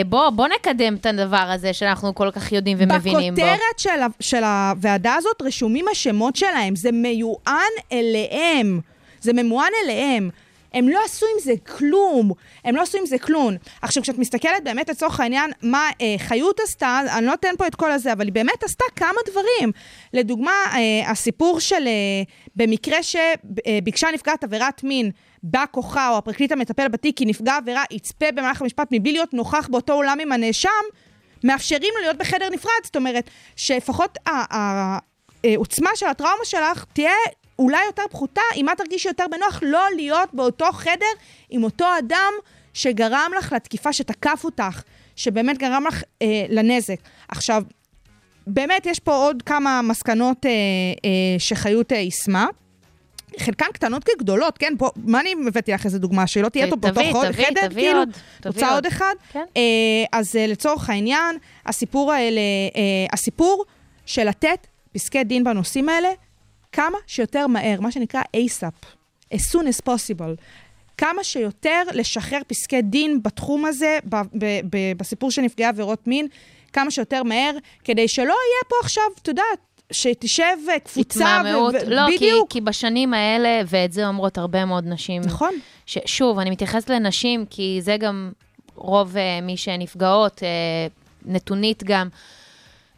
בוא, 0.07 0.31
בוא 0.31 0.47
נקדם 0.49 0.95
את 0.95 1.07
הדבר 1.07 1.37
הזה 1.37 1.73
שאנחנו 1.73 2.15
כל 2.15 2.31
כך 2.33 2.53
יודעים 2.53 2.77
ומבינים 2.81 3.35
בו. 3.35 3.41
בכותרת 3.41 3.79
של, 3.79 4.01
של 4.21 4.45
הוועדה 4.45 5.15
הזאת 5.15 5.43
רשומים 5.43 5.89
השמות 5.89 6.37
שלהם, 6.37 6.77
זה 6.77 6.93
מיוען 6.93 7.73
אליהם. 7.93 8.81
זה 9.21 9.33
ממוען 9.33 9.73
אליהם. 9.85 10.31
הם 10.75 10.89
לא 10.89 11.01
עשו 11.05 11.27
עם 11.35 11.41
זה 11.41 11.53
כלום, 11.77 12.33
הם 12.65 12.77
לא 12.77 12.83
עשו 12.83 12.99
עם 12.99 13.07
זה 13.07 13.19
כלום. 13.19 13.55
עכשיו, 13.83 14.03
כשאת 14.03 14.19
מסתכלת 14.19 14.65
באמת 14.65 14.89
לצורך 14.89 15.21
העניין 15.21 15.51
מה 15.63 15.91
אה, 16.01 16.15
חיות 16.19 16.61
עשתה, 16.61 17.01
אני 17.19 17.27
לא 17.27 17.35
אתן 17.35 17.55
פה 17.59 17.67
את 17.67 17.75
כל 17.75 17.93
הזה, 17.93 18.13
אבל 18.13 18.25
היא 18.25 18.33
באמת 18.33 18.63
עשתה 18.63 18.85
כמה 18.97 19.21
דברים. 19.27 19.73
לדוגמה, 20.13 20.53
אה, 20.73 21.11
הסיפור 21.11 21.61
של 21.61 21.87
אה, 21.87 22.23
במקרה 22.57 22.99
שביקשה 23.03 24.09
נפגעת 24.15 24.45
עבירת 24.45 24.85
מין 24.85 25.11
בא 25.43 25.65
כוחה, 25.71 26.09
או 26.09 26.19
הפרקליט 26.19 26.53
המטפל 26.53 26.89
בתיק, 26.89 27.17
כי 27.17 27.25
נפגע 27.25 27.57
עבירה 27.57 27.85
יצפה 27.91 28.33
במהלך 28.35 28.63
המשפט 28.63 28.89
מבלי 28.91 29.13
להיות 29.13 29.35
נוכח 29.35 29.69
באותו 29.71 29.93
אולם 29.93 30.19
עם 30.21 30.33
הנאשם, 30.33 30.69
מאפשרים 31.45 31.93
לו 31.97 32.01
להיות 32.01 32.17
בחדר 32.17 32.49
נפרד. 32.53 32.73
זאת 32.85 32.97
אומרת, 32.97 33.31
שלפחות 33.57 34.19
העוצמה 34.27 35.91
של 35.95 36.07
הטראומה 36.07 36.45
שלך 36.45 36.85
תהיה 36.93 37.13
אולי 37.59 37.85
יותר 37.87 38.03
פחותה, 38.11 38.41
אם 38.57 38.69
את 38.69 38.77
תרגישי 38.77 39.09
יותר 39.09 39.25
בנוח 39.31 39.61
לא 39.63 39.83
להיות 39.97 40.29
באותו 40.33 40.73
חדר 40.73 41.07
עם 41.51 41.65
אותו 41.65 41.87
אדם 41.99 42.33
שגרם 42.75 43.31
לך 43.39 43.53
לתקיפה, 43.53 43.93
שתקף 43.93 44.41
אותך, 44.45 44.83
שבאמת 45.17 45.59
גרם 45.59 45.85
לך 45.87 46.03
אה, 46.23 46.45
לנזק. 46.49 46.99
עכשיו, 47.29 47.63
באמת 48.47 48.87
יש 48.87 48.99
פה 48.99 49.15
עוד 49.15 49.43
כמה 49.43 49.83
מסקנות 49.83 50.47
אה, 50.47 50.51
אה, 50.51 51.39
שחיות 51.39 51.93
אה, 51.93 51.97
יישמה. 51.97 52.47
חלקן 53.39 53.67
קטנות 53.73 54.05
כגדולות, 54.05 54.59
כן? 54.59 54.73
פה, 54.79 54.91
מה 54.97 55.21
אני 55.21 55.35
הבאתי 55.49 55.73
לך 55.73 55.85
איזה 55.85 55.99
דוגמה? 55.99 56.27
שלא 56.27 56.49
תהיה 56.49 56.65
פה 56.71 56.77
חוד- 57.13 57.27
תביא, 57.33 57.47
חדר, 57.47 57.69
תביא 57.69 57.83
כאילו? 57.83 57.99
עוד, 57.99 58.09
תביא 58.41 58.53
רוצה 58.53 58.67
עוד. 58.67 58.75
עוד 58.75 58.87
אחד? 58.87 59.15
כן. 59.33 59.45
אה, 59.57 59.63
אז 60.13 60.37
אה, 60.37 60.47
לצורך 60.47 60.91
העניין, 60.91 61.37
הסיפור 61.67 62.13
האלה, 62.13 62.41
אה, 62.77 62.81
הסיפור 63.13 63.65
של 64.07 64.29
לתת 64.29 64.67
פסקי 64.93 65.25
דין 65.25 65.45
בנושאים 65.45 65.89
האלה 65.89 66.09
כמה 66.73 66.99
שיותר 67.07 67.47
מהר, 67.47 67.81
מה 67.81 67.93
שנקרא 67.93 68.21
ASAP, 68.37 68.87
as 69.35 69.39
soon 69.39 69.63
as 69.65 69.89
possible. 69.89 70.41
כמה 70.99 71.25
שיותר 71.25 71.83
לשחרר 71.93 72.41
פסקי 72.47 72.83
דין 72.83 73.23
בתחום 73.23 73.65
הזה, 73.65 73.99
ב- 74.05 74.17
ב- 74.17 74.61
ב- 74.71 74.93
בסיפור 74.97 75.31
של 75.31 75.43
נפגעי 75.43 75.67
עבירות 75.69 76.07
מין, 76.07 76.27
כמה 76.73 76.91
שיותר 76.91 77.23
מהר, 77.23 77.51
כדי 77.85 78.09
שלא 78.09 78.23
יהיה 78.25 78.63
פה 78.69 78.77
עכשיו, 78.83 79.05
את 79.23 79.29
יודעת, 79.29 79.59
שתשב 79.93 80.57
קבוצה, 80.85 80.99
ו- 80.99 81.01
התמהמהות. 81.01 81.75
ו- 81.75 81.91
לא, 81.91 82.03
כי, 82.07 82.17
בדיוק. 82.17 82.51
כי 82.51 82.61
בשנים 82.61 83.15
האלה, 83.15 83.61
ואת 83.67 83.93
זה 83.93 84.09
אומרות 84.09 84.39
הרבה 84.39 84.65
מאוד 84.65 84.85
נשים, 84.87 85.23
נכון. 85.23 85.55
ששוב, 85.87 86.39
אני 86.39 86.51
מתייחסת 86.51 86.91
לנשים, 86.91 87.47
כי 87.51 87.79
זה 87.83 87.97
גם 87.97 88.31
רוב 88.75 89.15
uh, 89.15 89.45
מי 89.45 89.57
שנפגעות, 89.57 90.39
uh, 90.39 90.93
נתונית 91.27 91.85
גם, 91.85 92.09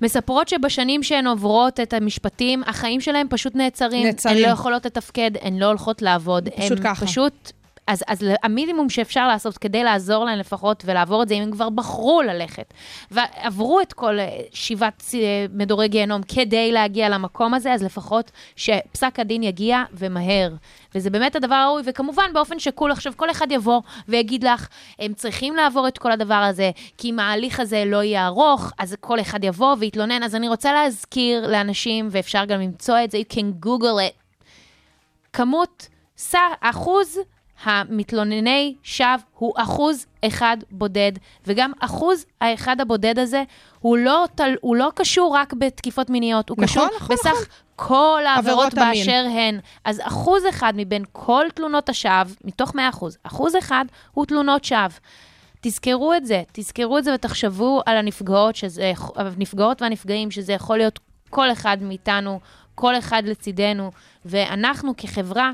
מספרות 0.00 0.48
שבשנים 0.48 1.02
שהן 1.02 1.26
עוברות 1.26 1.80
את 1.80 1.92
המשפטים, 1.92 2.62
החיים 2.66 3.00
שלהן 3.00 3.26
פשוט 3.30 3.54
נעצרים. 3.54 4.06
נעצרים. 4.06 4.36
הן 4.36 4.42
לא 4.42 4.48
יכולות 4.48 4.86
לתפקד, 4.86 5.30
הן 5.40 5.58
לא 5.58 5.66
הולכות 5.66 6.02
לעבוד. 6.02 6.48
פשוט 6.48 6.78
הן 6.78 6.84
ככה. 6.84 7.06
פשוט... 7.06 7.52
אז, 7.90 8.04
אז 8.06 8.24
המינימום 8.42 8.90
שאפשר 8.90 9.28
לעשות 9.28 9.58
כדי 9.58 9.84
לעזור 9.84 10.24
להן 10.24 10.38
לפחות 10.38 10.82
ולעבור 10.86 11.22
את 11.22 11.28
זה, 11.28 11.34
אם 11.34 11.42
הם 11.42 11.50
כבר 11.50 11.70
בחרו 11.70 12.22
ללכת 12.22 12.74
ועברו 13.10 13.80
את 13.80 13.92
כל 13.92 14.18
אה, 14.18 14.40
שבעת 14.52 15.02
אה, 15.14 15.46
מדורי 15.54 15.88
גיהנום 15.88 16.22
כדי 16.22 16.72
להגיע 16.72 17.08
למקום 17.08 17.54
הזה, 17.54 17.72
אז 17.72 17.82
לפחות 17.82 18.30
שפסק 18.56 19.18
הדין 19.18 19.42
יגיע 19.42 19.82
ומהר. 19.92 20.54
וזה 20.94 21.10
באמת 21.10 21.36
הדבר 21.36 21.54
הראוי, 21.54 21.82
וכמובן 21.84 22.30
באופן 22.34 22.58
שקול 22.58 22.92
עכשיו 22.92 23.12
כל 23.16 23.30
אחד 23.30 23.52
יבוא 23.52 23.80
ויגיד 24.08 24.44
לך, 24.44 24.68
הם 24.98 25.14
צריכים 25.14 25.56
לעבור 25.56 25.88
את 25.88 25.98
כל 25.98 26.12
הדבר 26.12 26.34
הזה, 26.34 26.70
כי 26.98 27.10
אם 27.10 27.18
ההליך 27.18 27.60
הזה 27.60 27.84
לא 27.86 28.02
יהיה 28.02 28.26
ארוך, 28.26 28.72
אז 28.78 28.96
כל 29.00 29.20
אחד 29.20 29.44
יבוא 29.44 29.76
ויתלונן. 29.78 30.22
אז 30.22 30.34
אני 30.34 30.48
רוצה 30.48 30.72
להזכיר 30.72 31.46
לאנשים, 31.46 32.08
ואפשר 32.10 32.44
גם 32.44 32.60
למצוא 32.60 32.98
את 33.04 33.10
זה, 33.10 33.18
you 33.18 33.32
can 33.34 33.66
google 33.66 34.10
it, 34.10 34.38
כמות, 35.32 35.88
ס- 36.16 36.34
אחוז 36.60 37.18
המתלונני 37.64 38.74
שווא 38.82 39.16
הוא 39.34 39.52
אחוז 39.56 40.06
אחד 40.26 40.56
בודד, 40.70 41.12
וגם 41.46 41.72
אחוז 41.80 42.26
האחד 42.40 42.80
הבודד 42.80 43.18
הזה 43.18 43.42
הוא 43.80 43.98
לא, 43.98 44.26
תל, 44.34 44.54
הוא 44.60 44.76
לא 44.76 44.90
קשור 44.94 45.36
רק 45.36 45.52
בתקיפות 45.52 46.10
מיניות, 46.10 46.48
הוא 46.48 46.56
נכון, 46.58 46.66
קשור 46.66 46.88
נכון, 46.96 47.16
בסך 47.16 47.30
נכון. 47.30 47.44
כל 47.76 48.22
העבירות 48.26 48.66
עבירות 48.66 48.78
המין. 48.78 49.06
באשר 49.06 49.26
הן. 49.30 49.60
אז 49.84 50.00
אחוז 50.02 50.42
אחד 50.48 50.72
מבין 50.76 51.04
כל 51.12 51.44
תלונות 51.54 51.88
השווא, 51.88 52.34
מתוך 52.44 52.74
100 52.74 52.88
אחוז, 52.88 53.18
אחוז 53.22 53.56
אחד 53.56 53.84
הוא 54.12 54.26
תלונות 54.26 54.64
שווא. 54.64 54.88
תזכרו 55.60 56.14
את 56.14 56.26
זה, 56.26 56.42
תזכרו 56.52 56.98
את 56.98 57.04
זה 57.04 57.14
ותחשבו 57.14 57.82
על 57.86 57.96
הנפגעות, 57.96 58.56
שזה, 58.56 58.92
הנפגעות 59.16 59.82
והנפגעים, 59.82 60.30
שזה 60.30 60.52
יכול 60.52 60.76
להיות 60.76 60.98
כל 61.30 61.52
אחד 61.52 61.76
מאיתנו, 61.80 62.40
כל 62.74 62.98
אחד 62.98 63.22
לצידנו, 63.26 63.90
ואנחנו 64.24 64.96
כחברה, 64.96 65.52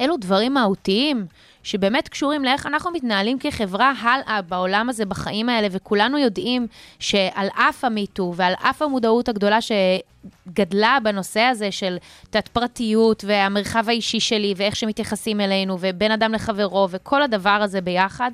אלו 0.00 0.16
דברים 0.16 0.54
מהותיים 0.54 1.26
שבאמת 1.62 2.08
קשורים 2.08 2.44
לאיך 2.44 2.66
אנחנו 2.66 2.90
מתנהלים 2.90 3.38
כחברה 3.38 3.92
הלאה 4.00 4.42
בעולם 4.42 4.88
הזה, 4.88 5.04
בחיים 5.04 5.48
האלה, 5.48 5.68
וכולנו 5.70 6.18
יודעים 6.18 6.66
שעל 6.98 7.48
אף 7.54 7.84
המיטו 7.84 8.32
ועל 8.36 8.52
אף 8.58 8.82
המודעות 8.82 9.28
הגדולה 9.28 9.58
שגדלה 9.60 10.98
בנושא 11.02 11.40
הזה 11.40 11.72
של 11.72 11.96
תת 12.30 12.48
פרטיות 12.48 13.24
והמרחב 13.26 13.84
האישי 13.88 14.20
שלי 14.20 14.54
ואיך 14.56 14.76
שמתייחסים 14.76 15.40
אלינו 15.40 15.76
ובין 15.80 16.12
אדם 16.12 16.32
לחברו 16.32 16.88
וכל 16.90 17.22
הדבר 17.22 17.50
הזה 17.50 17.80
ביחד, 17.80 18.30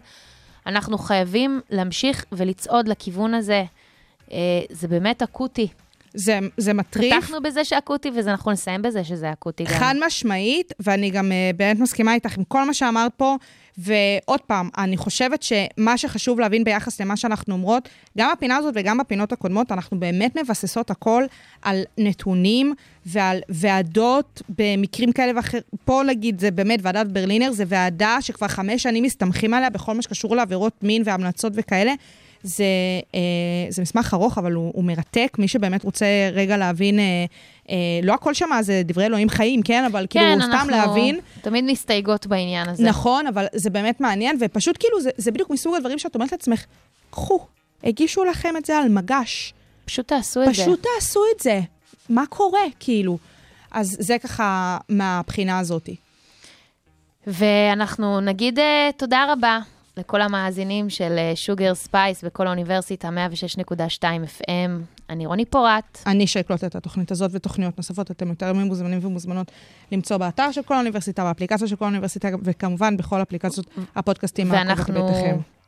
אנחנו 0.67 0.99
חייבים 0.99 1.61
להמשיך 1.71 2.25
ולצעוד 2.33 2.89
לכיוון 2.89 3.35
הזה. 3.35 3.65
אה, 4.33 4.39
זה 4.71 4.89
באמת 4.89 5.23
אקוטי. 5.23 5.69
זה, 6.15 6.39
זה 6.57 6.75
מטריף. 6.75 7.15
פתחנו 7.15 7.43
בזה 7.43 7.65
שאקוטי, 7.65 8.11
ואנחנו 8.15 8.53
נסיים 8.53 8.83
בזה 8.83 9.05
שזה 9.05 9.33
אקוטי 9.33 9.65
גם. 9.65 9.71
חד 9.71 9.95
משמעית, 10.07 10.73
ואני 10.81 11.11
גם 11.11 11.33
uh, 11.33 11.57
באמת 11.57 11.79
מסכימה 11.79 12.15
איתך 12.15 12.39
עם 12.39 12.45
כל 12.45 12.65
מה 12.65 12.75
שאמרת 12.75 13.13
פה. 13.17 13.37
ועוד 13.79 14.41
פעם, 14.41 14.69
אני 14.79 14.97
חושבת 14.97 15.43
שמה 15.43 15.99
שחשוב 15.99 16.41
להבין 16.41 16.65
ביחס 16.65 17.01
למה 17.01 17.17
שאנחנו 17.17 17.55
אומרות, 17.55 17.89
גם 18.19 18.31
בפינה 18.37 18.57
הזאת 18.57 18.75
וגם 18.77 18.99
בפינות 18.99 19.33
הקודמות, 19.33 19.73
אנחנו 19.73 20.01
באמת 20.01 20.37
מבססות 20.37 20.91
הכל 20.91 21.25
על 21.63 21.83
נתונים 21.99 22.75
ועל 23.07 23.41
ועדות 23.49 24.43
במקרים 24.59 25.13
כאלה 25.13 25.33
ואחרים. 25.37 25.63
פה 25.85 26.03
נגיד, 26.07 26.41
זה 26.41 26.51
באמת 26.51 26.81
ועדת 26.83 27.07
ברלינר, 27.07 27.53
זה 27.53 27.65
ועדה 27.67 28.17
שכבר 28.21 28.49
חמש 28.49 28.83
שנים 28.83 29.05
מסתמכים 29.05 29.55
עליה 29.55 29.71
בכל 29.71 29.95
מה 29.95 30.03
שקשור 30.03 30.37
לעבירות 30.37 30.73
מין 30.83 31.03
והמלצות 31.05 31.53
וכאלה. 31.57 31.93
זה, 32.43 32.65
אה, 33.15 33.21
זה 33.69 33.83
מסמך 33.83 34.15
ארוך, 34.15 34.39
אבל 34.39 34.53
הוא, 34.53 34.73
הוא 34.75 34.85
מרתק. 34.85 35.37
מי 35.39 35.49
שבאמת 35.49 35.85
רוצה 35.85 36.07
רגע 36.33 36.57
להבין, 36.57 36.99
אה, 36.99 37.25
אה, 37.71 37.77
לא 38.03 38.15
הכל 38.15 38.35
שם 38.35 38.51
זה 38.61 38.83
דברי 38.85 39.07
אלוהים 39.07 39.29
חיים, 39.29 39.63
כן? 39.63 39.85
אבל 39.85 40.07
כאילו, 40.11 40.25
כן, 40.25 40.41
סתם 40.41 40.53
אנחנו 40.53 40.71
להבין. 40.71 41.21
תמיד 41.41 41.65
מסתייגות 41.65 42.27
בעניין 42.27 42.69
הזה. 42.69 42.85
נכון, 42.85 43.27
אבל 43.27 43.47
זה 43.55 43.71
באמת 43.71 44.01
מעניין, 44.01 44.37
ופשוט 44.41 44.77
כאילו, 44.81 45.01
זה, 45.01 45.11
זה 45.17 45.31
בדיוק 45.31 45.51
מסוג 45.51 45.75
הדברים 45.75 45.99
שאת 45.99 46.15
אומרת 46.15 46.33
לעצמך, 46.33 46.65
קחו, 47.11 47.41
הגישו 47.85 48.25
לכם 48.25 48.57
את 48.57 48.65
זה 48.65 48.79
על 48.79 48.89
מגש. 48.89 49.55
פשוט 49.85 50.09
תעשו 50.09 50.43
את 50.43 50.47
זה. 50.47 50.63
פשוט 50.63 50.87
תעשו 50.97 51.21
את 51.37 51.41
זה. 51.41 51.61
מה 52.09 52.27
קורה, 52.27 52.61
כאילו? 52.81 53.19
אז 53.71 53.97
זה 54.01 54.19
ככה 54.19 54.79
מהבחינה 54.89 55.59
הזאת. 55.59 55.89
ואנחנו 57.27 58.21
נגיד 58.21 58.59
תודה 58.97 59.33
רבה 59.33 59.59
לכל 59.97 60.23
המאזינים 60.23 60.91
של 60.91 61.19
Sugar 61.35 61.75
Spice 61.75 62.25
בקול 62.25 62.47
האוניברסיטה, 62.47 63.09
106.2 63.09 64.03
FM. 64.03 64.71
אני 65.11 65.27
רוני 65.27 65.45
פורט. 65.45 65.99
אני 66.07 66.27
שי 66.27 66.43
קלוט 66.43 66.65
את 66.65 66.77
התוכנית 66.77 67.11
הזאת 67.11 67.31
ותוכניות 67.35 67.77
נוספות, 67.77 68.11
אתם 68.11 68.29
יותר 68.29 68.53
ממוזמנים 68.53 68.99
ומוזמנות 69.03 69.53
למצוא 69.93 70.17
באתר 70.17 70.53
של 70.53 70.63
כל 70.63 70.75
האוניברסיטה, 70.75 71.25
באפליקציה 71.25 71.69
של 71.69 71.77
כל 71.77 71.85
האוניברסיטה, 71.85 72.29
וכמובן 72.43 72.97
בכל 72.97 73.23
אפליקציות 73.23 73.67
הפודקאסטים 73.97 74.51
ואנחנו. 74.51 75.11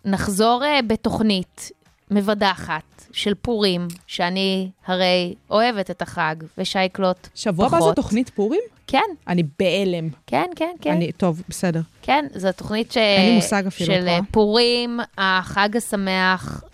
נחזור 0.05 0.65
אה, 0.65 0.81
בתוכנית 0.83 1.71
מבדחת 2.15 3.07
של 3.13 3.35
פורים, 3.35 3.89
שאני 4.07 4.71
הרי 4.87 5.35
אוהבת 5.51 5.91
את 5.91 6.03
החג, 6.03 6.37
ושייקלוט 6.59 7.29
שבוע 7.35 7.67
הבא 7.67 7.79
פחות. 7.79 7.89
זו 7.89 8.03
תוכנית 8.03 8.31
פורים? 8.31 8.61
כן, 8.87 8.99
אני 9.29 9.43
בהלם. 9.59 10.09
כן, 10.27 10.51
כן, 10.57 10.75
כן. 10.81 10.93
אני, 10.93 11.13
טוב, 11.13 11.43
בסדר. 11.49 11.81
כן, 12.03 12.27
זו 12.35 12.49
תוכנית 12.57 12.93
ש... 12.93 12.97
אין 12.97 13.29
לי 13.31 13.37
מושג 13.37 13.67
אפילו, 13.67 13.95
של 13.95 14.03
רואה? 14.03 14.19
פורים, 14.31 15.01
החג 15.19 15.77
השמח, 15.77 16.65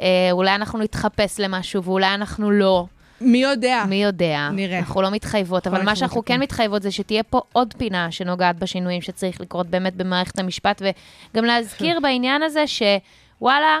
אה, 0.00 0.28
אולי 0.32 0.54
אנחנו 0.54 0.78
נתחפש 0.78 1.40
למשהו 1.40 1.84
ואולי 1.84 2.14
אנחנו 2.14 2.50
לא, 2.50 2.86
מי 3.20 3.42
יודע? 3.42 3.84
מי 3.88 4.02
יודע. 4.02 4.48
נראה. 4.52 4.78
אנחנו 4.78 5.02
לא 5.02 5.10
מתחייבות, 5.10 5.66
אבל 5.66 5.82
מה 5.82 5.96
שאנחנו. 5.96 6.24
כן 6.24 6.40
מתחייבות 6.40 6.82
זה 6.82 6.90
שתהיה 6.90 7.22
פה 7.22 7.40
עוד 7.52 7.74
פינה 7.78 8.12
שנוגעת 8.12 8.58
בשינויים 8.58 9.02
שצריך 9.02 9.40
לקרות 9.40 9.66
באמת 9.66 9.94
במערכת 9.94 10.38
המשפט, 10.38 10.82
וגם 10.82 11.44
להזכיר 11.44 12.00
בעניין 12.02 12.42
הזה 12.42 12.64
שוואלה, 12.66 13.78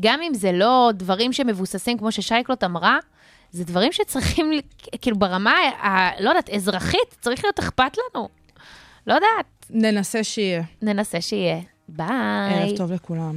גם 0.00 0.20
אם 0.22 0.34
זה 0.34 0.52
לא 0.52 0.90
דברים 0.94 1.32
שמבוססים, 1.32 1.98
כמו 1.98 2.12
ששייקלוט 2.12 2.64
אמרה, 2.64 2.98
זה 3.50 3.64
דברים 3.64 3.92
שצריכים, 3.92 4.50
כאילו 5.02 5.18
ברמה, 5.18 5.50
ה- 5.82 6.20
לא 6.22 6.28
יודעת, 6.28 6.50
אזרחית, 6.50 7.16
צריך 7.20 7.44
להיות 7.44 7.58
אכפת 7.58 7.96
לנו. 8.14 8.28
לא 9.06 9.14
יודעת. 9.14 9.46
ננסה 9.70 10.24
שיהיה. 10.24 10.62
ננסה 10.82 11.20
שיהיה. 11.20 11.58
ביי. 11.88 12.06
ערב 12.08 12.76
טוב 12.76 12.92
לכולם. 12.92 13.36